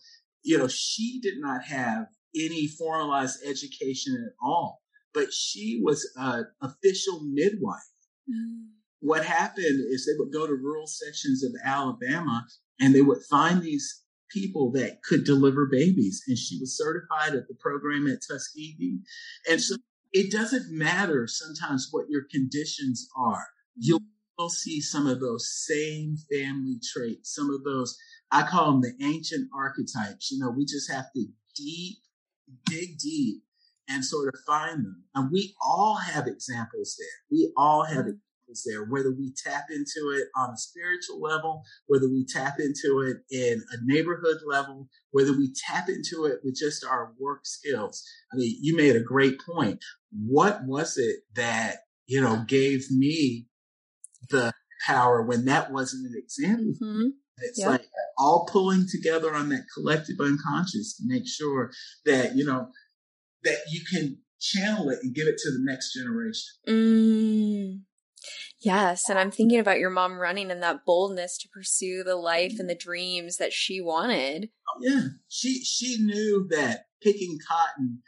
you 0.46 0.56
know, 0.56 0.68
she 0.68 1.18
did 1.20 1.34
not 1.38 1.64
have 1.64 2.06
any 2.34 2.68
formalized 2.68 3.40
education 3.44 4.14
at 4.24 4.32
all, 4.40 4.80
but 5.12 5.32
she 5.32 5.80
was 5.82 6.08
an 6.16 6.46
official 6.62 7.20
midwife. 7.24 7.90
Mm. 8.30 8.68
What 9.00 9.24
happened 9.24 9.80
is 9.90 10.06
they 10.06 10.16
would 10.18 10.32
go 10.32 10.46
to 10.46 10.52
rural 10.52 10.86
sections 10.86 11.42
of 11.42 11.50
Alabama 11.64 12.46
and 12.80 12.94
they 12.94 13.02
would 13.02 13.22
find 13.28 13.60
these 13.60 14.04
people 14.30 14.70
that 14.72 15.02
could 15.02 15.24
deliver 15.24 15.66
babies. 15.70 16.22
And 16.26 16.36
she 16.36 16.58
was 16.58 16.76
certified 16.76 17.34
at 17.34 17.48
the 17.48 17.54
program 17.54 18.06
at 18.06 18.20
Tuskegee. 18.28 19.00
And 19.50 19.60
so 19.60 19.76
it 20.12 20.32
doesn't 20.32 20.70
matter 20.70 21.26
sometimes 21.26 21.88
what 21.90 22.06
your 22.08 22.22
conditions 22.30 23.08
are. 23.16 23.46
You'll 23.76 24.00
see 24.48 24.80
some 24.80 25.06
of 25.06 25.20
those 25.20 25.66
same 25.66 26.16
family 26.30 26.78
traits, 26.92 27.34
some 27.34 27.50
of 27.50 27.64
those, 27.64 27.96
I 28.30 28.42
call 28.42 28.72
them 28.72 28.82
the 28.82 29.04
ancient 29.04 29.48
archetypes. 29.54 30.30
You 30.30 30.38
know, 30.38 30.50
we 30.50 30.64
just 30.64 30.90
have 30.90 31.06
to 31.14 31.26
deep, 31.56 31.98
dig 32.66 32.98
deep 32.98 33.42
and 33.88 34.04
sort 34.04 34.34
of 34.34 34.40
find 34.46 34.84
them. 34.84 35.04
And 35.14 35.30
we 35.30 35.54
all 35.60 35.96
have 35.96 36.26
examples 36.26 36.96
there. 36.98 37.06
We 37.30 37.52
all 37.56 37.84
have 37.84 38.06
mm 38.06 38.18
is 38.48 38.66
there, 38.66 38.84
whether 38.84 39.10
we 39.10 39.32
tap 39.44 39.64
into 39.70 40.10
it 40.10 40.28
on 40.36 40.50
a 40.50 40.56
spiritual 40.56 41.20
level, 41.20 41.62
whether 41.86 42.08
we 42.08 42.24
tap 42.26 42.54
into 42.58 43.00
it 43.00 43.18
in 43.30 43.62
a 43.72 43.76
neighborhood 43.84 44.38
level, 44.46 44.88
whether 45.10 45.32
we 45.32 45.52
tap 45.68 45.88
into 45.88 46.24
it 46.24 46.40
with 46.44 46.56
just 46.56 46.84
our 46.84 47.12
work 47.18 47.40
skills. 47.44 48.02
I 48.32 48.36
mean, 48.36 48.56
you 48.60 48.76
made 48.76 48.96
a 48.96 49.00
great 49.00 49.38
point. 49.40 49.80
What 50.10 50.64
was 50.64 50.96
it 50.96 51.20
that, 51.34 51.78
you 52.06 52.20
know, 52.20 52.44
gave 52.46 52.90
me 52.90 53.46
the 54.30 54.52
power 54.86 55.22
when 55.22 55.44
that 55.46 55.72
wasn't 55.72 56.06
an 56.06 56.14
example? 56.16 56.74
Mm-hmm. 56.82 57.08
It's 57.38 57.58
like 57.58 57.86
all 58.16 58.48
pulling 58.50 58.86
together 58.90 59.34
on 59.34 59.50
that 59.50 59.66
collective 59.74 60.16
unconscious 60.20 60.96
to 60.96 61.02
make 61.06 61.28
sure 61.28 61.70
that, 62.06 62.34
you 62.34 62.46
know, 62.46 62.68
that 63.44 63.58
you 63.70 63.82
can 63.92 64.18
channel 64.40 64.88
it 64.90 64.98
and 65.02 65.14
give 65.14 65.26
it 65.26 65.36
to 65.38 65.50
the 65.50 65.60
next 65.60 65.92
generation. 65.92 66.44
Mm. 66.68 67.80
Yes. 68.66 69.08
And 69.08 69.16
I'm 69.16 69.30
thinking 69.30 69.60
about 69.60 69.78
your 69.78 69.90
mom 69.90 70.18
running 70.18 70.50
and 70.50 70.60
that 70.60 70.84
boldness 70.84 71.38
to 71.38 71.48
pursue 71.48 72.02
the 72.02 72.16
life 72.16 72.54
and 72.58 72.68
the 72.68 72.74
dreams 72.74 73.36
that 73.36 73.52
she 73.52 73.80
wanted. 73.80 74.48
Oh, 74.68 74.80
yeah. 74.80 75.02
She, 75.28 75.62
she 75.62 76.02
knew 76.02 76.48
that 76.50 76.86
picking 77.00 77.38
cotton, 77.48 78.02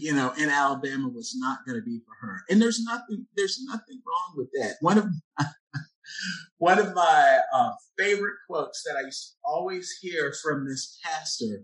you 0.00 0.14
know, 0.14 0.32
in 0.38 0.48
Alabama 0.48 1.10
was 1.10 1.34
not 1.36 1.58
going 1.66 1.78
to 1.78 1.84
be 1.84 2.00
for 2.06 2.26
her. 2.26 2.44
And 2.48 2.62
there's 2.62 2.82
nothing, 2.82 3.26
there's 3.36 3.62
nothing 3.68 4.00
wrong 4.06 4.34
with 4.38 4.48
that. 4.54 4.76
One 4.80 4.96
of 4.96 5.04
my, 5.04 5.46
one 6.56 6.78
of 6.78 6.94
my 6.94 7.40
uh, 7.54 7.72
favorite 7.98 8.36
quotes 8.48 8.82
that 8.84 8.96
I 8.96 9.04
used 9.04 9.32
to 9.32 9.36
always 9.44 9.98
hear 10.00 10.32
from 10.42 10.66
this 10.66 10.98
pastor 11.04 11.62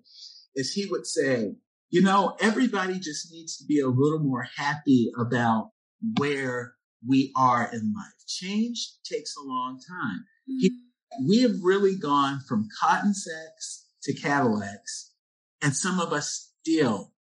is 0.54 0.74
he 0.74 0.84
would 0.90 1.06
say, 1.06 1.54
you 1.88 2.02
know, 2.02 2.36
everybody 2.38 2.98
just 2.98 3.32
needs 3.32 3.56
to 3.56 3.64
be 3.64 3.80
a 3.80 3.88
little 3.88 4.20
more 4.20 4.46
happy 4.58 5.10
about 5.18 5.70
where 6.18 6.74
we 7.06 7.32
are 7.36 7.70
in 7.72 7.92
life. 7.94 8.26
Change 8.26 8.92
takes 9.04 9.34
a 9.36 9.46
long 9.46 9.80
time. 9.88 10.24
Mm-hmm. 10.50 11.28
We 11.28 11.42
have 11.42 11.62
really 11.62 11.96
gone 11.96 12.40
from 12.48 12.68
cotton 12.80 13.14
sacks 13.14 13.86
to 14.04 14.14
Cadillacs, 14.14 15.12
and 15.60 15.74
some 15.74 16.00
of 16.00 16.12
us 16.12 16.52
still 16.60 17.12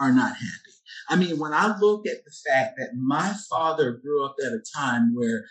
are 0.00 0.12
not 0.12 0.36
happy. 0.36 0.76
I 1.08 1.16
mean, 1.16 1.38
when 1.38 1.52
I 1.52 1.78
look 1.78 2.06
at 2.06 2.24
the 2.24 2.50
fact 2.50 2.74
that 2.78 2.90
my 2.96 3.34
father 3.48 3.92
grew 4.02 4.24
up 4.24 4.36
at 4.44 4.52
a 4.52 4.62
time 4.76 5.14
where 5.14 5.46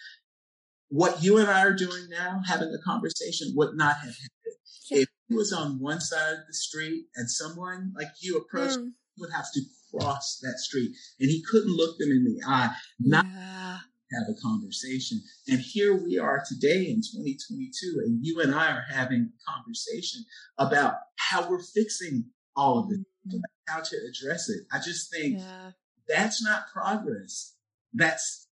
what 0.90 1.24
you 1.24 1.38
and 1.38 1.50
I 1.50 1.64
are 1.64 1.74
doing 1.74 2.08
now, 2.10 2.42
having 2.46 2.70
a 2.70 2.84
conversation, 2.86 3.54
would 3.56 3.76
not 3.76 3.96
have 3.98 4.16
happened. 4.16 4.56
Yeah. 4.90 4.98
If 5.00 5.08
he 5.28 5.36
was 5.36 5.52
on 5.52 5.80
one 5.80 6.00
side 6.02 6.34
of 6.34 6.40
the 6.48 6.54
street 6.54 7.06
and 7.16 7.30
someone 7.30 7.94
like 7.96 8.10
you 8.22 8.38
approached, 8.38 8.80
mm. 8.80 8.92
would 9.18 9.32
have 9.32 9.52
to 9.54 9.62
that 10.00 10.58
street 10.58 10.92
and 11.20 11.30
he 11.30 11.44
couldn't 11.50 11.76
look 11.76 11.98
them 11.98 12.12
in 12.12 12.24
the 12.26 12.42
eye, 12.48 12.70
not 13.00 13.26
yeah. 13.26 13.78
have 14.12 14.28
a 14.30 14.42
conversation. 14.42 15.22
And 15.48 15.60
here 15.60 15.96
we 15.96 16.18
are 16.20 16.44
today 16.48 16.88
in 16.90 16.98
2022, 16.98 18.02
and 18.06 18.20
you 18.22 18.42
and 18.42 18.54
I 18.54 18.72
are 18.72 18.86
having 18.90 19.30
a 19.32 19.52
conversation 19.52 20.24
about 20.58 20.96
how 21.18 21.50
we're 21.50 21.64
fixing 21.64 22.26
all 22.56 22.80
of 22.80 22.90
this, 22.90 23.00
mm-hmm. 23.00 23.38
how 23.68 23.82
to 23.82 23.98
address 24.10 24.50
it. 24.50 24.66
I 24.72 24.80
just 24.80 25.12
think 25.12 25.40
yeah. 25.40 25.72
that's 26.08 26.44
not 26.44 26.68
progress. 26.72 27.56
That's, 27.94 28.48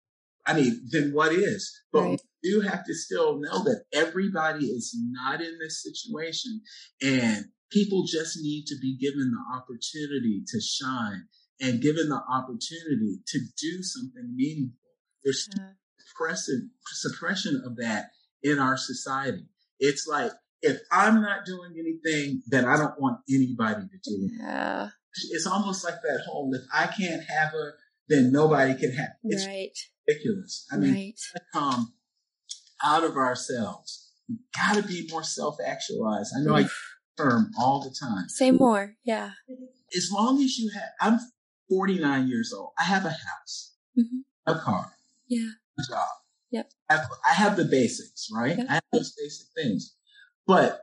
I 0.45 0.53
mean, 0.53 0.87
then 0.91 1.13
what 1.13 1.33
is? 1.33 1.81
But 1.91 2.01
right. 2.01 2.21
we 2.43 2.51
do 2.51 2.61
have 2.61 2.85
to 2.85 2.93
still 2.93 3.39
know 3.39 3.63
that 3.63 3.83
everybody 3.93 4.67
is 4.67 4.95
not 5.11 5.41
in 5.41 5.57
this 5.59 5.83
situation 5.83 6.61
and 7.01 7.45
people 7.71 8.03
just 8.05 8.37
need 8.41 8.65
to 8.67 8.75
be 8.81 8.97
given 8.97 9.31
the 9.31 9.57
opportunity 9.57 10.43
to 10.47 10.59
shine 10.61 11.27
and 11.61 11.81
given 11.81 12.09
the 12.09 12.21
opportunity 12.29 13.19
to 13.27 13.39
do 13.61 13.83
something 13.83 14.33
meaningful. 14.35 14.75
There's 15.23 15.47
yeah. 15.55 15.71
suppression, 16.93 17.61
of 17.65 17.75
that 17.77 18.11
in 18.41 18.59
our 18.59 18.77
society. 18.77 19.45
It's 19.79 20.07
like, 20.07 20.31
if 20.61 20.79
I'm 20.91 21.21
not 21.21 21.45
doing 21.45 21.73
anything, 21.77 22.41
then 22.47 22.65
I 22.65 22.77
don't 22.77 22.99
want 22.99 23.19
anybody 23.29 23.81
to 23.81 24.09
do 24.09 24.25
it. 24.25 24.31
Yeah. 24.39 24.89
It's 25.31 25.47
almost 25.47 25.83
like 25.83 26.01
that 26.01 26.21
whole, 26.27 26.53
if 26.53 26.61
I 26.73 26.87
can't 26.87 27.23
have 27.23 27.51
her, 27.51 27.75
then 28.07 28.31
nobody 28.31 28.73
can 28.75 28.91
have. 28.93 29.09
It's 29.23 29.45
right. 29.45 29.71
ridiculous. 30.07 30.65
I 30.71 30.77
mean, 30.77 30.93
right. 30.93 31.19
come 31.53 31.93
out 32.83 33.03
of 33.03 33.15
ourselves. 33.15 34.11
We 34.27 34.37
gotta 34.55 34.83
be 34.87 35.07
more 35.11 35.23
self-actualized. 35.23 36.33
I 36.37 36.43
know 36.43 36.55
I 36.55 36.67
term 37.19 37.51
all 37.59 37.81
the 37.81 37.95
time. 37.99 38.29
Say 38.29 38.51
more. 38.51 38.95
Yeah. 39.03 39.31
As 39.95 40.09
long 40.11 40.41
as 40.41 40.57
you 40.57 40.71
have, 40.73 40.89
I'm 41.01 41.19
49 41.69 42.27
years 42.27 42.53
old. 42.55 42.71
I 42.79 42.83
have 42.83 43.05
a 43.05 43.09
house, 43.09 43.75
mm-hmm. 43.97 44.19
a 44.51 44.59
car, 44.59 44.91
yeah, 45.27 45.49
a 45.77 45.83
job. 45.91 46.07
Yep. 46.51 46.71
I 46.89 46.95
have, 46.95 47.09
I 47.29 47.33
have 47.33 47.57
the 47.57 47.65
basics, 47.65 48.27
right? 48.33 48.57
Yep. 48.57 48.67
I 48.69 48.73
have 48.73 48.83
those 48.91 49.13
basic 49.17 49.47
things. 49.55 49.95
But 50.47 50.81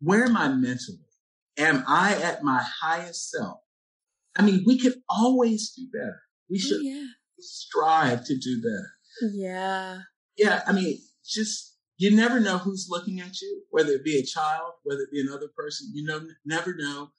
where 0.00 0.24
am 0.24 0.36
I 0.36 0.48
mentally? 0.48 0.98
Am 1.58 1.84
I 1.86 2.14
at 2.14 2.42
my 2.42 2.62
highest 2.82 3.30
self? 3.30 3.58
I 4.36 4.42
mean, 4.42 4.64
we 4.66 4.78
could 4.78 4.94
always 5.08 5.72
do 5.72 5.86
better. 5.92 6.20
We 6.50 6.58
should 6.58 6.80
oh, 6.80 6.82
yeah. 6.82 7.06
strive 7.38 8.24
to 8.26 8.36
do 8.36 8.62
better. 8.62 9.32
Yeah. 9.34 10.00
Yeah. 10.36 10.62
I 10.66 10.72
mean, 10.72 10.98
just 11.24 11.75
you 11.96 12.14
never 12.14 12.40
know 12.40 12.58
who's 12.58 12.88
looking 12.90 13.20
at 13.20 13.40
you, 13.40 13.62
whether 13.70 13.92
it 13.92 14.04
be 14.04 14.18
a 14.18 14.24
child, 14.24 14.72
whether 14.82 15.00
it 15.00 15.12
be 15.12 15.20
another 15.20 15.48
person. 15.56 15.90
You 15.94 16.04
know, 16.04 16.20
never 16.44 16.74
know 16.76 17.12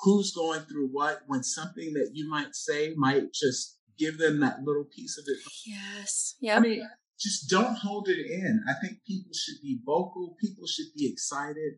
who's 0.00 0.32
going 0.32 0.60
through 0.62 0.88
what 0.88 1.20
when 1.26 1.42
something 1.42 1.92
that 1.94 2.10
you 2.12 2.28
might 2.28 2.54
say 2.54 2.94
might 2.96 3.32
just 3.32 3.78
give 3.98 4.18
them 4.18 4.40
that 4.40 4.62
little 4.64 4.84
piece 4.84 5.18
of 5.18 5.24
it. 5.28 5.38
Yes. 5.66 6.36
Yeah. 6.40 6.56
I 6.56 6.60
mean, 6.60 6.88
just 7.18 7.48
don't 7.48 7.76
hold 7.76 8.08
it 8.08 8.18
in. 8.18 8.62
I 8.68 8.74
think 8.84 8.98
people 9.06 9.32
should 9.32 9.60
be 9.62 9.78
vocal. 9.84 10.36
People 10.40 10.66
should 10.66 10.92
be 10.96 11.08
excited. 11.10 11.74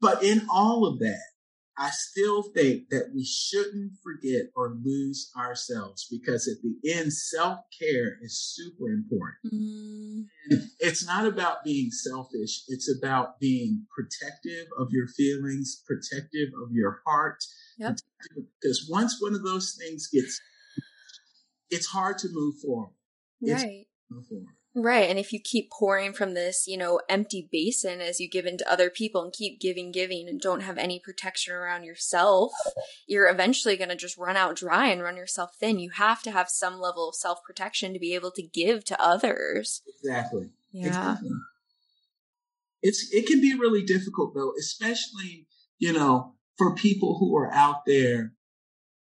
But 0.00 0.22
in 0.22 0.46
all 0.52 0.86
of 0.86 0.98
that, 0.98 1.22
I 1.76 1.90
still 1.90 2.42
think 2.54 2.88
that 2.90 3.10
we 3.14 3.24
shouldn't 3.24 3.92
forget 4.02 4.46
or 4.54 4.76
lose 4.82 5.30
ourselves 5.36 6.06
because 6.10 6.46
at 6.46 6.62
the 6.62 6.92
end, 6.92 7.12
self 7.12 7.58
care 7.78 8.18
is 8.22 8.54
super 8.54 8.90
important. 8.90 9.52
Mm. 9.52 10.24
It's 10.78 11.04
not 11.04 11.26
about 11.26 11.64
being 11.64 11.90
selfish. 11.90 12.62
It's 12.68 12.94
about 12.96 13.40
being 13.40 13.86
protective 13.94 14.66
of 14.78 14.88
your 14.90 15.08
feelings, 15.08 15.82
protective 15.86 16.50
of 16.62 16.70
your 16.72 17.00
heart. 17.06 17.42
Yep. 17.78 17.96
Because 18.60 18.86
once 18.88 19.20
one 19.20 19.34
of 19.34 19.42
those 19.42 19.76
things 19.80 20.08
gets, 20.12 20.40
it's 21.70 21.86
hard 21.86 22.18
to 22.18 22.28
move 22.30 22.54
forward. 22.62 22.92
Right. 23.42 23.86
Move 24.10 24.26
forward. 24.26 24.54
Right. 24.76 25.08
And 25.08 25.20
if 25.20 25.32
you 25.32 25.38
keep 25.38 25.70
pouring 25.70 26.12
from 26.12 26.34
this, 26.34 26.66
you 26.66 26.76
know, 26.76 27.00
empty 27.08 27.48
basin 27.50 28.00
as 28.00 28.18
you 28.18 28.28
give 28.28 28.44
into 28.44 28.68
other 28.70 28.90
people 28.90 29.22
and 29.22 29.32
keep 29.32 29.60
giving, 29.60 29.92
giving 29.92 30.28
and 30.28 30.40
don't 30.40 30.62
have 30.62 30.78
any 30.78 30.98
protection 30.98 31.54
around 31.54 31.84
yourself, 31.84 32.52
you're 33.06 33.28
eventually 33.28 33.76
going 33.76 33.90
to 33.90 33.96
just 33.96 34.18
run 34.18 34.36
out 34.36 34.56
dry 34.56 34.88
and 34.88 35.00
run 35.00 35.16
yourself 35.16 35.54
thin. 35.60 35.78
You 35.78 35.90
have 35.90 36.22
to 36.24 36.32
have 36.32 36.48
some 36.48 36.80
level 36.80 37.08
of 37.08 37.14
self 37.14 37.44
protection 37.44 37.92
to 37.92 38.00
be 38.00 38.16
able 38.16 38.32
to 38.32 38.42
give 38.42 38.84
to 38.86 39.00
others. 39.00 39.80
Exactly. 39.86 40.50
Yeah. 40.72 40.88
Exactly. 40.88 41.30
It's, 42.82 43.12
it 43.12 43.28
can 43.28 43.40
be 43.40 43.54
really 43.54 43.84
difficult 43.84 44.34
though, 44.34 44.54
especially, 44.58 45.46
you 45.78 45.92
know, 45.92 46.34
for 46.58 46.74
people 46.74 47.18
who 47.18 47.36
are 47.36 47.52
out 47.52 47.86
there, 47.86 48.32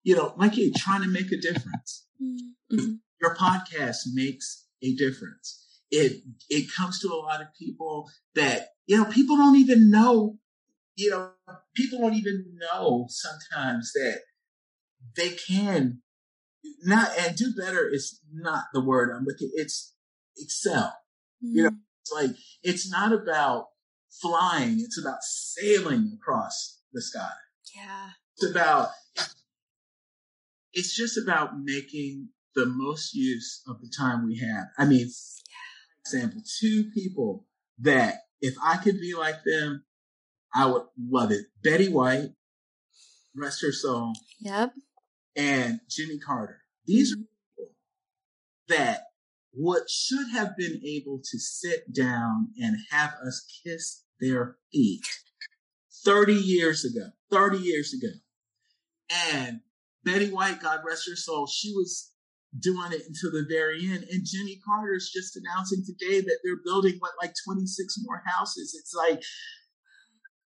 you 0.02 0.16
know, 0.16 0.34
like 0.36 0.58
you 0.58 0.70
trying 0.76 1.02
to 1.02 1.08
make 1.08 1.32
a 1.32 1.40
difference. 1.40 2.06
Mm-hmm. 2.22 2.94
Your 3.22 3.34
podcast 3.36 3.98
makes 4.12 4.66
a 4.82 4.94
difference 4.94 5.61
it 5.92 6.22
it 6.50 6.66
comes 6.76 6.98
to 6.98 7.08
a 7.08 7.14
lot 7.14 7.40
of 7.40 7.46
people 7.56 8.10
that 8.34 8.70
you 8.86 8.96
know 8.96 9.04
people 9.04 9.36
don't 9.36 9.56
even 9.56 9.90
know 9.90 10.38
you 10.96 11.10
know 11.10 11.30
people 11.76 12.00
don't 12.00 12.14
even 12.14 12.44
know 12.58 13.06
sometimes 13.08 13.92
that 13.92 14.22
they 15.16 15.30
can 15.30 16.02
not 16.84 17.08
and 17.18 17.36
do 17.36 17.52
better 17.56 17.88
is 17.88 18.20
not 18.32 18.64
the 18.72 18.84
word 18.84 19.10
i'm 19.14 19.24
looking 19.24 19.50
it's 19.54 19.94
excel 20.36 20.96
mm. 21.44 21.50
you 21.52 21.62
know 21.62 21.70
it's 22.00 22.12
like 22.12 22.36
it's 22.64 22.90
not 22.90 23.12
about 23.12 23.66
flying 24.10 24.80
it's 24.80 25.00
about 25.00 25.22
sailing 25.22 26.18
across 26.20 26.82
the 26.92 27.02
sky. 27.02 27.28
Yeah. 27.74 28.10
It's 28.36 28.50
about, 28.50 28.90
it's 30.72 30.94
just 30.94 31.18
about 31.18 31.58
making 31.62 32.28
the 32.54 32.66
most 32.66 33.14
use 33.14 33.62
of 33.66 33.80
the 33.80 33.90
time 33.96 34.26
we 34.26 34.38
have. 34.38 34.66
I 34.78 34.84
mean, 34.84 35.06
yeah. 35.06 35.71
Example, 36.04 36.42
two 36.60 36.90
people 36.94 37.46
that 37.80 38.16
if 38.40 38.54
I 38.62 38.76
could 38.76 39.00
be 39.00 39.14
like 39.14 39.44
them, 39.44 39.84
I 40.54 40.66
would 40.66 40.82
love 40.98 41.30
it. 41.30 41.46
Betty 41.62 41.88
White, 41.88 42.30
rest 43.36 43.62
her 43.62 43.72
soul. 43.72 44.12
Yep. 44.40 44.72
And 45.36 45.80
Jimmy 45.88 46.18
Carter. 46.18 46.58
These 46.86 47.14
mm-hmm. 47.14 47.22
are 47.22 47.26
people 47.56 47.74
that 48.68 49.02
what 49.52 49.88
should 49.88 50.30
have 50.32 50.56
been 50.56 50.80
able 50.84 51.18
to 51.18 51.38
sit 51.38 51.92
down 51.94 52.48
and 52.60 52.76
have 52.90 53.12
us 53.26 53.46
kiss 53.64 54.04
their 54.20 54.56
feet 54.72 55.06
30 56.04 56.34
years 56.34 56.84
ago, 56.84 57.10
30 57.30 57.58
years 57.58 57.94
ago. 57.94 58.12
And 59.34 59.60
Betty 60.04 60.30
White, 60.30 60.60
God 60.62 60.80
rest 60.86 61.08
her 61.08 61.16
soul, 61.16 61.46
she 61.46 61.72
was 61.72 62.11
doing 62.58 62.92
it 62.92 63.02
until 63.06 63.32
the 63.32 63.46
very 63.48 63.80
end. 63.86 64.04
And 64.10 64.26
Jimmy 64.26 64.60
Carter's 64.66 65.10
just 65.12 65.36
announcing 65.36 65.84
today 65.84 66.20
that 66.20 66.38
they're 66.44 66.62
building 66.64 66.96
what, 66.98 67.12
like 67.20 67.34
26 67.46 67.96
more 68.02 68.22
houses. 68.26 68.76
It's 68.78 68.94
like, 68.94 69.22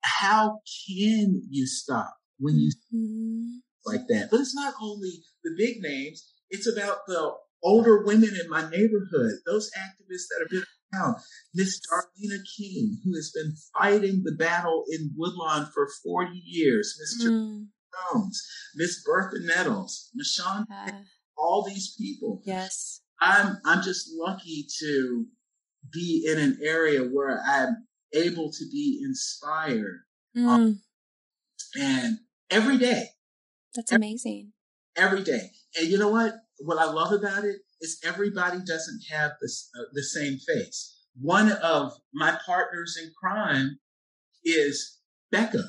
how 0.01 0.60
can 0.88 1.41
you 1.49 1.66
stop 1.66 2.14
when 2.39 2.56
you 2.58 2.72
mm-hmm. 2.93 3.58
like 3.86 4.08
that? 4.10 4.30
But 4.32 4.41
it's 4.41 4.56
not 4.56 4.74
only 4.82 5.12
the 5.43 5.56
big 5.58 5.82
names, 5.82 6.34
it's 6.49 6.68
about 6.68 6.99
the 7.08 7.34
older 7.64 8.04
women 8.04 8.32
in 8.41 8.49
my 8.49 8.70
neighborhood, 8.70 9.39
those 9.45 9.72
activists 9.78 10.28
that 10.30 10.39
have 10.41 10.49
been 10.49 10.64
around. 10.93 11.16
Miss 11.54 11.80
Darlena 11.80 12.39
King, 12.58 12.97
who 13.04 13.16
has 13.16 13.32
been 13.34 13.54
fighting 13.78 14.24
the 14.24 14.36
battle 14.38 14.84
in 14.91 15.12
Woodlawn 15.16 15.70
for 15.74 15.88
40 16.04 16.32
years, 16.43 16.99
Mr. 17.01 17.30
Mm. 17.30 17.68
Jones, 18.12 18.43
Miss 18.76 19.04
Bertha 19.06 19.38
Nettles, 19.41 20.10
Michonne, 20.18 20.66
uh, 20.72 20.91
all 21.38 21.63
these 21.63 21.95
people. 21.99 22.41
Yes. 22.45 23.01
I'm 23.21 23.57
I'm 23.65 23.81
just 23.81 24.09
lucky 24.13 24.65
to 24.79 25.25
be 25.91 26.27
in 26.29 26.39
an 26.39 26.59
area 26.63 27.01
where 27.01 27.41
I'm 27.47 27.88
able 28.13 28.51
to 28.51 28.65
be 28.71 29.01
inspired. 29.03 30.01
Mm. 30.36 30.47
Um, 30.47 30.81
and 31.79 32.17
every 32.49 32.77
day. 32.77 33.09
That's 33.75 33.91
amazing. 33.91 34.53
Every 34.95 35.23
day. 35.23 35.51
And 35.77 35.88
you 35.88 35.97
know 35.97 36.09
what? 36.09 36.36
what 36.59 36.77
I 36.77 36.86
love 36.86 37.11
about 37.11 37.43
it 37.43 37.57
is 37.81 37.99
everybody 38.03 38.59
doesn't 38.59 39.01
have 39.11 39.31
this, 39.41 39.69
uh, 39.77 39.84
the 39.93 40.03
same 40.03 40.38
face. 40.38 40.95
One 41.19 41.51
of 41.51 41.93
my 42.13 42.38
partners 42.45 42.97
in 43.01 43.11
crime 43.19 43.79
is 44.43 44.99
Becca. 45.31 45.63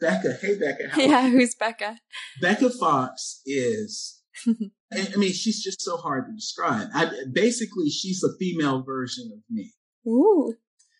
Becca, 0.00 0.34
hey 0.40 0.58
Becca. 0.58 0.90
yeah, 0.96 1.28
who's 1.28 1.54
Becca? 1.54 1.98
Becca 2.40 2.70
Fox 2.70 3.40
is. 3.46 4.20
I 4.46 5.16
mean, 5.16 5.32
she's 5.32 5.62
just 5.62 5.80
so 5.80 5.96
hard 5.96 6.26
to 6.26 6.32
describe. 6.32 6.88
I, 6.94 7.10
basically, 7.32 7.88
she's 7.88 8.22
a 8.22 8.36
female 8.38 8.82
version 8.82 9.30
of 9.32 9.40
me. 9.50 9.72
Ooh. 10.06 10.54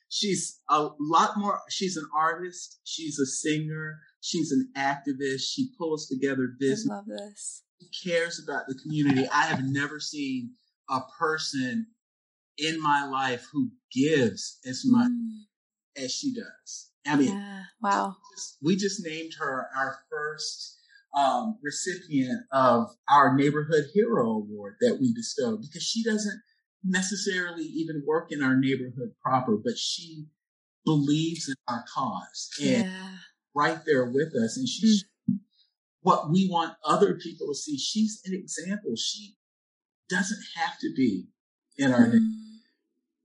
She's 0.09 0.61
a 0.71 0.91
lot 1.01 1.37
more. 1.37 1.61
She's 1.69 1.97
an 1.97 2.07
artist. 2.17 2.81
She's 2.85 3.19
a 3.19 3.27
singer. 3.27 3.99
She's 4.21 4.53
an 4.53 4.71
activist. 4.77 5.43
She 5.49 5.71
pulls 5.77 6.07
together 6.07 6.51
business. 6.59 6.91
I 6.91 6.95
love 6.95 7.07
this 7.07 7.65
cares 8.05 8.43
about 8.43 8.67
the 8.67 8.75
community. 8.75 9.29
I 9.33 9.45
have 9.45 9.65
never 9.65 10.01
seen 10.01 10.53
a 10.91 11.01
person 11.19 11.87
in 12.59 12.81
my 12.81 13.07
life 13.07 13.47
who 13.53 13.71
gives 13.93 14.59
as 14.67 14.83
much 14.85 15.11
mm. 15.11 16.03
as 16.05 16.13
she 16.13 16.35
does. 16.35 16.91
I 17.07 17.17
mean, 17.17 17.37
yeah. 17.37 17.63
wow. 17.83 18.17
We 18.63 18.77
just 18.77 19.05
named 19.05 19.33
her 19.39 19.69
our 19.77 19.99
first 20.11 20.79
um, 21.17 21.59
recipient 21.63 22.43
of 22.53 22.89
our 23.09 23.37
neighborhood 23.37 23.85
hero 23.93 24.31
award 24.31 24.77
that 24.81 24.99
we 25.01 25.13
bestowed 25.15 25.61
because 25.61 25.83
she 25.83 26.03
doesn't 26.03 26.41
necessarily 26.83 27.65
even 27.65 28.03
work 28.07 28.31
in 28.31 28.43
our 28.43 28.57
neighborhood 28.57 29.13
proper, 29.23 29.57
but 29.57 29.79
she 29.79 30.27
believes 30.85 31.49
in 31.49 31.55
our 31.69 31.85
cause 31.95 32.51
and 32.61 32.87
yeah. 32.87 33.09
right 33.55 33.79
there 33.87 34.07
with 34.07 34.35
us. 34.35 34.57
And 34.57 34.69
she's 34.69 35.05
mm 35.05 35.09
what 36.05 36.31
we 36.31 36.49
want 36.51 36.75
other 36.85 37.15
people 37.15 37.49
to 37.49 37.55
see. 37.55 37.79
She's 37.79 38.21
an 38.27 38.35
example. 38.35 38.95
She 38.95 39.37
doesn't 40.09 40.43
have 40.55 40.79
to 40.81 40.93
be 40.95 41.29
in 41.79 41.93
our 41.93 42.07
mm. 42.07 42.29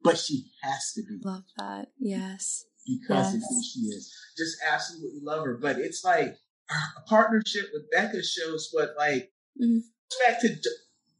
but 0.01 0.17
she 0.17 0.45
has 0.63 0.93
to 0.93 1.01
be. 1.03 1.19
Love 1.23 1.43
that. 1.57 1.89
Yes. 1.99 2.63
Because 2.87 3.33
yes. 3.33 3.35
of 3.35 3.41
who 3.49 3.61
she 3.61 3.79
is. 3.81 4.15
Just 4.37 4.57
absolutely 4.71 5.19
love 5.21 5.43
her. 5.45 5.59
But 5.61 5.77
it's 5.77 6.05
like 6.05 6.37
a 6.69 7.01
partnership 7.07 7.67
with 7.73 7.89
Becca 7.91 8.23
shows 8.23 8.69
what 8.71 8.93
like 8.97 9.31
mm. 9.61 9.79
back 10.25 10.41
to 10.41 10.49
D- 10.49 10.61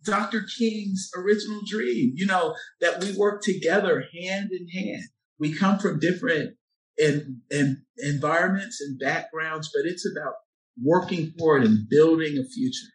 Dr. 0.03 0.45
King's 0.57 1.09
original 1.15 1.61
dream, 1.67 2.13
you 2.15 2.25
know, 2.25 2.55
that 2.81 3.03
we 3.03 3.11
work 3.17 3.41
together 3.41 4.05
hand 4.13 4.49
in 4.51 4.67
hand. 4.69 5.03
We 5.39 5.53
come 5.53 5.79
from 5.79 5.99
different 5.99 6.55
in, 6.97 7.41
in 7.49 7.83
environments 7.97 8.81
and 8.81 8.99
backgrounds, 8.99 9.69
but 9.73 9.89
it's 9.89 10.05
about 10.09 10.33
working 10.81 11.33
for 11.37 11.57
it 11.57 11.65
and 11.65 11.89
building 11.89 12.37
a 12.37 12.45
future. 12.45 12.87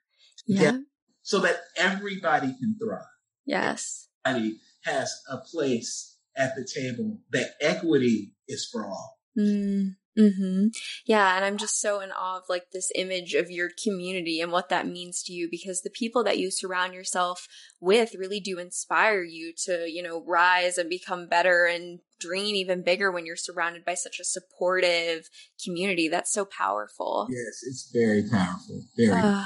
Yeah. 0.46 0.78
So 1.22 1.40
that 1.40 1.56
everybody 1.76 2.48
can 2.48 2.76
thrive. 2.82 3.02
Yes. 3.46 4.08
Everybody 4.24 4.58
has 4.84 5.22
a 5.30 5.38
place 5.38 6.18
at 6.36 6.54
the 6.56 6.66
table, 6.66 7.18
that 7.30 7.50
equity 7.60 8.34
is 8.48 8.68
for 8.70 8.86
all. 8.86 9.18
Mm. 9.38 9.96
Mm-hmm. 10.18 10.66
Yeah, 11.06 11.34
and 11.34 11.44
I'm 11.44 11.56
just 11.56 11.80
so 11.80 12.00
in 12.00 12.10
awe 12.12 12.38
of 12.38 12.44
like 12.48 12.70
this 12.72 12.90
image 12.94 13.34
of 13.34 13.50
your 13.50 13.70
community 13.82 14.40
and 14.40 14.52
what 14.52 14.68
that 14.68 14.86
means 14.86 15.22
to 15.24 15.32
you 15.32 15.48
because 15.50 15.82
the 15.82 15.90
people 15.90 16.22
that 16.24 16.38
you 16.38 16.50
surround 16.50 16.94
yourself 16.94 17.48
with 17.80 18.14
really 18.14 18.40
do 18.40 18.58
inspire 18.58 19.22
you 19.22 19.52
to, 19.64 19.90
you 19.90 20.02
know, 20.02 20.22
rise 20.26 20.78
and 20.78 20.88
become 20.88 21.28
better 21.28 21.66
and 21.66 22.00
dream 22.20 22.54
even 22.54 22.82
bigger 22.82 23.10
when 23.10 23.26
you're 23.26 23.36
surrounded 23.36 23.84
by 23.84 23.94
such 23.94 24.20
a 24.20 24.24
supportive 24.24 25.28
community. 25.62 26.08
That's 26.08 26.32
so 26.32 26.44
powerful. 26.44 27.26
Yes, 27.30 27.62
it's 27.66 27.90
very 27.92 28.22
powerful. 28.30 28.82
Very. 28.96 29.20
Uh, 29.20 29.44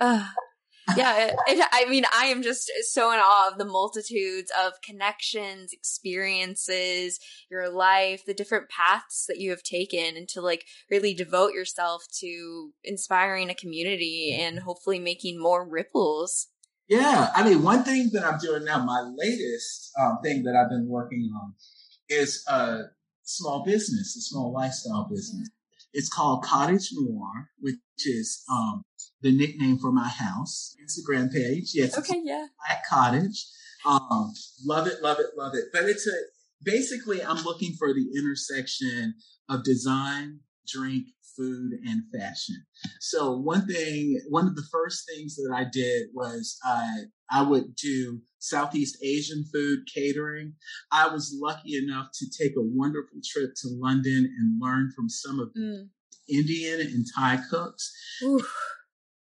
uh, 0.00 0.28
yeah, 0.96 1.26
it, 1.26 1.34
it, 1.48 1.68
I 1.72 1.88
mean, 1.88 2.04
I 2.12 2.26
am 2.26 2.42
just 2.42 2.70
so 2.90 3.12
in 3.12 3.18
awe 3.18 3.50
of 3.50 3.58
the 3.58 3.64
multitudes 3.64 4.50
of 4.64 4.80
connections, 4.82 5.72
experiences, 5.72 7.20
your 7.50 7.70
life, 7.70 8.24
the 8.26 8.34
different 8.34 8.68
paths 8.68 9.26
that 9.28 9.38
you 9.38 9.50
have 9.50 9.62
taken, 9.62 10.16
and 10.16 10.28
to 10.30 10.40
like 10.40 10.64
really 10.90 11.14
devote 11.14 11.52
yourself 11.52 12.04
to 12.20 12.72
inspiring 12.82 13.50
a 13.50 13.54
community 13.54 14.36
and 14.38 14.60
hopefully 14.60 14.98
making 14.98 15.40
more 15.40 15.68
ripples. 15.68 16.48
Yeah, 16.88 17.28
I 17.34 17.48
mean, 17.48 17.62
one 17.62 17.84
thing 17.84 18.10
that 18.12 18.24
I'm 18.24 18.38
doing 18.38 18.64
now, 18.64 18.84
my 18.84 19.00
latest 19.16 19.92
um, 19.98 20.18
thing 20.22 20.42
that 20.42 20.56
I've 20.56 20.68
been 20.68 20.88
working 20.88 21.30
on 21.40 21.54
is 22.08 22.44
a 22.48 22.80
small 23.22 23.64
business, 23.64 24.16
a 24.16 24.20
small 24.20 24.52
lifestyle 24.52 25.08
business. 25.10 25.48
Yeah. 25.48 25.61
It's 25.92 26.08
called 26.08 26.44
Cottage 26.44 26.90
Noir, 26.92 27.50
which 27.60 27.76
is 28.04 28.42
um, 28.50 28.84
the 29.20 29.36
nickname 29.36 29.78
for 29.78 29.92
my 29.92 30.08
house 30.08 30.74
Instagram 30.82 31.32
page. 31.32 31.72
Yes. 31.74 31.96
Okay. 31.98 32.20
Yeah. 32.24 32.46
Black 32.66 32.82
Cottage. 32.88 33.46
Um, 33.84 34.32
love 34.64 34.86
it, 34.86 35.02
love 35.02 35.18
it, 35.18 35.26
love 35.36 35.54
it. 35.54 35.64
But 35.72 35.84
it's 35.84 36.06
a 36.06 36.12
basically 36.64 37.22
I'm 37.22 37.42
looking 37.44 37.74
for 37.78 37.92
the 37.92 38.06
intersection 38.16 39.14
of 39.48 39.64
design, 39.64 40.40
drink, 40.66 41.06
food, 41.36 41.72
and 41.86 42.02
fashion. 42.14 42.64
So 43.00 43.36
one 43.36 43.66
thing, 43.66 44.20
one 44.28 44.46
of 44.46 44.56
the 44.56 44.66
first 44.70 45.04
things 45.08 45.34
that 45.36 45.52
I 45.54 45.64
did 45.70 46.08
was 46.14 46.58
I 46.64 47.04
I 47.32 47.42
would 47.42 47.74
do 47.76 48.20
Southeast 48.38 48.98
Asian 49.02 49.44
food 49.52 49.80
catering. 49.92 50.54
I 50.90 51.08
was 51.08 51.36
lucky 51.40 51.76
enough 51.76 52.08
to 52.14 52.26
take 52.26 52.52
a 52.56 52.62
wonderful 52.62 53.20
trip 53.24 53.52
to 53.62 53.68
London 53.68 54.34
and 54.38 54.60
learn 54.60 54.92
from 54.94 55.08
some 55.08 55.40
of 55.40 55.48
mm. 55.58 55.88
Indian 56.28 56.80
and 56.80 57.06
Thai 57.16 57.40
cooks. 57.50 57.92
Oof 58.22 58.52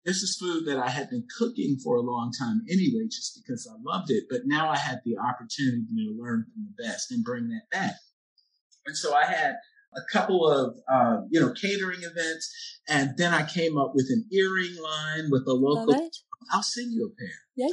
this 0.05 0.17
is 0.17 0.37
food 0.37 0.65
that 0.65 0.79
I 0.79 0.89
had 0.89 1.09
been 1.09 1.27
cooking 1.37 1.77
for 1.83 1.95
a 1.95 2.01
long 2.01 2.31
time 2.37 2.61
anyway, 2.69 3.05
just 3.05 3.39
because 3.41 3.69
I 3.71 3.75
loved 3.83 4.09
it. 4.09 4.23
But 4.29 4.41
now 4.45 4.69
I 4.69 4.77
had 4.77 5.01
the 5.05 5.17
opportunity 5.17 5.85
to 5.95 6.17
learn 6.19 6.45
from 6.51 6.65
the 6.65 6.83
best 6.83 7.11
and 7.11 7.23
bring 7.23 7.49
that 7.49 7.69
back. 7.71 7.95
And 8.85 8.97
so 8.97 9.13
I 9.13 9.25
had 9.25 9.55
a 9.95 10.01
couple 10.11 10.49
of, 10.49 10.75
uh, 10.91 11.21
you 11.29 11.39
know, 11.39 11.53
catering 11.53 11.99
events. 12.01 12.79
And 12.89 13.15
then 13.17 13.33
I 13.33 13.45
came 13.45 13.77
up 13.77 13.91
with 13.93 14.07
an 14.09 14.25
earring 14.31 14.75
line 14.81 15.29
with 15.29 15.43
a 15.47 15.53
local. 15.53 16.09
I'll 16.51 16.63
send 16.63 16.91
you 16.91 17.05
a 17.05 17.09
pair. 17.09 17.35
Yeah. 17.55 17.67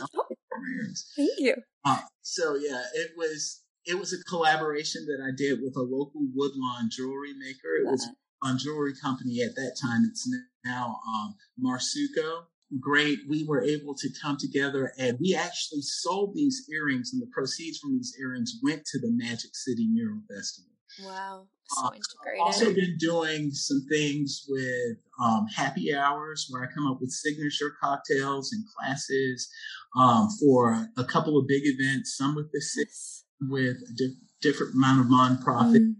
Thank 1.16 1.30
you. 1.38 1.54
Uh, 1.84 2.00
so 2.22 2.56
yeah, 2.56 2.82
it 2.94 3.12
was, 3.16 3.62
it 3.84 3.98
was 3.98 4.12
a 4.12 4.22
collaboration 4.28 5.06
that 5.06 5.24
I 5.24 5.30
did 5.36 5.60
with 5.62 5.76
a 5.76 5.82
local 5.82 6.20
Woodlawn 6.34 6.90
jewelry 6.90 7.32
maker. 7.38 7.76
It 7.80 7.86
was 7.86 8.06
on 8.42 8.58
jewelry 8.58 8.94
company 9.00 9.40
at 9.42 9.54
that 9.56 9.76
time. 9.80 10.04
It's 10.08 10.28
now 10.64 11.00
um, 11.08 11.34
Marsuco. 11.62 12.44
Great. 12.80 13.20
We 13.28 13.46
were 13.46 13.62
able 13.62 13.94
to 13.94 14.08
come 14.22 14.36
together 14.36 14.92
and 14.98 15.18
we 15.18 15.34
actually 15.34 15.80
sold 15.80 16.34
these 16.34 16.68
earrings 16.70 17.10
and 17.12 17.22
the 17.22 17.30
proceeds 17.32 17.78
from 17.78 17.94
these 17.94 18.14
earrings 18.20 18.58
went 18.62 18.84
to 18.86 18.98
the 18.98 19.10
Magic 19.10 19.54
City 19.54 19.88
Mural 19.90 20.20
Festival. 20.28 20.70
Wow. 21.02 21.46
so 21.68 21.86
integrated. 21.86 22.40
I've 22.40 22.46
also 22.46 22.74
been 22.74 22.96
doing 22.98 23.50
some 23.50 23.86
things 23.88 24.44
with 24.48 24.96
um, 25.22 25.46
happy 25.54 25.94
hours 25.94 26.46
where 26.50 26.62
I 26.62 26.66
come 26.72 26.86
up 26.86 27.00
with 27.00 27.10
signature 27.10 27.72
cocktails 27.82 28.52
and 28.52 28.64
classes 28.76 29.48
um, 29.96 30.28
for 30.40 30.86
a 30.96 31.04
couple 31.04 31.38
of 31.38 31.46
big 31.46 31.62
events, 31.64 32.16
some 32.16 32.34
with 32.34 32.50
the 32.52 32.62
yes. 32.76 33.24
with 33.40 33.76
a 33.76 33.94
di- 33.96 34.16
different 34.42 34.74
amount 34.74 35.00
of 35.00 35.06
nonprofit. 35.06 35.80
Mm. 35.80 35.94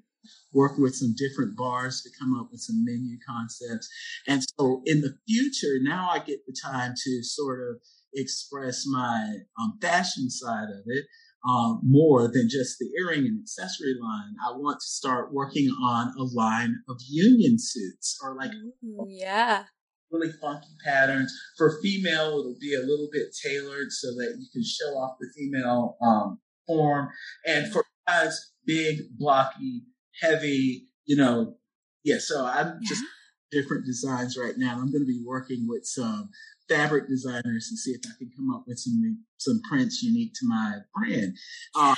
Work 0.55 0.79
with 0.79 0.95
some 0.95 1.15
different 1.17 1.57
bars 1.57 2.03
to 2.03 2.11
come 2.19 2.39
up 2.39 2.49
with 2.51 2.61
some 2.61 2.83
menu 2.85 3.19
concepts. 3.27 3.89
And 4.27 4.43
so 4.43 4.83
in 4.87 5.03
the 5.03 5.15
future, 5.29 5.77
now 5.81 6.09
I 6.11 6.19
get 6.21 6.41
the 6.47 6.57
time 6.63 6.95
to 7.05 7.23
sort 7.23 7.61
of 7.61 7.81
express 8.15 8.85
my 8.87 9.37
um, 9.61 9.79
fashion 9.81 10.31
side 10.31 10.69
of 10.71 10.85
it 10.87 11.05
um, 11.49 11.81
more 11.83 12.31
than 12.33 12.49
just 12.49 12.79
the 12.79 12.91
earring 13.01 13.27
and 13.27 13.41
accessory 13.41 13.95
line. 14.01 14.35
I 14.47 14.53
want 14.53 14.81
to 14.81 14.87
start 14.87 15.33
working 15.33 15.69
on 15.83 16.13
a 16.19 16.25
line 16.25 16.77
of 16.89 16.99
union 17.09 17.57
suits 17.59 18.19
or 18.23 18.37
like 18.37 18.51
Ooh, 18.85 19.07
yeah 19.09 19.65
really 20.11 20.33
funky 20.41 20.69
patterns. 20.85 21.33
For 21.57 21.81
female, 21.83 22.39
it'll 22.41 22.57
be 22.61 22.75
a 22.75 22.81
little 22.81 23.09
bit 23.13 23.35
tailored 23.43 23.91
so 23.91 24.09
that 24.09 24.37
you 24.39 24.47
can 24.53 24.65
show 24.65 24.97
off 24.97 25.17
the 25.21 25.29
female 25.37 25.97
um, 26.03 26.39
form. 26.67 27.09
And 27.47 27.71
for 27.73 27.85
guys, 28.07 28.53
big, 28.67 29.01
blocky, 29.19 29.83
heavy, 30.21 30.87
you 31.05 31.17
know, 31.17 31.57
yeah. 32.05 32.19
So 32.19 32.45
I'm 32.45 32.79
yeah. 32.81 32.89
just 32.89 33.03
different 33.51 33.87
designs 33.87 34.37
right 34.39 34.55
now. 34.57 34.73
I'm 34.73 34.91
going 34.93 35.03
to 35.03 35.07
be 35.07 35.23
working 35.27 35.67
with 35.69 35.85
some 35.85 36.31
fabric 36.69 37.09
designers 37.09 37.69
and 37.71 37.79
see 37.79 37.93
if 37.93 38.01
I 38.07 38.17
can 38.19 38.31
come 38.37 38.55
up 38.55 38.65
with 38.67 38.79
some 38.79 39.25
some 39.39 39.61
prints 39.69 40.03
unique 40.03 40.33
to 40.35 40.47
my 40.47 40.79
brand. 40.95 41.37
Uh, 41.75 41.95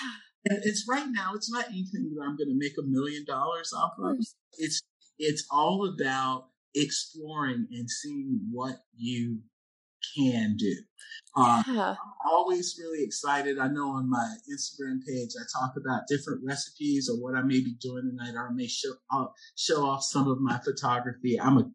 and 0.47 0.61
it's 0.65 0.87
right 0.89 1.07
now. 1.11 1.33
It's 1.35 1.51
not 1.51 1.69
anything 1.69 2.15
that 2.15 2.23
I'm 2.23 2.37
going 2.37 2.49
to 2.49 2.59
make 2.59 2.75
a 2.79 2.87
million 2.87 3.25
dollars 3.27 3.73
off 3.73 3.93
of. 4.03 4.17
It's 4.59 4.83
it's 5.19 5.47
all 5.51 5.93
about 5.93 6.47
exploring 6.75 7.67
and 7.73 7.91
seeing 7.91 8.41
what 8.51 8.77
you 8.97 9.41
can 10.17 10.57
do. 10.57 10.75
Uh, 11.37 11.63
yeah. 11.67 11.91
I'm 11.91 12.31
always 12.31 12.77
really 12.81 13.05
excited. 13.05 13.59
I 13.59 13.69
know 13.69 13.91
on 13.91 14.09
my 14.09 14.35
Instagram 14.51 15.05
page, 15.07 15.31
I 15.39 15.45
talk 15.61 15.75
about 15.77 16.03
different 16.09 16.43
recipes 16.45 17.09
or 17.11 17.21
what 17.23 17.37
I 17.37 17.43
may 17.43 17.61
be 17.61 17.75
doing 17.81 18.11
tonight, 18.11 18.35
or 18.35 18.49
I 18.49 18.53
may 18.53 18.67
show, 18.67 18.93
I'll 19.11 19.35
show 19.57 19.85
off 19.85 20.03
some 20.03 20.29
of 20.29 20.41
my 20.41 20.59
photography. 20.65 21.39
I'm 21.41 21.59
a, 21.59 21.71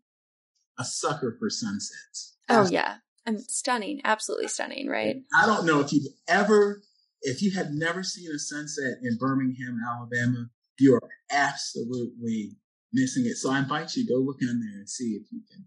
a 0.79 0.83
sucker 0.83 1.37
for 1.39 1.49
sunsets. 1.49 2.34
Oh, 2.49 2.67
yeah. 2.69 2.97
I'm 3.25 3.39
stunning. 3.39 4.01
Absolutely 4.03 4.47
stunning, 4.47 4.87
right? 4.87 5.17
I 5.35 5.45
don't 5.45 5.65
know 5.65 5.79
if 5.79 5.91
you've 5.91 6.11
ever, 6.27 6.81
if 7.21 7.41
you 7.41 7.51
have 7.55 7.71
never 7.71 8.03
seen 8.03 8.29
a 8.31 8.39
sunset 8.39 8.99
in 9.01 9.17
Birmingham, 9.19 9.79
Alabama, 9.87 10.49
you 10.79 10.95
are 10.95 11.09
absolutely 11.31 12.57
missing 12.93 13.25
it. 13.25 13.37
So 13.37 13.51
I 13.51 13.59
invite 13.59 13.95
you 13.95 14.07
go 14.07 14.21
look 14.21 14.41
in 14.41 14.59
there 14.59 14.79
and 14.79 14.89
see 14.89 15.19
if 15.21 15.31
you 15.31 15.41
can. 15.51 15.65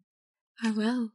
I 0.62 0.70
will. 0.70 1.10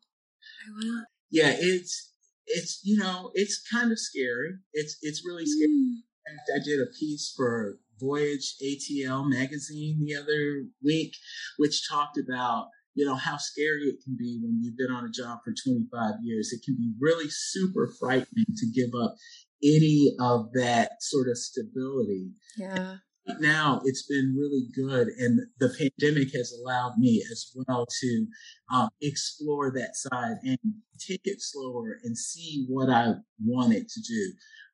I 0.68 0.72
will. 0.76 1.04
Yeah, 1.32 1.54
it's 1.58 2.12
it's 2.46 2.82
you 2.84 2.98
know 2.98 3.32
it's 3.34 3.66
kind 3.72 3.92
of 3.92 4.00
scary. 4.00 4.58
It's 4.74 4.98
it's 5.02 5.26
really 5.26 5.46
scary. 5.46 5.70
Mm. 5.70 6.56
I 6.56 6.64
did 6.64 6.80
a 6.80 6.92
piece 6.98 7.34
for 7.36 7.80
Voyage 8.00 8.56
ATL 8.64 9.30
magazine 9.30 10.06
the 10.06 10.16
other 10.16 10.66
week, 10.84 11.14
which 11.58 11.88
talked 11.90 12.18
about 12.18 12.68
you 12.94 13.06
know 13.06 13.16
how 13.16 13.38
scary 13.38 13.84
it 13.84 14.04
can 14.04 14.16
be 14.18 14.40
when 14.42 14.60
you've 14.62 14.78
been 14.78 14.92
on 14.92 15.06
a 15.06 15.10
job 15.10 15.40
for 15.44 15.54
25 15.66 16.16
years. 16.24 16.52
It 16.52 16.64
can 16.64 16.76
be 16.76 16.94
really 17.00 17.30
super 17.30 17.92
frightening 18.00 18.46
to 18.58 18.72
give 18.74 18.92
up 19.02 19.16
any 19.64 20.16
of 20.20 20.52
that 20.54 21.02
sort 21.02 21.30
of 21.30 21.38
stability. 21.38 22.32
Yeah 22.58 22.98
now 23.40 23.82
it's 23.86 24.06
been 24.06 24.36
really 24.38 24.68
good 24.76 25.08
and 25.18 25.40
the 25.60 25.70
pandemic 25.70 26.34
has 26.34 26.52
allowed 26.52 26.98
me 26.98 27.24
as 27.32 27.52
well 27.56 27.86
to 28.02 28.28
um, 28.74 28.90
explore 29.02 29.72
that 29.72 29.96
side 29.96 30.38
and 30.44 30.58
take 31.00 31.22
it 31.24 31.38
slower 31.40 32.00
and 32.04 32.18
see 32.18 32.66
what 32.68 32.90
i 32.90 33.14
wanted 33.44 33.88
to 33.88 34.02
do 34.02 34.34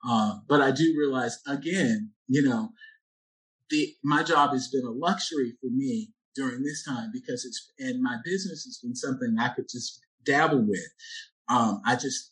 uh, 0.10 0.34
but 0.48 0.62
i 0.62 0.72
do 0.72 0.96
realize 0.98 1.40
again 1.48 2.12
you 2.28 2.42
know 2.42 2.70
the 3.70 3.94
my 4.04 4.24
job 4.24 4.52
has 4.52 4.68
been 4.70 4.86
a 4.86 4.92
luxury 4.92 5.54
for 5.62 5.70
me 5.70 6.10
during 6.40 6.64
this 6.64 6.84
time 6.86 7.10
because 7.14 7.46
it's 7.46 7.72
and 7.80 8.02
my 8.02 8.16
business 8.24 8.64
has 8.64 8.80
been 8.82 8.96
something 8.96 9.36
i 9.40 9.50
could 9.50 9.68
just 9.70 10.00
dabble 10.26 10.66
with 10.66 10.90
um, 11.50 11.82
i 11.86 11.96
just 11.96 12.32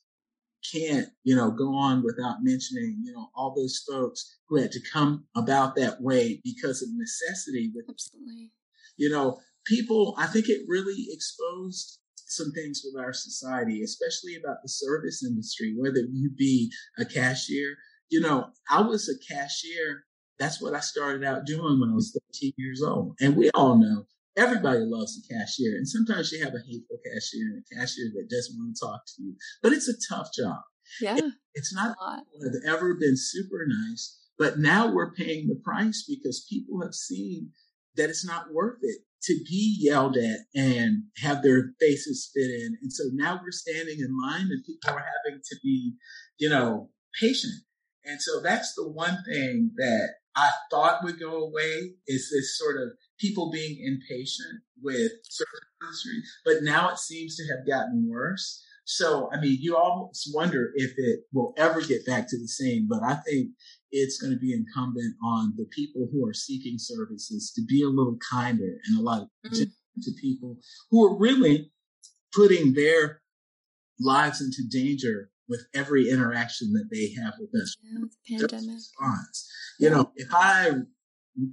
can't, 0.72 1.08
you 1.24 1.36
know, 1.36 1.51
go 1.51 1.76
on 1.76 2.03
without 2.03 2.43
mentioning, 2.43 2.99
you 3.03 3.14
know, 3.14 3.30
all 3.36 3.53
those 3.55 3.84
folks 3.89 4.38
who 4.47 4.58
had 4.58 4.72
to 4.72 4.80
come 4.91 5.26
about 5.36 5.76
that 5.76 6.01
way 6.01 6.41
because 6.43 6.82
of 6.82 6.89
necessity. 6.93 7.72
With, 7.74 7.86
Absolutely. 7.89 8.51
You 8.97 9.10
know, 9.10 9.39
people, 9.66 10.16
I 10.18 10.28
think 10.28 10.49
it 10.49 10.66
really 10.68 11.08
exposed 11.10 11.99
some 12.28 12.51
things 12.51 12.82
with 12.84 13.01
our 13.01 13.14
society, 13.14 13.82
especially 13.84 14.36
about 14.36 14.58
the 14.62 14.70
service 14.70 15.24
industry, 15.24 15.76
whether 15.78 15.99
you 16.12 16.32
be 16.38 16.72
a 16.97 17.05
cashier. 17.05 17.76
You 18.10 18.22
know, 18.22 18.47
I 18.70 18.82
was 18.82 19.10
a 19.10 19.34
cashier. 19.34 20.05
That's 20.40 20.62
what 20.62 20.74
I 20.74 20.80
started 20.80 21.24
out 21.24 21.46
doing 21.46 21.80
when 21.80 21.90
I 21.90 21.96
was 21.96 22.18
13 22.34 22.54
years 22.58 22.84
old. 22.84 23.16
And 23.20 23.36
we 23.36 23.50
all 23.52 23.76
know 23.78 24.06
everybody 24.38 24.80
loves 24.80 25.18
a 25.18 25.34
cashier. 25.34 25.76
And 25.76 25.88
sometimes 25.88 26.32
you 26.32 26.44
have 26.44 26.54
a 26.54 26.64
hateful 26.66 26.98
cashier 27.04 27.48
and 27.48 27.64
a 27.64 27.76
cashier 27.76 28.12
that 28.16 28.30
doesn't 28.30 28.58
want 28.58 28.76
to 28.76 28.86
talk 28.86 29.02
to 29.06 29.24
you, 29.24 29.36
but 29.62 29.74
it's 29.74 29.90
a 29.90 30.14
tough 30.14 30.30
job. 30.34 30.62
Yeah. 31.02 31.18
It, 31.18 31.26
it's 31.56 31.74
not 31.74 31.96
have 32.00 32.76
ever 32.76 32.94
been 32.94 33.18
super 33.18 33.66
nice, 33.68 34.18
but 34.38 34.60
now 34.60 34.94
we're 34.94 35.14
paying 35.14 35.48
the 35.48 35.60
price 35.64 36.06
because 36.08 36.46
people 36.50 36.82
have 36.82 36.94
seen 36.94 37.52
that 37.96 38.10
it's 38.10 38.26
not 38.26 38.54
worth 38.54 38.78
it 38.84 39.02
to 39.24 39.34
be 39.50 39.76
yelled 39.80 40.16
at 40.16 40.40
and 40.56 41.04
have 41.18 41.42
their 41.42 41.72
faces 41.80 42.26
spit 42.26 42.50
in. 42.50 42.78
And 42.82 42.94
so 42.94 43.06
now 43.14 43.40
we're 43.44 43.52
standing 43.52 44.00
in 44.00 44.18
line 44.18 44.50
and 44.52 44.64
people 44.64 44.92
are 44.92 45.06
having 45.26 45.42
to 45.44 45.56
be, 45.64 45.94
you 46.38 46.50
know, 46.50 46.92
patient. 47.20 47.54
And 48.06 48.22
so 48.22 48.40
that's 48.42 48.74
the 48.76 48.88
one 48.88 49.18
thing 49.28 49.72
that 49.76 50.10
I 50.38 50.52
thought 50.70 51.04
would 51.04 51.20
go 51.20 51.44
away 51.44 51.96
is 52.08 52.30
this 52.32 52.58
sort 52.58 52.78
of 52.78 52.90
people 53.20 53.52
being 53.52 53.80
impatient 53.84 54.62
with 54.82 55.12
certain 55.28 55.68
but 56.46 56.64
now 56.64 56.90
it 56.90 57.00
seems 57.00 57.36
to 57.36 57.44
have 57.48 57.68
gotten 57.68 58.08
worse. 58.10 58.64
So, 58.86 59.30
I 59.34 59.40
mean, 59.40 59.58
you 59.60 59.76
almost 59.76 60.30
wonder 60.34 60.72
if 60.76 60.92
it 60.98 61.22
will 61.34 61.54
ever 61.58 61.82
get 61.82 62.06
back 62.06 62.30
to 62.30 62.38
the 62.38 62.48
same, 62.48 62.88
but 62.88 63.04
I 63.04 63.16
think 63.16 63.50
it's 63.92 64.18
going 64.18 64.32
to 64.32 64.40
be 64.40 64.54
incumbent 64.54 65.16
on 65.24 65.54
the 65.58 65.66
people 65.72 66.08
who 66.12 66.26
are 66.28 66.34
seeking 66.34 66.76
services 66.78 67.52
to 67.56 67.62
be 67.68 67.84
a 67.84 67.90
little 67.90 68.18
kinder 68.32 68.78
and 68.88 69.00
a 69.00 69.02
lot 69.02 69.24
of 69.24 69.28
mm-hmm. 69.52 69.64
to 70.02 70.12
people 70.22 70.58
who 70.90 71.06
are 71.06 71.18
really 71.18 71.72
putting 72.34 72.74
their 72.74 73.22
lives 74.00 74.42
into 74.42 74.62
danger 74.70 75.32
with 75.50 75.66
every 75.74 76.10
interaction 76.10 76.74
that 76.74 76.88
they 76.91 77.14
have 77.22 77.34
with 77.39 77.50
us. 77.62 77.76
Yeah, 77.82 78.39
the 78.39 78.48
pandemic. 78.48 78.76
Response. 78.76 79.52
You 79.80 79.89
know, 79.89 80.12
if 80.16 80.30
I 80.34 80.72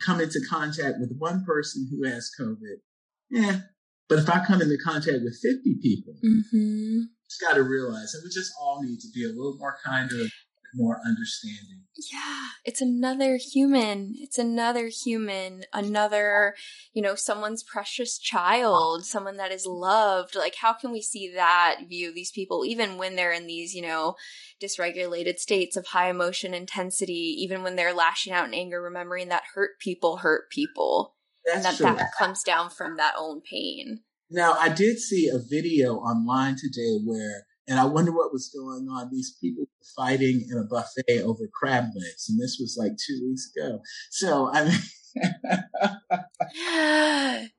come 0.05 0.20
into 0.20 0.40
contact 0.49 0.97
with 0.99 1.14
one 1.18 1.45
person 1.45 1.88
who 1.90 2.09
has 2.09 2.30
COVID, 2.38 2.76
yeah. 3.30 3.61
But 4.09 4.18
if 4.18 4.28
I 4.28 4.45
come 4.45 4.61
into 4.61 4.76
contact 4.84 5.18
with 5.24 5.38
50 5.40 5.78
people, 5.82 6.14
mm-hmm. 6.24 7.01
just 7.28 7.40
got 7.40 7.55
to 7.55 7.62
realize 7.62 8.12
that 8.12 8.20
we 8.22 8.30
just 8.30 8.53
all 8.61 8.82
need 8.82 9.01
to 9.01 9.09
be 9.14 9.24
a 9.24 9.28
little 9.28 9.57
more 9.59 9.76
kinder 9.84 10.26
more 10.74 11.00
understanding. 11.06 11.84
Yeah, 12.12 12.48
it's 12.64 12.80
another 12.80 13.36
human. 13.36 14.14
It's 14.16 14.38
another 14.38 14.88
human, 14.88 15.64
another, 15.72 16.54
you 16.92 17.00
know, 17.00 17.14
someone's 17.14 17.62
precious 17.62 18.18
child, 18.18 19.04
someone 19.04 19.36
that 19.36 19.52
is 19.52 19.64
loved. 19.64 20.34
Like, 20.34 20.56
how 20.60 20.72
can 20.72 20.90
we 20.90 21.00
see 21.00 21.32
that 21.34 21.82
view 21.88 22.08
of 22.08 22.14
these 22.16 22.32
people, 22.32 22.64
even 22.64 22.98
when 22.98 23.14
they're 23.14 23.32
in 23.32 23.46
these, 23.46 23.74
you 23.74 23.82
know, 23.82 24.16
dysregulated 24.60 25.38
states 25.38 25.76
of 25.76 25.86
high 25.86 26.10
emotion 26.10 26.52
intensity, 26.52 27.36
even 27.38 27.62
when 27.62 27.76
they're 27.76 27.94
lashing 27.94 28.32
out 28.32 28.48
in 28.48 28.54
anger, 28.54 28.82
remembering 28.82 29.28
that 29.28 29.44
hurt 29.54 29.78
people 29.80 30.18
hurt 30.18 30.50
people. 30.50 31.14
That's 31.46 31.56
and 31.56 31.64
that 31.64 31.76
true. 31.76 31.96
that 31.96 32.10
comes 32.18 32.42
down 32.42 32.70
from 32.70 32.96
that 32.96 33.14
own 33.16 33.40
pain. 33.40 34.00
Now, 34.30 34.54
I 34.54 34.68
did 34.68 34.98
see 34.98 35.28
a 35.28 35.38
video 35.38 35.96
online 35.96 36.56
today 36.56 36.98
where 37.04 37.44
and 37.68 37.78
I 37.78 37.84
wonder 37.86 38.12
what 38.12 38.32
was 38.32 38.50
going 38.54 38.88
on. 38.88 39.10
These 39.10 39.36
people 39.40 39.64
were 39.64 39.86
fighting 39.96 40.46
in 40.50 40.58
a 40.58 40.64
buffet 40.64 41.22
over 41.22 41.48
crab 41.52 41.84
legs, 41.94 42.28
and 42.28 42.40
this 42.40 42.58
was 42.60 42.76
like 42.78 42.92
two 42.92 43.20
weeks 43.26 43.50
ago. 43.56 43.80
So 44.10 44.50
I 44.52 44.64
mean. 44.64 44.78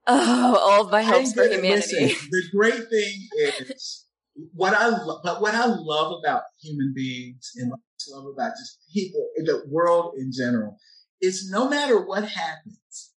oh, 0.07 0.59
all 0.59 0.81
of 0.85 0.91
my 0.91 1.01
hopes 1.03 1.31
for 1.31 1.47
humanity. 1.47 2.07
Listen, 2.07 2.29
the 2.29 2.43
great 2.51 2.89
thing 2.89 3.29
is 3.37 4.05
what 4.53 4.73
I 4.73 4.87
lo- 4.87 5.21
but 5.23 5.41
what 5.41 5.55
I 5.55 5.65
love 5.65 6.19
about 6.19 6.43
human 6.61 6.93
beings 6.93 7.51
and 7.55 7.71
what 7.71 7.79
I 7.79 8.17
love 8.17 8.25
about 8.33 8.51
just 8.51 8.79
people 8.93 9.29
the 9.37 9.63
world 9.69 10.15
in 10.17 10.31
general 10.37 10.77
is 11.21 11.49
no 11.49 11.69
matter 11.69 12.05
what 12.05 12.27
happens, 12.27 13.13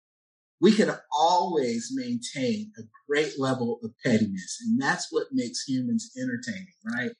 we 0.60 0.72
can 0.72 0.90
always 1.12 1.90
maintain 1.94 2.72
a 2.78 2.82
great 3.06 3.38
level 3.38 3.78
of 3.82 3.90
pettiness. 4.04 4.58
And 4.64 4.80
that's 4.80 5.08
what 5.10 5.26
makes 5.32 5.64
humans 5.64 6.10
entertaining, 6.16 6.72
right? 6.84 7.10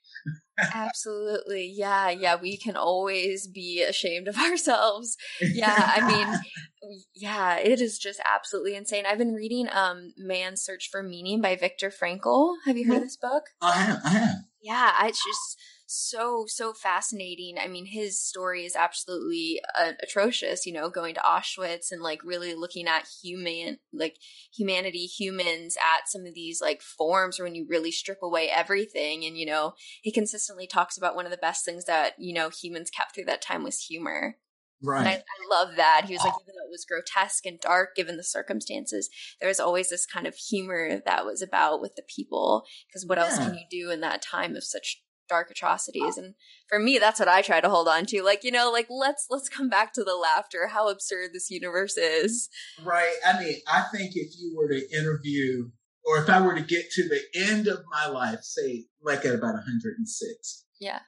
Absolutely. 0.59 1.71
Yeah. 1.77 2.09
Yeah. 2.09 2.37
We 2.41 2.57
can 2.57 2.77
always 2.77 3.47
be 3.47 3.83
ashamed 3.83 4.29
of 4.29 4.39
ourselves. 4.51 5.17
Yeah. 5.41 5.75
I 5.97 6.09
mean, 6.09 6.97
yeah, 7.15 7.59
it 7.59 7.81
is 7.81 7.99
just 7.99 8.21
absolutely 8.25 8.75
insane. 8.75 9.05
I've 9.07 9.19
been 9.19 9.35
reading 9.35 9.69
um 9.71 10.13
Man's 10.17 10.63
Search 10.63 10.89
for 10.91 11.03
Meaning 11.03 11.43
by 11.43 11.57
Viktor 11.57 11.91
Frankl. 11.91 12.55
Have 12.65 12.79
you 12.79 12.87
heard 12.87 12.99
of 12.99 13.03
this 13.03 13.19
book? 13.19 13.45
I 13.61 13.73
have. 13.73 14.01
I 14.05 14.09
have. 14.11 14.37
Yeah. 14.63 15.07
It's 15.07 15.23
just 15.25 15.59
so 15.87 16.45
so 16.47 16.73
fascinating. 16.73 17.57
I 17.59 17.69
mean, 17.69 17.87
his 17.87 18.21
story 18.21 18.65
is 18.65 18.77
absolutely 18.77 19.61
uh, 19.79 19.93
atrocious. 20.03 20.67
You 20.67 20.73
know, 20.73 20.91
going 20.91 21.15
to 21.15 21.21
Auschwitz 21.21 21.87
and 21.91 22.03
like 22.03 22.25
really 22.25 22.55
looking 22.55 22.87
at 22.87 23.09
human 23.23 23.79
like 23.93 24.17
humanity, 24.55 25.07
humans 25.07 25.77
at 25.77 26.09
some 26.09 26.27
of 26.27 26.35
these 26.35 26.61
like 26.61 26.83
forms 26.83 27.39
when 27.39 27.55
you 27.55 27.67
really 27.69 27.93
strip 27.93 28.19
away 28.23 28.51
everything. 28.51 29.25
And 29.25 29.39
you 29.39 29.47
know, 29.47 29.75
he 30.03 30.13
consistently 30.13 30.67
talks 30.67 30.99
about 30.99 31.15
one 31.15 31.25
of 31.25 31.31
the 31.31 31.39
best 31.39 31.65
things 31.65 31.85
that 31.85 32.15
you 32.19 32.35
know 32.35 32.51
humans 32.51 32.91
kept 32.91 33.15
through 33.15 33.27
that 33.27 33.43
time 33.43 33.63
was 33.63 33.81
humor. 33.81 34.37
Right. 34.83 35.07
I, 35.07 35.11
I, 35.13 35.65
love 35.65 35.77
that. 35.77 36.03
He 36.07 36.13
was 36.13 36.23
like, 36.23 36.35
even 36.35 36.55
though 36.55 36.67
it 36.67 36.71
was 36.71 36.85
grotesque 36.85 37.47
and 37.47 37.59
dark 37.59 37.97
given 37.97 38.19
the 38.19 38.23
circumstances, 38.23 39.09
there 39.41 39.49
was 39.49 39.59
always 39.59 39.89
this 39.89 40.05
kind 40.05 40.27
of 40.27 40.35
humor 40.35 41.01
that 41.07 41.25
was 41.25 41.41
about 41.41 41.81
with 41.81 41.97
the 41.97 42.03
people. 42.15 42.65
Because 42.87 43.07
what 43.07 43.17
yeah. 43.17 43.25
else 43.25 43.39
can 43.39 43.55
you 43.55 43.65
do 43.71 43.91
in 43.91 44.01
that 44.03 44.21
time 44.21 44.55
of 44.55 44.65
such 44.65 45.03
dark 45.29 45.51
atrocities. 45.51 46.17
And 46.17 46.35
for 46.69 46.79
me 46.79 46.99
that's 46.99 47.21
what 47.21 47.29
i 47.29 47.43
try 47.43 47.61
to 47.61 47.69
hold 47.69 47.89
on 47.89 48.07
to. 48.07 48.23
Like 48.23 48.45
you 48.45 48.51
know 48.51 48.71
like 48.71 48.87
let's 48.91 49.27
let's 49.31 49.49
come 49.49 49.69
back 49.69 49.93
to 49.95 50.05
the 50.05 50.17
laughter. 50.17 50.69
How 50.69 50.89
absurd 50.89 51.31
this 51.33 51.51
universe 51.51 51.97
is. 51.97 52.49
Right. 52.83 53.15
I 53.27 53.39
mean 53.39 53.57
i 53.69 53.85
think 53.93 54.13
if 54.15 54.33
you 54.39 54.55
were 54.57 54.69
to 54.69 54.97
interview 54.97 55.71
or 56.05 56.19
if 56.19 56.29
i 56.29 56.41
were 56.41 56.55
to 56.55 56.63
get 56.63 56.91
to 56.91 57.09
the 57.09 57.21
end 57.35 57.67
of 57.67 57.79
my 57.91 58.07
life 58.07 58.41
say 58.43 58.85
like 59.03 59.25
at 59.25 59.35
about 59.35 59.55
106 59.55 60.65
yeah. 60.81 61.01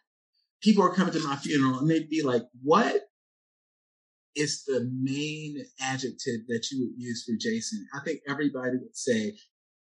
people 0.62 0.82
are 0.82 0.94
coming 0.94 1.12
to 1.12 1.20
my 1.20 1.36
funeral 1.36 1.78
and 1.78 1.90
they'd 1.90 2.10
be 2.10 2.22
like 2.22 2.42
what 2.62 3.02
is 4.34 4.64
the 4.66 4.88
main 4.92 5.64
adjective 5.80 6.46
that 6.46 6.68
you 6.70 6.80
would 6.80 6.94
use 6.96 7.24
for 7.24 7.36
jason? 7.38 7.86
I 7.94 8.00
think 8.04 8.20
everybody 8.28 8.76
would 8.78 8.96
say 8.96 9.36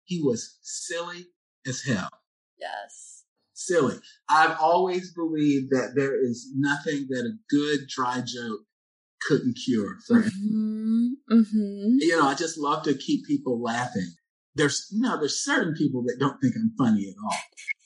he 0.05 0.22
was 0.24 0.57
silly 0.61 1.26
as 1.67 1.84
hell. 1.84 2.09
Yes 2.57 3.18
silly. 3.60 3.95
I've 4.30 4.57
always 4.60 5.14
believed 5.14 5.72
that 5.72 5.93
there 5.95 6.16
is 6.22 6.51
nothing 6.55 7.07
that 7.10 7.26
a 7.26 7.38
good 7.49 7.88
dry 7.88 8.22
joke 8.26 8.62
couldn't 9.28 9.57
cure 9.66 9.97
for 10.07 10.22
mm-hmm. 10.22 11.07
Mm-hmm. 11.32 11.97
You 11.99 12.18
know, 12.18 12.28
I 12.28 12.36
just 12.36 12.57
love 12.57 12.84
to 12.84 12.93
keep 12.93 13.26
people 13.26 13.62
laughing. 13.62 14.14
There's 14.55 14.88
you 14.91 15.01
know, 15.01 15.18
there's 15.20 15.43
certain 15.43 15.74
people 15.76 16.03
that 16.03 16.18
don't 16.20 16.39
think 16.41 16.55
I'm 16.55 16.72
funny 16.78 17.07
at 17.10 17.16
all. 17.24 17.38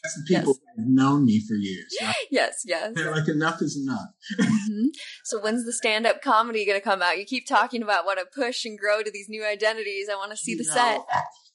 That's 0.03 0.15
the 0.15 0.35
people 0.35 0.53
yes. 0.53 0.59
that 0.75 0.81
have 0.81 0.89
known 0.89 1.25
me 1.25 1.41
for 1.47 1.55
years. 1.55 1.95
Right? 2.01 2.13
Yes, 2.31 2.63
yes. 2.65 2.91
They're 2.93 3.11
like, 3.11 3.27
enough 3.27 3.61
is 3.61 3.77
enough. 3.81 4.09
mm-hmm. 4.39 4.87
So 5.23 5.39
when's 5.39 5.65
the 5.65 5.71
stand-up 5.71 6.21
comedy 6.21 6.65
going 6.65 6.79
to 6.79 6.83
come 6.83 7.01
out? 7.01 7.17
You 7.17 7.25
keep 7.25 7.47
talking 7.47 7.81
about 7.81 8.05
what 8.05 8.15
to 8.15 8.25
push 8.25 8.65
and 8.65 8.77
grow 8.77 9.01
to 9.01 9.09
these 9.09 9.29
new 9.29 9.45
identities. 9.45 10.09
I 10.11 10.15
want 10.15 10.31
to 10.31 10.37
see 10.37 10.51
you 10.51 10.57
the 10.57 10.65
know, 10.67 10.73
set 10.73 11.01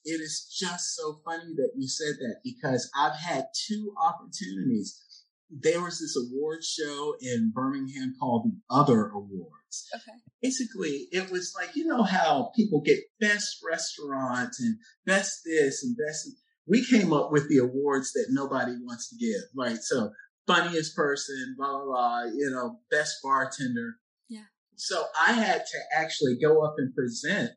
it 0.08 0.22
is 0.22 0.48
just 0.58 0.96
so 0.96 1.20
funny 1.22 1.52
that 1.56 1.72
you 1.76 1.86
said 1.86 2.14
that 2.20 2.36
because 2.42 2.90
I've 2.96 3.16
had 3.16 3.44
two 3.66 3.92
opportunities. 4.02 5.04
There 5.50 5.82
was 5.82 5.98
this 6.00 6.16
award 6.16 6.64
show 6.64 7.14
in 7.20 7.52
Birmingham 7.54 8.14
called 8.18 8.44
the 8.44 8.56
Other 8.70 9.08
Awards. 9.08 9.86
Okay. 9.94 10.16
Basically, 10.42 11.08
it 11.12 11.30
was 11.30 11.54
like, 11.58 11.76
you 11.76 11.84
know 11.86 12.02
how 12.02 12.50
people 12.56 12.80
get 12.80 13.00
best 13.20 13.58
restaurant 13.68 14.54
and 14.58 14.78
best 15.04 15.40
this 15.44 15.84
and 15.84 15.94
best. 15.96 16.30
We 16.66 16.86
came 16.86 17.12
up 17.12 17.30
with 17.30 17.50
the 17.50 17.58
awards 17.58 18.12
that 18.12 18.28
nobody 18.30 18.72
wants 18.80 19.10
to 19.10 19.16
give, 19.16 19.42
right? 19.54 19.78
So 19.78 20.10
funniest 20.46 20.96
person, 20.96 21.54
blah, 21.58 21.70
blah, 21.70 21.84
blah, 21.84 22.22
you 22.24 22.50
know, 22.50 22.78
best 22.90 23.16
bartender. 23.22 23.96
Yeah. 24.28 24.46
So 24.76 25.04
I 25.20 25.32
had 25.32 25.64
to 25.66 25.78
actually 25.94 26.38
go 26.42 26.62
up 26.64 26.76
and 26.78 26.94
present 26.94 27.50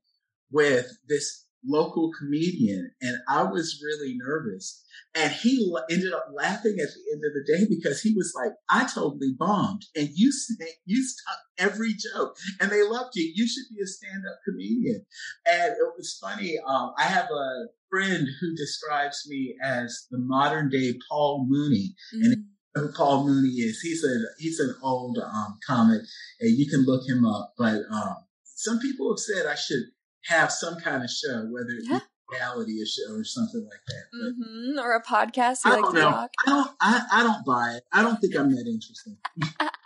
with 0.51 0.87
this 1.07 1.40
local 1.65 2.11
comedian 2.17 2.91
and 3.01 3.17
I 3.27 3.43
was 3.43 3.81
really 3.83 4.15
nervous. 4.17 4.83
And 5.13 5.31
he 5.31 5.73
ended 5.89 6.13
up 6.13 6.27
laughing 6.33 6.77
at 6.79 6.87
the 6.87 7.13
end 7.13 7.23
of 7.25 7.33
the 7.33 7.43
day 7.45 7.65
because 7.69 8.01
he 8.01 8.13
was 8.15 8.33
like, 8.35 8.51
I 8.69 8.87
totally 8.91 9.33
bombed 9.37 9.83
and 9.95 10.09
you, 10.13 10.31
you 10.85 11.03
stuck 11.03 11.39
every 11.57 11.93
joke 11.93 12.35
and 12.59 12.71
they 12.71 12.83
loved 12.83 13.11
you. 13.15 13.31
You 13.35 13.47
should 13.47 13.65
be 13.75 13.81
a 13.81 13.87
stand 13.87 14.23
up 14.29 14.39
comedian. 14.47 15.05
And 15.45 15.73
it 15.73 15.93
was 15.97 16.17
funny. 16.21 16.57
Um, 16.65 16.93
I 16.97 17.03
have 17.03 17.29
a 17.29 17.65
friend 17.89 18.27
who 18.39 18.55
describes 18.55 19.25
me 19.27 19.55
as 19.63 20.07
the 20.09 20.19
modern 20.19 20.69
day 20.69 20.93
Paul 21.09 21.45
Mooney. 21.47 21.95
Mm-hmm. 22.15 22.31
And 22.31 22.45
who 22.75 22.91
Paul 22.93 23.25
Mooney 23.27 23.49
is. 23.49 23.81
He's 23.81 24.03
a 24.03 24.15
he's 24.39 24.59
an 24.59 24.75
old 24.81 25.17
um, 25.17 25.59
comic, 25.67 26.01
and 26.39 26.57
you 26.57 26.69
can 26.69 26.85
look 26.85 27.05
him 27.05 27.25
up. 27.25 27.53
But 27.57 27.81
um, 27.91 28.15
some 28.45 28.79
people 28.79 29.11
have 29.11 29.19
said 29.19 29.45
I 29.45 29.55
should 29.55 29.83
have 30.25 30.51
some 30.51 30.79
kind 30.79 31.03
of 31.03 31.09
show, 31.09 31.47
whether 31.49 31.69
it 31.69 31.83
yeah. 31.83 31.99
be 31.99 32.37
reality 32.37 32.81
a 32.81 32.85
show 32.85 33.13
or 33.13 33.23
something 33.23 33.63
like 33.63 33.81
that. 33.87 34.03
Mm-hmm. 34.17 34.79
Or 34.79 34.93
a 34.93 35.03
podcast. 35.03 35.59
I 35.65 35.75
don't 35.75 35.93
know. 35.93 36.09
I 36.09 36.27
don't. 36.45 36.71
I, 36.79 37.05
I 37.11 37.23
don't 37.23 37.45
buy 37.45 37.73
it. 37.75 37.83
I 37.91 38.01
don't 38.01 38.17
think 38.17 38.35
I'm 38.35 38.51
that 38.51 38.67
interesting. 38.67 39.17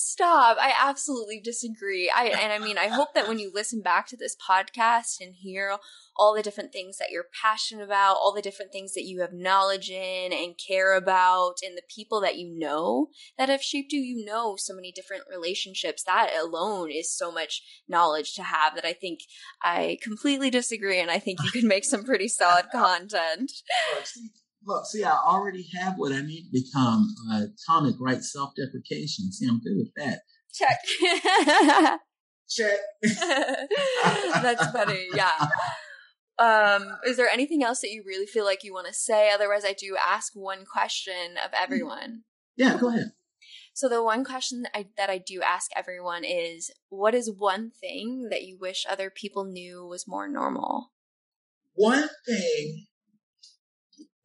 Stop. 0.00 0.58
I 0.60 0.72
absolutely 0.80 1.40
disagree. 1.40 2.08
I 2.14 2.26
and 2.26 2.52
I 2.52 2.58
mean 2.64 2.78
I 2.78 2.86
hope 2.86 3.14
that 3.14 3.26
when 3.26 3.40
you 3.40 3.50
listen 3.52 3.82
back 3.82 4.06
to 4.08 4.16
this 4.16 4.36
podcast 4.36 5.16
and 5.20 5.34
hear 5.34 5.76
all 6.16 6.34
the 6.34 6.42
different 6.42 6.72
things 6.72 6.98
that 6.98 7.10
you're 7.10 7.26
passionate 7.42 7.82
about, 7.82 8.14
all 8.14 8.32
the 8.32 8.40
different 8.42 8.70
things 8.70 8.94
that 8.94 9.04
you 9.04 9.20
have 9.20 9.32
knowledge 9.32 9.90
in 9.90 10.32
and 10.32 10.54
care 10.56 10.94
about 10.94 11.56
and 11.66 11.76
the 11.76 11.82
people 11.92 12.20
that 12.20 12.38
you 12.38 12.48
know 12.56 13.08
that 13.38 13.48
have 13.48 13.62
shaped 13.62 13.92
you, 13.92 14.00
you 14.00 14.24
know 14.24 14.54
so 14.56 14.72
many 14.72 14.92
different 14.92 15.24
relationships. 15.28 16.04
That 16.04 16.30
alone 16.40 16.92
is 16.92 17.12
so 17.12 17.32
much 17.32 17.62
knowledge 17.88 18.34
to 18.34 18.44
have 18.44 18.76
that 18.76 18.84
I 18.84 18.92
think 18.92 19.20
I 19.62 19.98
completely 20.00 20.50
disagree 20.50 21.00
and 21.00 21.10
I 21.10 21.18
think 21.18 21.42
you 21.42 21.50
can 21.50 21.66
make 21.66 21.84
some 21.84 22.04
pretty 22.04 22.28
solid 22.28 22.66
content. 22.70 23.50
Look, 24.64 24.86
see, 24.86 25.04
I 25.04 25.12
already 25.12 25.66
have 25.78 25.94
what 25.96 26.12
I 26.12 26.20
need 26.20 26.44
to 26.44 26.50
become. 26.52 27.14
Uh, 27.30 27.42
Atomic 27.68 27.94
right 28.00 28.22
self-deprecation. 28.22 29.32
See, 29.32 29.46
I'm 29.46 29.60
good 29.60 29.76
with 29.76 29.92
that. 29.96 30.20
Check. 30.52 30.78
Check. 32.50 32.78
That's 34.42 34.66
funny. 34.70 35.08
Yeah. 35.14 35.48
Um, 36.38 36.96
is 37.06 37.16
there 37.16 37.28
anything 37.28 37.62
else 37.62 37.80
that 37.80 37.90
you 37.90 38.02
really 38.06 38.26
feel 38.26 38.44
like 38.44 38.64
you 38.64 38.72
want 38.72 38.86
to 38.86 38.94
say? 38.94 39.30
Otherwise, 39.30 39.64
I 39.64 39.72
do 39.72 39.96
ask 39.96 40.32
one 40.34 40.64
question 40.64 41.36
of 41.44 41.50
everyone. 41.52 42.22
Yeah, 42.56 42.76
go 42.78 42.88
ahead. 42.88 43.12
So 43.74 43.88
the 43.88 44.02
one 44.02 44.24
question 44.24 44.62
that 44.62 44.72
I, 44.74 44.86
that 44.96 45.10
I 45.10 45.18
do 45.18 45.40
ask 45.40 45.70
everyone 45.76 46.24
is, 46.24 46.72
what 46.88 47.14
is 47.14 47.30
one 47.30 47.70
thing 47.70 48.28
that 48.30 48.42
you 48.42 48.58
wish 48.58 48.84
other 48.88 49.10
people 49.10 49.44
knew 49.44 49.86
was 49.86 50.08
more 50.08 50.28
normal? 50.28 50.90
One 51.74 52.08
thing 52.26 52.87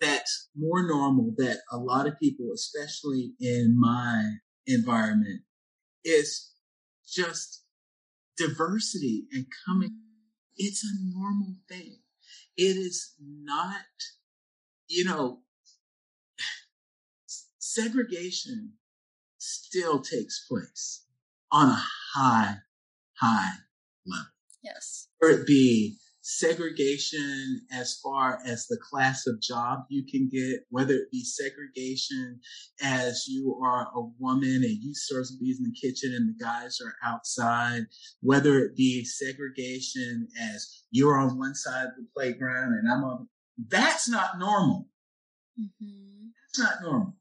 that's 0.04 0.50
more 0.56 0.86
normal 0.86 1.34
that 1.38 1.60
a 1.72 1.78
lot 1.78 2.08
of 2.08 2.20
people, 2.20 2.48
especially 2.54 3.34
in 3.40 3.76
my 3.80 4.34
environment, 4.68 5.42
is 6.04 6.52
just 7.08 7.64
diversity 8.38 9.26
and 9.32 9.46
coming. 9.66 9.98
It's 10.58 10.84
a 10.84 11.18
normal 11.18 11.56
thing. 11.70 12.00
It 12.58 12.78
is 12.78 13.14
not, 13.20 13.86
you 14.88 15.06
know, 15.06 15.40
segregation 17.58 18.74
still 19.38 20.02
takes 20.02 20.46
place 20.48 21.06
on 21.52 21.70
a 21.70 21.84
high, 22.16 22.58
high 23.20 23.54
level. 24.06 24.28
Yes. 24.64 25.08
Or 25.22 25.30
it 25.30 25.48
be 25.48 25.98
segregation 26.24 27.60
as 27.74 28.00
far 28.02 28.40
as 28.46 28.66
the 28.66 28.80
class 28.90 29.28
of 29.28 29.42
job 29.42 29.80
you 29.90 30.06
can 30.10 30.30
get, 30.30 30.62
whether 30.70 30.94
it 30.94 31.12
be 31.12 31.22
segregation 31.22 32.40
as 32.82 33.26
you 33.28 33.60
are 33.62 33.90
a 33.94 34.02
woman 34.20 34.64
and 34.64 34.78
you 34.82 34.94
serve 34.96 35.28
some 35.28 35.38
bees 35.40 35.60
in 35.60 35.66
the 35.66 35.88
kitchen 35.88 36.14
and 36.16 36.30
the 36.30 36.44
guys 36.44 36.80
are 36.82 36.96
outside, 37.06 37.84
whether 38.22 38.58
it 38.60 38.76
be 38.76 39.04
segregation 39.04 40.26
as 40.42 40.84
you're 40.92 41.20
on 41.20 41.38
one 41.38 41.54
side 41.54 41.88
of 41.88 41.96
the 41.98 42.08
playground 42.16 42.74
and 42.74 42.90
I'm 42.90 43.04
on, 43.04 43.28
that's 43.68 44.08
not 44.08 44.40
normal. 44.40 44.88
Mm-hmm. 45.60 46.28
That's 46.56 46.60
not 46.60 46.82
normal. 46.82 47.18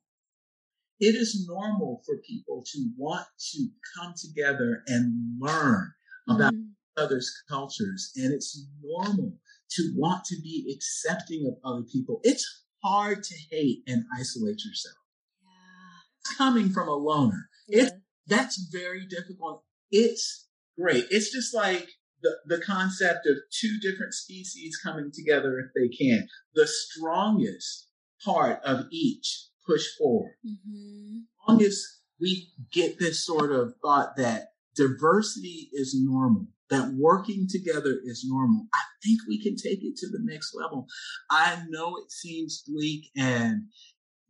It 1.00 1.16
is 1.16 1.44
normal 1.48 2.02
for 2.06 2.18
people 2.18 2.62
to 2.72 2.88
want 2.96 3.26
to 3.50 3.66
come 3.98 4.14
together 4.16 4.84
and 4.86 5.40
learn 5.40 5.92
about 6.28 6.52
mm-hmm 6.52 6.61
others' 6.96 7.32
cultures, 7.48 8.12
and 8.16 8.32
it's 8.32 8.66
normal 8.82 9.38
to 9.70 9.92
want 9.96 10.24
to 10.26 10.36
be 10.42 10.72
accepting 10.74 11.46
of 11.46 11.54
other 11.64 11.84
people. 11.90 12.20
It's 12.22 12.64
hard 12.82 13.22
to 13.22 13.34
hate 13.50 13.82
and 13.86 14.04
isolate 14.18 14.64
yourself. 14.64 14.96
Yeah. 15.42 16.36
Coming 16.36 16.70
from 16.70 16.88
a 16.88 16.94
loner, 16.94 17.48
yeah. 17.68 17.84
it 17.84 17.92
that's 18.26 18.68
very 18.72 19.06
difficult. 19.06 19.64
It's 19.90 20.48
great. 20.78 21.06
It's 21.10 21.32
just 21.32 21.54
like 21.54 21.88
the, 22.22 22.36
the 22.46 22.60
concept 22.60 23.26
of 23.26 23.36
two 23.50 23.78
different 23.80 24.14
species 24.14 24.78
coming 24.82 25.10
together 25.12 25.58
if 25.58 25.72
they 25.74 25.94
can. 25.94 26.28
The 26.54 26.66
strongest 26.66 27.88
part 28.24 28.60
of 28.64 28.86
each 28.92 29.48
push 29.66 29.84
forward. 29.98 30.34
Mm-hmm. 30.46 31.18
As 31.18 31.48
long 31.48 31.62
as 31.62 31.84
we 32.20 32.48
get 32.72 32.98
this 32.98 33.24
sort 33.24 33.52
of 33.52 33.74
thought 33.82 34.16
that 34.16 34.52
diversity 34.76 35.68
is 35.72 35.94
normal, 35.98 36.46
that 36.72 36.94
working 36.98 37.46
together 37.48 38.00
is 38.04 38.24
normal, 38.26 38.66
I 38.74 38.80
think 39.04 39.20
we 39.28 39.42
can 39.42 39.56
take 39.56 39.84
it 39.84 39.94
to 39.96 40.08
the 40.08 40.20
next 40.22 40.54
level. 40.54 40.86
I 41.30 41.62
know 41.68 41.96
it 41.98 42.10
seems 42.10 42.64
bleak 42.66 43.10
and 43.16 43.64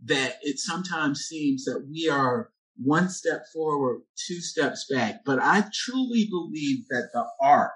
that 0.04 0.38
it 0.42 0.58
sometimes 0.58 1.20
seems 1.20 1.64
that 1.64 1.86
we 1.88 2.08
are 2.08 2.50
one 2.76 3.08
step 3.08 3.44
forward, 3.52 4.02
two 4.26 4.40
steps 4.40 4.86
back. 4.90 5.20
But 5.24 5.38
I 5.40 5.64
truly 5.72 6.26
believe 6.28 6.88
that 6.88 7.10
the 7.12 7.24
arc 7.40 7.70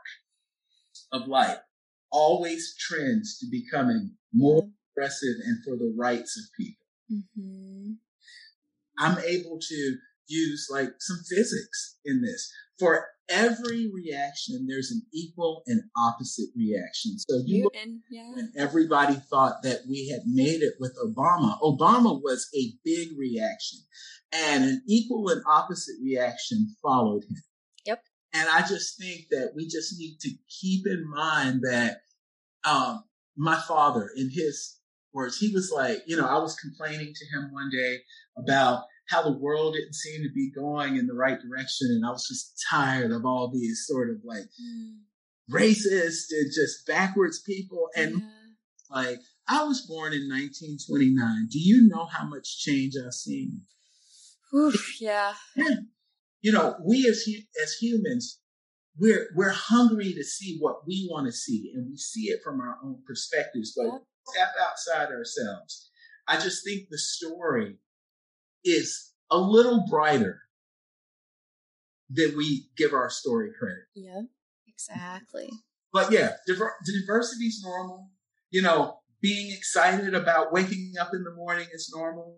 of 1.13 1.29
life 1.29 1.59
always 2.11 2.75
trends 2.77 3.39
to 3.39 3.47
becoming 3.49 4.17
more 4.35 4.69
progressive 4.95 5.37
and 5.45 5.63
for 5.65 5.77
the 5.77 5.95
rights 5.97 6.37
of 6.37 6.45
people. 6.59 6.87
Mm-hmm. 7.13 7.93
I'm 8.99 9.19
able 9.19 9.61
to 9.61 9.97
use 10.27 10.69
like 10.71 10.91
some 10.99 11.19
physics 11.29 11.99
in 12.05 12.23
this. 12.23 12.53
For 12.79 13.07
every 13.29 13.91
reaction, 13.93 14.67
there's 14.69 14.91
an 14.91 15.03
equal 15.13 15.63
and 15.67 15.83
opposite 15.97 16.49
reaction. 16.57 17.19
So 17.19 17.41
you 17.45 17.69
yeah. 18.11 18.31
when 18.35 18.53
everybody 18.57 19.15
thought 19.15 19.63
that 19.63 19.81
we 19.89 20.09
had 20.09 20.21
made 20.27 20.63
it 20.63 20.75
with 20.79 20.97
Obama, 21.05 21.59
Obama 21.61 22.21
was 22.23 22.49
a 22.55 22.73
big 22.85 23.09
reaction 23.19 23.81
and 24.33 24.65
an 24.65 24.83
equal 24.89 25.29
and 25.29 25.43
opposite 25.49 25.97
reaction 26.03 26.75
followed 26.83 27.25
him. 27.25 27.43
Yep. 27.87 28.03
And 28.35 28.49
I 28.49 28.61
just 28.67 28.99
think 28.99 29.27
that 29.31 29.53
we 29.55 29.67
just 29.67 29.99
need 29.99 30.19
to 30.21 30.31
keep 30.49 30.87
in 30.87 31.09
mind 31.09 31.63
that 31.63 31.99
um, 32.65 33.05
my 33.37 33.57
father, 33.57 34.11
in 34.17 34.31
his 34.33 34.79
words, 35.13 35.39
he 35.39 35.53
was 35.53 35.73
like, 35.75 36.03
you 36.07 36.17
know, 36.17 36.27
I 36.27 36.39
was 36.39 36.57
complaining 36.57 37.13
to 37.15 37.27
him 37.27 37.53
one 37.53 37.71
day 37.71 37.99
about 38.37 38.85
how 39.09 39.23
the 39.23 39.39
world 39.39 39.75
didn't 39.75 39.95
seem 39.95 40.23
to 40.23 40.33
be 40.35 40.51
going 40.51 40.97
in 40.97 41.07
the 41.07 41.15
right 41.15 41.39
direction. 41.41 41.89
And 41.91 42.05
I 42.05 42.11
was 42.11 42.27
just 42.27 42.63
tired 42.69 43.13
of 43.13 43.25
all 43.25 43.51
these 43.53 43.85
sort 43.87 44.11
of 44.11 44.17
like 44.25 44.49
mm. 44.61 44.97
racist 45.51 46.27
and 46.31 46.51
just 46.53 46.87
backwards 46.87 47.41
people. 47.41 47.89
And 47.97 48.21
yeah. 48.21 48.29
like, 48.91 49.19
I 49.49 49.63
was 49.63 49.87
born 49.87 50.13
in 50.13 50.29
1929. 50.29 51.49
Do 51.51 51.59
you 51.59 51.87
know 51.89 52.07
how 52.07 52.27
much 52.27 52.59
change 52.59 52.95
I've 52.97 53.13
seen? 53.13 53.61
Oof, 54.55 55.01
yeah. 55.01 55.35
You 56.41 56.53
know, 56.53 56.77
we 56.85 57.07
as 57.09 57.25
as 57.63 57.73
humans, 57.75 58.41
we're 58.99 59.29
we're 59.35 59.51
hungry 59.51 60.13
to 60.15 60.25
see 60.25 60.59
what 60.61 60.87
we 60.87 61.09
want 61.11 61.27
to 61.27 61.33
see, 61.33 61.73
and 61.75 61.89
we 61.91 61.97
see 61.97 62.29
it 62.29 62.41
from 62.45 62.61
our 62.61 62.77
own 62.85 63.03
perspectives. 63.07 63.73
But 63.77 63.87
yep. 63.87 64.03
step 64.27 64.55
outside 64.61 65.09
ourselves. 65.13 65.91
I 66.29 66.39
just 66.39 66.65
think 66.65 66.89
the 66.89 66.99
story 66.99 67.79
is 68.67 69.13
a 69.31 69.39
little 69.39 69.87
brighter 69.89 70.41
than 72.11 72.37
we 72.37 72.69
give 72.77 72.93
our 72.93 73.11
story 73.11 73.51
credit. 73.59 73.85
Yeah, 73.95 74.23
exactly. 74.69 75.49
But 75.93 76.13
yeah, 76.13 76.33
diver- 76.47 76.77
diversity 76.85 77.47
is 77.47 77.63
normal. 77.65 78.11
You 78.51 78.63
know, 78.63 78.99
being 79.21 79.53
excited 79.53 80.15
about 80.15 80.53
waking 80.53 80.95
up 81.01 81.11
in 81.13 81.25
the 81.25 81.35
morning 81.35 81.67
is 81.73 81.93
normal. 81.95 82.37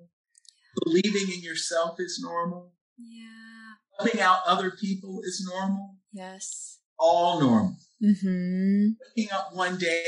Believing 0.84 1.34
in 1.34 1.42
yourself 1.42 1.96
is 1.98 2.20
normal. 2.22 2.72
Yeah. 2.96 3.24
Helping 3.98 4.20
out 4.20 4.38
other 4.46 4.70
people 4.70 5.20
is 5.24 5.46
normal. 5.52 5.96
Yes. 6.12 6.78
All 6.98 7.40
normal. 7.40 7.76
Mm-hmm. 8.02 8.90
Waking 9.16 9.32
up 9.32 9.50
one 9.52 9.76
day 9.76 10.04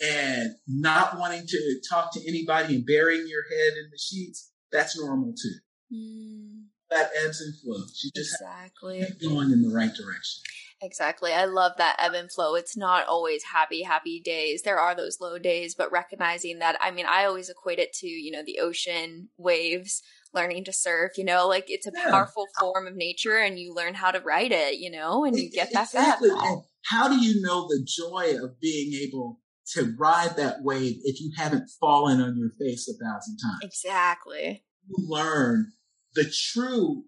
and 0.00 0.54
not 0.66 1.18
wanting 1.18 1.46
to 1.46 1.80
talk 1.88 2.12
to 2.12 2.28
anybody 2.28 2.76
and 2.76 2.86
burying 2.86 3.26
your 3.28 3.44
head 3.50 3.76
in 3.78 3.90
the 3.90 3.98
sheets, 3.98 4.50
that's 4.72 4.98
normal 4.98 5.32
too. 5.32 5.94
Mm. 5.94 6.64
That 6.90 7.10
ebbs 7.22 7.40
and 7.40 7.54
flows. 7.60 8.00
You 8.02 8.10
just 8.16 8.34
exactly 8.40 9.04
going 9.22 9.50
in 9.52 9.62
the 9.62 9.74
right 9.74 9.92
direction. 9.94 10.42
Exactly. 10.80 11.32
I 11.32 11.44
love 11.44 11.72
that 11.78 11.96
ebb 11.98 12.14
and 12.14 12.30
flow. 12.30 12.54
It's 12.54 12.76
not 12.76 13.06
always 13.08 13.42
happy, 13.42 13.82
happy 13.82 14.20
days. 14.20 14.62
There 14.62 14.78
are 14.78 14.94
those 14.94 15.18
low 15.20 15.38
days, 15.38 15.74
but 15.74 15.90
recognizing 15.90 16.60
that, 16.60 16.76
I 16.80 16.92
mean, 16.92 17.04
I 17.04 17.24
always 17.24 17.50
equate 17.50 17.80
it 17.80 17.92
to, 17.94 18.06
you 18.06 18.30
know, 18.30 18.44
the 18.44 18.60
ocean 18.60 19.28
waves, 19.36 20.02
learning 20.32 20.64
to 20.64 20.72
surf, 20.72 21.12
you 21.16 21.24
know, 21.24 21.48
like 21.48 21.64
it's 21.68 21.86
a 21.86 21.92
yeah. 21.94 22.10
powerful 22.10 22.46
form 22.60 22.86
of 22.86 22.94
nature 22.94 23.38
and 23.38 23.58
you 23.58 23.74
learn 23.74 23.94
how 23.94 24.12
to 24.12 24.20
ride 24.20 24.52
it, 24.52 24.78
you 24.78 24.90
know, 24.90 25.24
and 25.24 25.36
you 25.36 25.50
get 25.50 25.72
that 25.72 25.86
exactly. 25.86 26.30
And 26.30 26.62
how 26.84 27.08
do 27.08 27.18
you 27.18 27.40
know 27.42 27.66
the 27.66 27.84
joy 27.84 28.36
of 28.42 28.60
being 28.60 28.94
able 29.02 29.40
to 29.74 29.94
ride 29.98 30.36
that 30.36 30.62
wave 30.62 30.96
if 31.04 31.20
you 31.20 31.32
haven't 31.36 31.68
fallen 31.80 32.20
on 32.20 32.36
your 32.36 32.50
face 32.58 32.88
a 32.88 33.04
thousand 33.04 33.38
times? 33.38 33.60
Exactly. 33.62 34.64
You 34.86 35.08
learn 35.08 35.72
the 36.14 36.30
true 36.52 37.04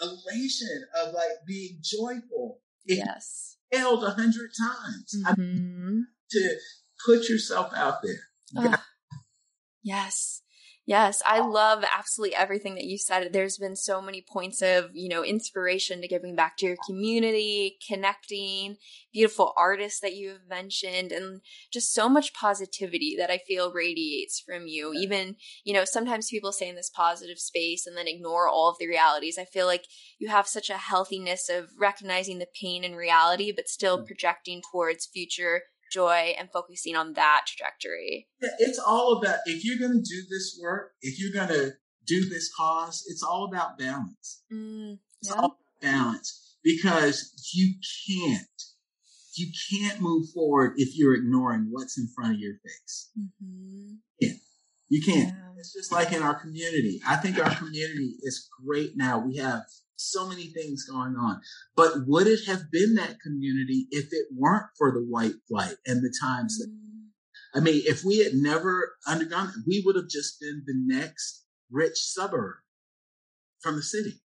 elation 0.00 0.84
of 1.00 1.14
like 1.14 1.30
being 1.46 1.78
joyful 1.82 2.60
yes. 2.86 3.56
failed 3.72 4.04
a 4.04 4.10
hundred 4.10 4.50
times. 4.58 5.14
Mm-hmm. 5.26 6.00
to 6.30 6.56
put 7.06 7.28
yourself 7.28 7.72
out 7.74 8.02
there. 8.02 8.80
yes. 9.82 10.41
Yes, 10.84 11.22
I 11.24 11.38
love 11.38 11.84
absolutely 11.96 12.34
everything 12.34 12.74
that 12.74 12.84
you 12.84 12.98
said. 12.98 13.32
There's 13.32 13.56
been 13.56 13.76
so 13.76 14.02
many 14.02 14.20
points 14.20 14.62
of, 14.62 14.90
you 14.92 15.08
know, 15.08 15.24
inspiration 15.24 16.00
to 16.00 16.08
giving 16.08 16.34
back 16.34 16.56
to 16.56 16.66
your 16.66 16.76
community, 16.84 17.76
connecting, 17.86 18.78
beautiful 19.12 19.52
artists 19.56 20.00
that 20.00 20.16
you 20.16 20.30
have 20.30 20.48
mentioned, 20.48 21.12
and 21.12 21.40
just 21.72 21.94
so 21.94 22.08
much 22.08 22.34
positivity 22.34 23.14
that 23.16 23.30
I 23.30 23.38
feel 23.38 23.72
radiates 23.72 24.40
from 24.40 24.66
you. 24.66 24.92
Even, 24.92 25.36
you 25.62 25.72
know, 25.72 25.84
sometimes 25.84 26.28
people 26.28 26.50
stay 26.50 26.68
in 26.68 26.74
this 26.74 26.90
positive 26.90 27.38
space 27.38 27.86
and 27.86 27.96
then 27.96 28.08
ignore 28.08 28.48
all 28.48 28.68
of 28.68 28.78
the 28.80 28.88
realities. 28.88 29.38
I 29.38 29.44
feel 29.44 29.66
like 29.66 29.86
you 30.18 30.30
have 30.30 30.48
such 30.48 30.68
a 30.68 30.78
healthiness 30.78 31.48
of 31.48 31.70
recognizing 31.78 32.40
the 32.40 32.48
pain 32.60 32.82
and 32.82 32.96
reality, 32.96 33.52
but 33.54 33.68
still 33.68 34.02
mm. 34.02 34.06
projecting 34.06 34.60
towards 34.72 35.06
future 35.06 35.62
joy 35.92 36.34
and 36.38 36.50
focusing 36.52 36.96
on 36.96 37.12
that 37.14 37.42
trajectory. 37.46 38.28
It's 38.58 38.78
all 38.78 39.18
about 39.18 39.40
if 39.46 39.64
you're 39.64 39.78
going 39.78 40.02
to 40.02 40.08
do 40.08 40.22
this 40.30 40.58
work, 40.60 40.92
if 41.02 41.20
you're 41.20 41.32
going 41.32 41.48
to 41.48 41.72
do 42.06 42.28
this 42.28 42.50
cause, 42.56 43.04
it's 43.08 43.22
all 43.22 43.44
about 43.44 43.78
balance. 43.78 44.42
Mm, 44.52 44.98
it's 45.20 45.30
all 45.30 45.44
about 45.44 45.56
balance 45.80 46.56
because 46.62 47.32
you 47.54 47.74
can't 48.06 48.46
you 49.34 49.50
can't 49.70 50.00
move 50.00 50.28
forward 50.34 50.74
if 50.76 50.96
you're 50.96 51.14
ignoring 51.14 51.68
what's 51.70 51.98
in 51.98 52.08
front 52.14 52.34
of 52.34 52.40
your 52.40 52.54
face. 52.64 53.10
Mm-hmm. 53.18 53.94
Yeah. 54.20 54.32
You 54.88 55.02
can't. 55.02 55.28
Yeah. 55.28 55.52
It's 55.56 55.72
just 55.72 55.92
like 55.92 56.12
in 56.12 56.22
our 56.22 56.34
community. 56.34 57.00
I 57.06 57.16
think 57.16 57.38
our 57.38 57.54
community 57.54 58.16
is 58.22 58.48
great 58.62 58.92
now. 58.96 59.18
We 59.18 59.36
have 59.36 59.62
so 60.10 60.28
many 60.28 60.48
things 60.48 60.84
going 60.84 61.14
on. 61.16 61.40
But 61.76 62.06
would 62.06 62.26
it 62.26 62.40
have 62.46 62.70
been 62.70 62.94
that 62.94 63.20
community 63.20 63.86
if 63.90 64.06
it 64.12 64.26
weren't 64.36 64.66
for 64.76 64.92
the 64.92 65.04
white 65.08 65.34
flight 65.48 65.76
and 65.86 66.02
the 66.02 66.14
times 66.20 66.58
that, 66.58 66.70
I 67.54 67.60
mean, 67.60 67.82
if 67.84 68.04
we 68.04 68.18
had 68.18 68.34
never 68.34 68.96
undergone 69.06 69.48
it, 69.48 69.54
we 69.66 69.82
would 69.84 69.96
have 69.96 70.08
just 70.08 70.40
been 70.40 70.62
the 70.66 70.74
next 70.76 71.44
rich 71.70 71.96
suburb 71.96 72.56
from 73.60 73.76
the 73.76 73.82
city. 73.82 74.20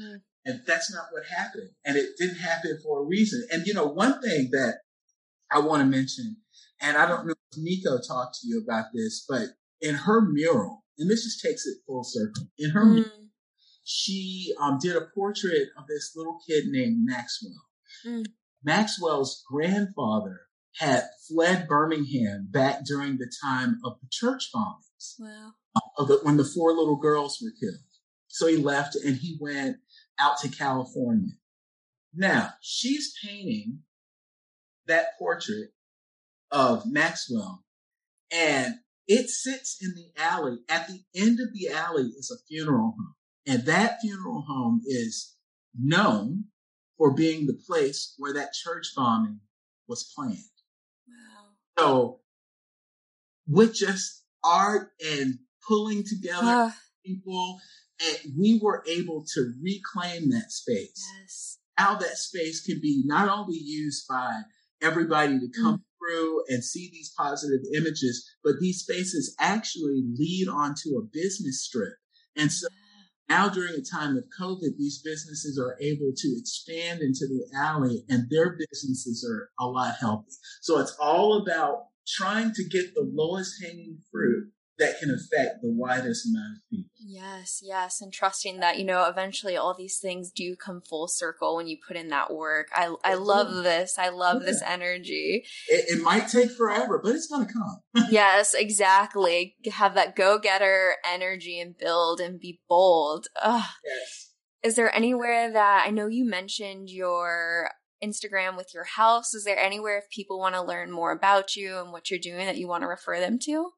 Mm. 0.00 0.20
And 0.44 0.60
that's 0.66 0.92
not 0.92 1.06
what 1.12 1.24
happened. 1.26 1.70
And 1.84 1.96
it 1.96 2.10
didn't 2.18 2.38
happen 2.38 2.78
for 2.82 3.02
a 3.02 3.06
reason. 3.06 3.46
And 3.50 3.66
you 3.66 3.74
know, 3.74 3.86
one 3.86 4.20
thing 4.20 4.48
that 4.52 4.78
I 5.50 5.60
want 5.60 5.80
to 5.80 5.86
mention, 5.86 6.36
and 6.80 6.96
I 6.96 7.06
don't 7.06 7.26
know 7.26 7.34
if 7.52 7.58
Nico 7.58 7.98
talked 8.00 8.38
to 8.40 8.48
you 8.48 8.62
about 8.66 8.86
this, 8.92 9.24
but 9.28 9.48
in 9.80 9.94
her 9.94 10.20
mural, 10.20 10.84
and 10.98 11.10
this 11.10 11.24
just 11.24 11.42
takes 11.42 11.66
it 11.66 11.78
full 11.86 12.04
circle, 12.04 12.48
in 12.58 12.70
her 12.70 12.84
mm. 12.84 12.94
mural, 12.94 13.21
she 13.84 14.54
um, 14.60 14.78
did 14.80 14.96
a 14.96 15.08
portrait 15.14 15.68
of 15.76 15.86
this 15.88 16.12
little 16.14 16.38
kid 16.48 16.66
named 16.66 17.04
Maxwell. 17.04 17.66
Mm. 18.06 18.26
Maxwell's 18.64 19.42
grandfather 19.50 20.42
had 20.76 21.04
fled 21.28 21.68
Birmingham 21.68 22.48
back 22.50 22.84
during 22.84 23.18
the 23.18 23.30
time 23.44 23.78
of 23.84 23.98
the 24.00 24.08
church 24.10 24.50
bombings. 24.54 25.14
Wow. 25.18 25.52
The, 25.98 26.20
when 26.22 26.36
the 26.36 26.44
four 26.44 26.72
little 26.72 26.96
girls 26.96 27.38
were 27.42 27.52
killed. 27.58 27.80
So 28.28 28.46
he 28.46 28.56
left 28.56 28.96
and 28.96 29.16
he 29.16 29.36
went 29.40 29.76
out 30.18 30.38
to 30.38 30.48
California. 30.48 31.32
Now 32.14 32.50
she's 32.60 33.14
painting 33.24 33.80
that 34.86 35.18
portrait 35.18 35.70
of 36.50 36.84
Maxwell 36.86 37.64
and 38.30 38.76
it 39.06 39.28
sits 39.28 39.78
in 39.82 39.94
the 39.94 40.22
alley. 40.22 40.58
At 40.68 40.88
the 40.88 41.00
end 41.14 41.40
of 41.40 41.52
the 41.52 41.68
alley 41.68 42.04
is 42.16 42.30
a 42.30 42.42
funeral 42.46 42.94
home. 42.96 43.14
And 43.46 43.64
that 43.66 44.00
funeral 44.00 44.44
home 44.46 44.82
is 44.84 45.34
known 45.78 46.44
for 46.96 47.12
being 47.12 47.46
the 47.46 47.60
place 47.66 48.14
where 48.18 48.34
that 48.34 48.52
church 48.52 48.88
bombing 48.94 49.40
was 49.88 50.12
planned. 50.14 50.38
Wow. 51.08 51.48
So 51.78 52.20
with 53.46 53.74
just 53.74 54.24
art 54.44 54.90
and 55.04 55.38
pulling 55.66 56.04
together 56.04 56.46
uh, 56.46 56.70
people, 57.04 57.60
and 58.00 58.32
we 58.38 58.60
were 58.62 58.84
able 58.88 59.24
to 59.34 59.52
reclaim 59.62 60.30
that 60.30 60.50
space. 60.50 61.04
Yes. 61.20 61.58
How 61.76 61.96
that 61.96 62.18
space 62.18 62.64
can 62.64 62.80
be 62.80 63.02
not 63.04 63.28
only 63.28 63.58
used 63.58 64.06
by 64.08 64.42
everybody 64.80 65.38
to 65.38 65.48
come 65.60 65.78
mm. 65.78 65.82
through 65.98 66.42
and 66.48 66.62
see 66.62 66.90
these 66.92 67.12
positive 67.16 67.60
images, 67.74 68.28
but 68.44 68.54
these 68.60 68.80
spaces 68.80 69.34
actually 69.38 70.02
lead 70.18 70.48
onto 70.48 70.96
a 70.98 71.08
business 71.12 71.62
strip. 71.62 71.94
And 72.36 72.50
so 72.50 72.66
now 73.32 73.48
during 73.48 73.74
a 73.74 73.80
time 73.82 74.18
of 74.18 74.24
COVID, 74.38 74.76
these 74.76 75.00
businesses 75.02 75.58
are 75.58 75.78
able 75.80 76.12
to 76.14 76.36
expand 76.38 77.00
into 77.00 77.26
the 77.26 77.44
alley 77.56 78.04
and 78.10 78.28
their 78.28 78.58
businesses 78.58 79.26
are 79.26 79.48
a 79.58 79.66
lot 79.66 79.94
healthy. 79.98 80.32
So 80.60 80.78
it's 80.78 80.94
all 81.00 81.40
about 81.40 81.86
trying 82.06 82.52
to 82.52 82.64
get 82.64 82.94
the 82.94 83.10
lowest 83.10 83.54
hanging 83.62 83.96
fruit 84.10 84.50
that 84.78 84.98
can 84.98 85.10
affect 85.10 85.60
the 85.62 85.70
widest 85.70 86.26
amount 86.26 86.56
of 86.56 86.70
people. 86.70 86.90
Yes, 86.98 87.60
yes, 87.62 88.00
and 88.00 88.12
trusting 88.12 88.60
that 88.60 88.78
you 88.78 88.84
know 88.84 89.04
eventually 89.04 89.56
all 89.56 89.74
these 89.76 89.98
things 89.98 90.30
do 90.30 90.56
come 90.56 90.80
full 90.80 91.08
circle 91.08 91.56
when 91.56 91.68
you 91.68 91.76
put 91.86 91.96
in 91.96 92.08
that 92.08 92.32
work. 92.32 92.68
I 92.72 92.94
I 93.04 93.14
love 93.14 93.64
this. 93.64 93.98
I 93.98 94.08
love 94.08 94.42
yeah. 94.42 94.46
this 94.46 94.62
energy. 94.62 95.44
It, 95.68 95.98
it, 95.98 96.02
might 96.02 96.28
take 96.28 96.50
forever, 96.50 97.00
but 97.02 97.14
it's 97.14 97.26
gonna 97.26 97.46
come. 97.46 98.06
yes, 98.10 98.54
exactly. 98.54 99.56
Have 99.70 99.94
that 99.94 100.16
go 100.16 100.38
getter 100.38 100.96
energy 101.10 101.60
and 101.60 101.76
build 101.76 102.20
and 102.20 102.40
be 102.40 102.60
bold. 102.68 103.26
Ugh. 103.42 103.64
Yes. 103.84 104.30
Is 104.62 104.76
there 104.76 104.94
anywhere 104.94 105.52
that 105.52 105.84
I 105.86 105.90
know 105.90 106.06
you 106.06 106.24
mentioned 106.24 106.88
your 106.88 107.70
Instagram 108.02 108.56
with 108.56 108.72
your 108.72 108.84
house? 108.84 109.34
Is 109.34 109.44
there 109.44 109.58
anywhere 109.58 109.98
if 109.98 110.10
people 110.10 110.38
want 110.38 110.54
to 110.54 110.62
learn 110.62 110.90
more 110.90 111.10
about 111.10 111.56
you 111.56 111.78
and 111.78 111.92
what 111.92 112.10
you're 112.10 112.20
doing 112.20 112.46
that 112.46 112.58
you 112.58 112.68
want 112.68 112.82
to 112.82 112.88
refer 112.88 113.18
them 113.18 113.38
to? 113.44 113.70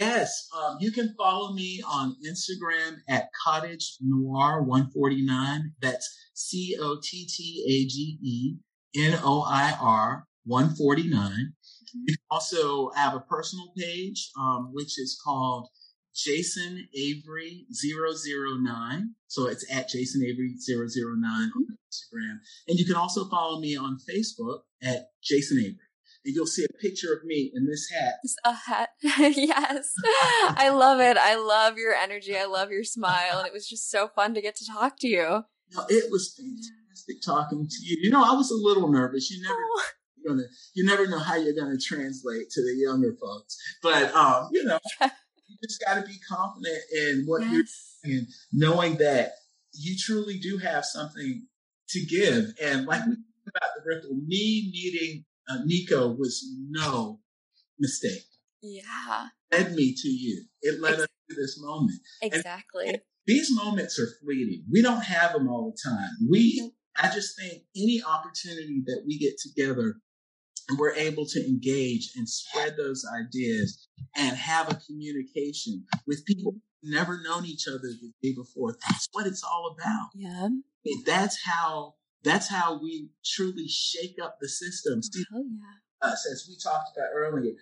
Yes, 0.00 0.48
um, 0.56 0.78
you 0.80 0.92
can 0.92 1.14
follow 1.18 1.52
me 1.52 1.82
on 1.86 2.16
Instagram 2.26 2.96
at 3.06 3.28
Cottage 3.44 3.98
Noir 4.00 4.62
149. 4.62 5.74
That's 5.82 6.08
C 6.32 6.74
O 6.80 6.98
T 7.02 7.26
T 7.26 7.64
A 7.68 7.76
G 7.86 8.18
E 8.22 8.56
N 8.96 9.20
O 9.22 9.42
I 9.42 9.76
R 9.78 10.26
149. 10.44 11.12
Mm-hmm. 11.12 11.98
You 12.06 12.14
also 12.30 12.90
have 12.92 13.14
a 13.14 13.20
personal 13.20 13.72
page, 13.76 14.30
um, 14.40 14.70
which 14.72 14.98
is 14.98 15.20
called 15.22 15.68
Jason 16.14 16.88
Avery 16.96 17.66
009. 17.70 19.14
So 19.26 19.48
it's 19.48 19.70
at 19.70 19.90
Jason 19.90 20.22
Avery 20.24 20.54
009 20.66 20.78
on 21.24 21.50
mm-hmm. 21.50 21.62
Instagram. 21.62 22.38
And 22.68 22.78
you 22.78 22.86
can 22.86 22.96
also 22.96 23.26
follow 23.26 23.60
me 23.60 23.76
on 23.76 23.98
Facebook 24.08 24.60
at 24.82 25.10
Jason 25.22 25.58
Avery 25.58 25.89
and 26.24 26.34
you'll 26.34 26.46
see 26.46 26.64
a 26.64 26.82
picture 26.82 27.12
of 27.12 27.24
me 27.24 27.50
in 27.54 27.66
this 27.66 27.88
hat. 27.90 28.14
A 28.44 28.52
hat. 28.52 28.90
yes. 29.02 29.92
I 30.56 30.70
love 30.70 31.00
it. 31.00 31.16
I 31.16 31.36
love 31.36 31.78
your 31.78 31.94
energy. 31.94 32.36
I 32.36 32.44
love 32.44 32.70
your 32.70 32.84
smile. 32.84 33.38
And 33.38 33.46
it 33.46 33.52
was 33.52 33.68
just 33.68 33.90
so 33.90 34.08
fun 34.08 34.34
to 34.34 34.42
get 34.42 34.56
to 34.56 34.66
talk 34.66 34.98
to 35.00 35.08
you. 35.08 35.44
No, 35.72 35.84
it 35.88 36.10
was 36.10 36.34
fantastic 36.36 37.22
talking 37.24 37.66
to 37.68 37.76
you. 37.82 37.98
You 38.02 38.10
know, 38.10 38.22
I 38.22 38.34
was 38.34 38.50
a 38.50 38.56
little 38.56 38.90
nervous. 38.90 39.30
You 39.30 39.42
never 39.42 39.54
oh. 39.54 39.82
you're 40.16 40.34
gonna 40.34 40.48
you 40.74 40.84
never 40.84 41.06
know 41.06 41.18
how 41.18 41.36
you're 41.36 41.54
gonna 41.54 41.78
translate 41.78 42.50
to 42.50 42.62
the 42.62 42.74
younger 42.76 43.16
folks. 43.20 43.56
But 43.82 44.12
um, 44.14 44.48
you 44.52 44.64
know, 44.64 44.78
you 45.00 45.56
just 45.62 45.82
gotta 45.86 46.02
be 46.02 46.18
confident 46.28 46.78
in 46.96 47.24
what 47.26 47.42
yes. 47.42 47.50
you're 47.52 47.62
doing 48.12 48.18
and 48.18 48.28
knowing 48.52 48.96
that 48.96 49.32
you 49.72 49.96
truly 49.96 50.38
do 50.38 50.58
have 50.58 50.84
something 50.84 51.46
to 51.90 52.06
give. 52.06 52.52
And 52.60 52.86
like 52.86 53.06
we 53.06 53.14
talked 53.14 53.56
about 53.56 53.70
the 53.76 53.82
ripple, 53.84 54.16
me 54.26 54.70
needing 54.72 55.24
uh, 55.50 55.58
Nico 55.64 56.14
was 56.14 56.46
no 56.68 57.20
mistake. 57.78 58.24
Yeah. 58.62 59.28
Led 59.52 59.72
me 59.72 59.94
to 59.96 60.08
you. 60.08 60.44
It 60.62 60.80
led 60.80 61.00
us 61.00 61.08
to 61.28 61.36
this 61.36 61.58
moment. 61.60 61.98
Exactly. 62.22 62.88
And 62.88 62.98
these 63.26 63.54
moments 63.54 63.98
are 63.98 64.08
fleeting. 64.22 64.64
We 64.70 64.82
don't 64.82 65.04
have 65.04 65.32
them 65.32 65.48
all 65.48 65.72
the 65.72 65.90
time. 65.90 66.10
We, 66.28 66.72
I 66.96 67.10
just 67.10 67.38
think 67.38 67.62
any 67.76 68.02
opportunity 68.06 68.82
that 68.86 69.02
we 69.06 69.18
get 69.18 69.34
together 69.38 69.96
and 70.68 70.78
we're 70.78 70.94
able 70.94 71.26
to 71.26 71.46
engage 71.46 72.12
and 72.16 72.28
spread 72.28 72.76
those 72.76 73.04
ideas 73.18 73.88
and 74.16 74.36
have 74.36 74.70
a 74.70 74.78
communication 74.86 75.84
with 76.06 76.24
people 76.26 76.52
who've 76.52 76.92
never 76.92 77.20
known 77.22 77.44
each 77.44 77.66
other 77.66 77.78
the 77.78 78.12
day 78.22 78.34
before. 78.34 78.76
That's 78.88 79.08
what 79.12 79.26
it's 79.26 79.42
all 79.42 79.76
about. 79.76 80.08
Yeah. 80.14 80.48
That's 81.06 81.44
how 81.44 81.94
that's 82.22 82.48
how 82.48 82.80
we 82.80 83.10
truly 83.24 83.66
shake 83.68 84.16
up 84.22 84.38
the 84.40 84.48
system. 84.48 85.02
See, 85.02 85.24
oh, 85.34 85.44
yeah. 85.44 86.08
Us, 86.10 86.26
as 86.30 86.46
we 86.48 86.56
talked 86.62 86.96
about 86.96 87.10
earlier, 87.14 87.52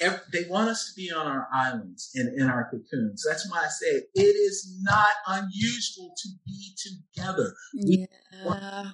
every, 0.00 0.18
they 0.32 0.48
want 0.48 0.68
us 0.68 0.86
to 0.90 1.00
be 1.00 1.12
on 1.12 1.26
our 1.26 1.46
islands 1.54 2.10
and 2.14 2.38
in 2.38 2.48
our 2.48 2.68
cocoons. 2.70 3.24
That's 3.28 3.48
why 3.50 3.64
I 3.64 3.68
say 3.68 4.02
it 4.14 4.20
is 4.20 4.76
not 4.82 5.12
unusual 5.28 6.14
to 6.16 6.28
be 6.44 6.74
together. 7.14 7.54
Yeah. 7.74 8.90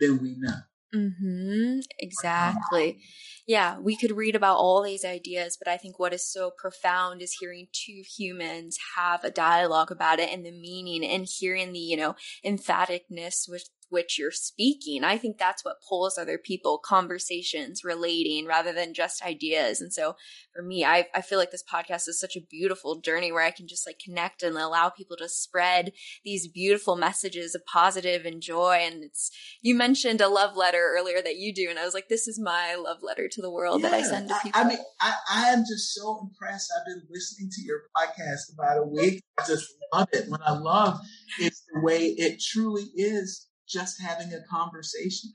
Then 0.00 0.20
we 0.20 0.34
know. 0.38 0.54
Mm-hmm. 0.94 1.80
Exactly. 2.00 3.00
Yeah, 3.46 3.78
we 3.78 3.96
could 3.96 4.16
read 4.16 4.34
about 4.34 4.56
all 4.56 4.82
these 4.82 5.04
ideas, 5.04 5.56
but 5.56 5.70
I 5.70 5.76
think 5.76 5.98
what 5.98 6.12
is 6.12 6.28
so 6.28 6.50
profound 6.56 7.22
is 7.22 7.36
hearing 7.38 7.68
two 7.72 8.02
humans 8.18 8.76
have 8.96 9.22
a 9.22 9.30
dialogue 9.30 9.92
about 9.92 10.18
it 10.18 10.30
and 10.32 10.44
the 10.44 10.50
meaning 10.50 11.04
and 11.04 11.28
hearing 11.28 11.72
the, 11.72 11.78
you 11.78 11.96
know, 11.96 12.16
emphaticness 12.44 13.48
with 13.48 13.68
which 13.90 14.18
you're 14.18 14.30
speaking. 14.30 15.04
I 15.04 15.18
think 15.18 15.36
that's 15.36 15.64
what 15.64 15.82
pulls 15.86 16.16
other 16.16 16.38
people, 16.38 16.78
conversations, 16.78 17.84
relating 17.84 18.46
rather 18.46 18.72
than 18.72 18.94
just 18.94 19.22
ideas. 19.22 19.80
And 19.80 19.92
so 19.92 20.14
for 20.54 20.62
me, 20.62 20.84
I, 20.84 21.06
I 21.14 21.20
feel 21.20 21.38
like 21.38 21.50
this 21.50 21.62
podcast 21.62 22.08
is 22.08 22.18
such 22.18 22.36
a 22.36 22.46
beautiful 22.48 23.00
journey 23.00 23.32
where 23.32 23.44
I 23.44 23.50
can 23.50 23.68
just 23.68 23.86
like 23.86 24.00
connect 24.04 24.42
and 24.42 24.56
allow 24.56 24.88
people 24.88 25.16
to 25.18 25.28
spread 25.28 25.92
these 26.24 26.48
beautiful 26.48 26.96
messages 26.96 27.54
of 27.54 27.64
positive 27.66 28.24
and 28.24 28.40
joy. 28.40 28.78
And 28.82 29.04
it's, 29.04 29.30
you 29.60 29.74
mentioned 29.74 30.20
a 30.20 30.28
love 30.28 30.56
letter 30.56 30.94
earlier 30.96 31.20
that 31.22 31.36
you 31.36 31.54
do. 31.54 31.68
And 31.68 31.78
I 31.78 31.84
was 31.84 31.94
like, 31.94 32.08
this 32.08 32.26
is 32.26 32.40
my 32.40 32.76
love 32.76 32.98
letter 33.02 33.28
to 33.30 33.42
the 33.42 33.50
world 33.50 33.82
yeah, 33.82 33.90
that 33.90 33.96
I 33.96 34.02
send 34.02 34.28
to 34.28 34.34
people. 34.42 34.60
I, 34.60 34.64
I 34.64 34.68
mean, 34.68 34.78
I, 35.00 35.14
I 35.30 35.48
am 35.50 35.60
just 35.60 35.94
so 35.94 36.20
impressed. 36.22 36.72
I've 36.76 36.86
been 36.86 37.02
listening 37.10 37.50
to 37.52 37.62
your 37.62 37.82
podcast 37.96 38.54
about 38.54 38.78
a 38.78 38.86
week. 38.86 39.20
I 39.38 39.46
just 39.46 39.66
love 39.92 40.08
it. 40.12 40.28
What 40.28 40.40
I 40.44 40.52
love 40.52 40.98
is 41.40 41.62
the 41.72 41.80
way 41.80 42.06
it 42.06 42.40
truly 42.40 42.84
is 42.94 43.46
just 43.70 44.00
having 44.00 44.32
a 44.32 44.40
conversation. 44.50 45.30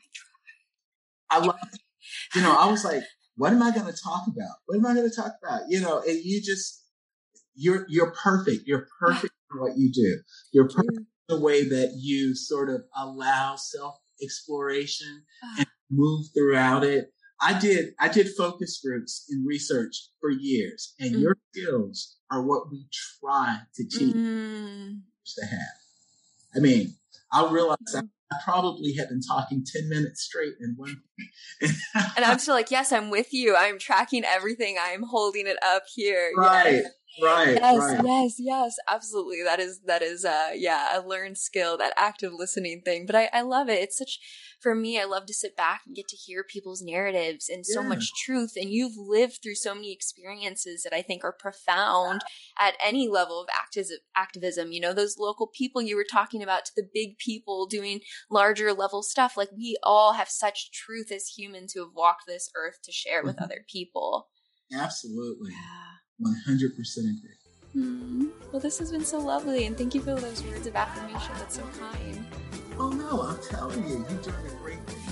I 1.30 1.40
love, 1.40 1.57
you 2.36 2.41
know, 2.41 2.56
I 2.57 2.70
was 2.70 2.84
like, 2.84 3.03
what 3.38 3.52
am 3.52 3.64
I 3.64 3.72
going 3.72 3.91
to 3.91 4.02
talk 4.02 4.24
about? 4.28 4.57
What 4.66 4.78
am 4.78 4.86
I 4.86 4.94
going 4.94 5.10
to 5.10 5.16
talk 5.16 5.34
about? 5.44 5.64
You 5.70 5.82
know, 5.82 5.99
and 5.99 6.20
you 6.24 6.41
just, 6.41 6.84
you're, 7.56 7.86
you're 7.90 8.12
perfect. 8.12 8.64
You're 8.66 8.88
perfect 8.99 9.34
in 9.53 9.62
what 9.62 9.78
you 9.78 9.91
do. 9.91 10.20
You're 10.53 10.70
perfect 10.70 10.98
in 10.98 11.06
the 11.28 11.40
way 11.40 11.68
that 11.68 11.94
you 11.98 12.36
sort 12.36 12.70
of 12.70 12.84
allow 12.98 13.56
self 13.56 13.95
exploration 14.22 15.24
ah. 15.44 15.56
and 15.60 15.68
move 15.90 16.28
throughout 16.36 16.84
it. 16.84 17.12
I 17.41 17.60
did, 17.60 17.94
I 17.99 18.07
did 18.07 18.30
focus 18.38 18.80
groups 18.84 19.26
in 19.30 19.45
research 19.45 20.10
for 20.22 20.30
years 20.30 20.94
and 20.99 21.16
mm. 21.16 21.20
your 21.20 21.38
skills 21.52 22.16
are 22.32 22.41
what 22.41 22.72
we 22.72 22.88
try 23.20 23.60
to 23.76 23.84
teach 23.84 24.16
mm. 24.16 25.02
to 25.38 25.45
have. 25.45 26.56
I 26.56 26.60
mean, 26.60 26.95
I 27.34 27.52
realized 27.52 27.94
I 27.94 28.03
I 28.32 28.38
probably 28.44 28.94
had 28.94 29.10
been 29.10 29.22
talking 29.22 29.64
10 29.66 29.88
minutes 29.88 30.24
straight 30.24 30.54
in 30.60 30.74
one 30.78 31.02
and 31.62 32.26
I'm 32.26 32.40
still 32.40 32.56
like, 32.56 32.72
yes, 32.72 32.92
I'm 32.92 33.10
with 33.10 33.34
you. 33.34 33.56
I'm 33.56 33.80
tracking 33.80 34.24
everything. 34.26 34.78
I'm 34.82 35.04
holding 35.04 35.48
it 35.48 35.58
up 35.64 35.84
here. 35.94 36.32
Right. 36.36 36.84
Yes. 36.84 36.92
Right. 37.22 37.56
Yes, 37.56 37.78
right. 37.80 38.02
yes, 38.04 38.36
yes. 38.40 38.76
Absolutely. 38.90 39.44
That 39.44 39.60
is 39.60 39.82
that 39.86 40.02
is 40.02 40.26
uh 40.26 40.50
yeah, 40.54 41.00
a 41.00 41.02
learned 41.06 41.38
skill, 41.38 41.78
that 41.78 41.94
active 41.98 42.34
listening 42.34 42.82
thing. 42.84 43.06
But 43.06 43.16
I, 43.16 43.30
I 43.32 43.42
love 43.42 43.70
it. 43.70 43.82
It's 43.82 43.98
such 43.98 44.20
for 44.60 44.74
me, 44.74 45.00
I 45.00 45.06
love 45.06 45.26
to 45.28 45.34
sit 45.34 45.56
back 45.56 45.82
and 45.86 45.96
get 45.96 46.08
to 46.08 46.16
hear 46.16 46.44
people's 46.44 46.82
narratives 46.82 47.50
and 47.50 47.66
so 47.66 47.82
yeah. 47.82 47.88
much 47.88 48.12
truth. 48.26 48.54
And 48.56 48.70
you've 48.70 48.98
lived 48.98 49.40
through 49.44 49.56
so 49.56 49.76
many 49.76 49.94
experiences 49.94 50.84
that 50.84 50.94
I 50.94 51.02
think 51.02 51.24
are 51.24 51.36
profound 51.38 52.22
at 52.60 52.74
any 52.84 53.08
level 53.08 53.40
of 53.40 53.48
activism. 54.16 54.72
You 54.72 54.82
know, 54.82 54.94
those 54.94 55.20
local 55.20 55.48
people 55.48 55.82
you 55.82 55.96
were 55.96 56.06
talking 56.10 56.42
about 56.42 56.66
to 56.66 56.72
the 56.76 56.88
big 56.94 57.18
people 57.18 57.68
doing 57.68 58.02
larger 58.30 58.74
level 58.74 59.04
stuff. 59.04 59.38
Like 59.38 59.50
we 59.56 59.78
all 59.84 60.14
have 60.14 60.30
such 60.30 60.72
truth 60.72 61.12
as 61.12 61.28
humans 61.28 61.74
who 61.74 61.82
have 61.82 61.94
walked 61.96 62.24
this 62.28 62.50
earth 62.58 62.80
to 62.84 62.92
share 62.92 63.24
with 63.24 63.36
mm-hmm. 63.36 63.46
other 63.46 63.66
people. 63.72 64.30
Absolutely. 64.74 65.52
Yeah. 65.52 65.95
100% 66.22 66.98
agree. 66.98 67.32
Hmm. 67.74 68.28
Well, 68.52 68.62
this 68.62 68.80
has 68.80 68.92
been 68.92 69.04
so 69.04 69.20
lovely, 69.20 69.66
and 69.66 69.78
thank 69.78 69.94
you 69.94 70.02
for 70.02 70.16
those 70.16 70.44
words 70.44 70.66
of 70.66 70.76
affirmation. 70.76 71.34
That's 71.38 71.56
so 71.56 71.64
kind. 71.78 72.26
Oh 72.78 72.90
no, 72.90 73.22
I'm 73.22 73.40
telling 73.50 73.84
you, 73.88 74.06
you're 74.10 74.22
doing 74.22 74.36
a 74.48 74.64
great 74.64 74.80
thing. 74.88 75.06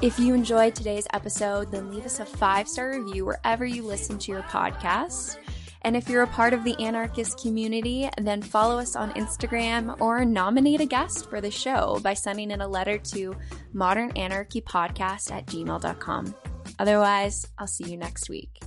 If 0.00 0.16
you 0.18 0.32
enjoyed 0.32 0.76
today's 0.76 1.08
episode, 1.12 1.72
then 1.72 1.90
leave 1.90 2.06
us 2.06 2.20
a 2.20 2.24
five 2.24 2.68
star 2.68 2.90
review 2.90 3.24
wherever 3.24 3.64
you 3.64 3.82
listen 3.82 4.16
to 4.18 4.32
your 4.32 4.42
podcast. 4.42 5.38
And 5.82 5.96
if 5.96 6.08
you're 6.08 6.22
a 6.22 6.28
part 6.28 6.52
of 6.52 6.62
the 6.62 6.78
anarchist 6.78 7.40
community, 7.40 8.08
then 8.18 8.42
follow 8.42 8.78
us 8.78 8.94
on 8.94 9.12
Instagram 9.14 10.00
or 10.00 10.24
nominate 10.24 10.80
a 10.80 10.86
guest 10.86 11.28
for 11.28 11.40
the 11.40 11.50
show 11.50 11.98
by 12.02 12.14
sending 12.14 12.50
in 12.50 12.60
a 12.60 12.68
letter 12.68 12.98
to 12.98 13.34
modernanarchypodcast 13.74 15.32
at 15.32 15.46
gmail.com. 15.46 16.34
Otherwise, 16.78 17.48
I'll 17.58 17.66
see 17.66 17.90
you 17.90 17.96
next 17.96 18.28
week. 18.28 18.60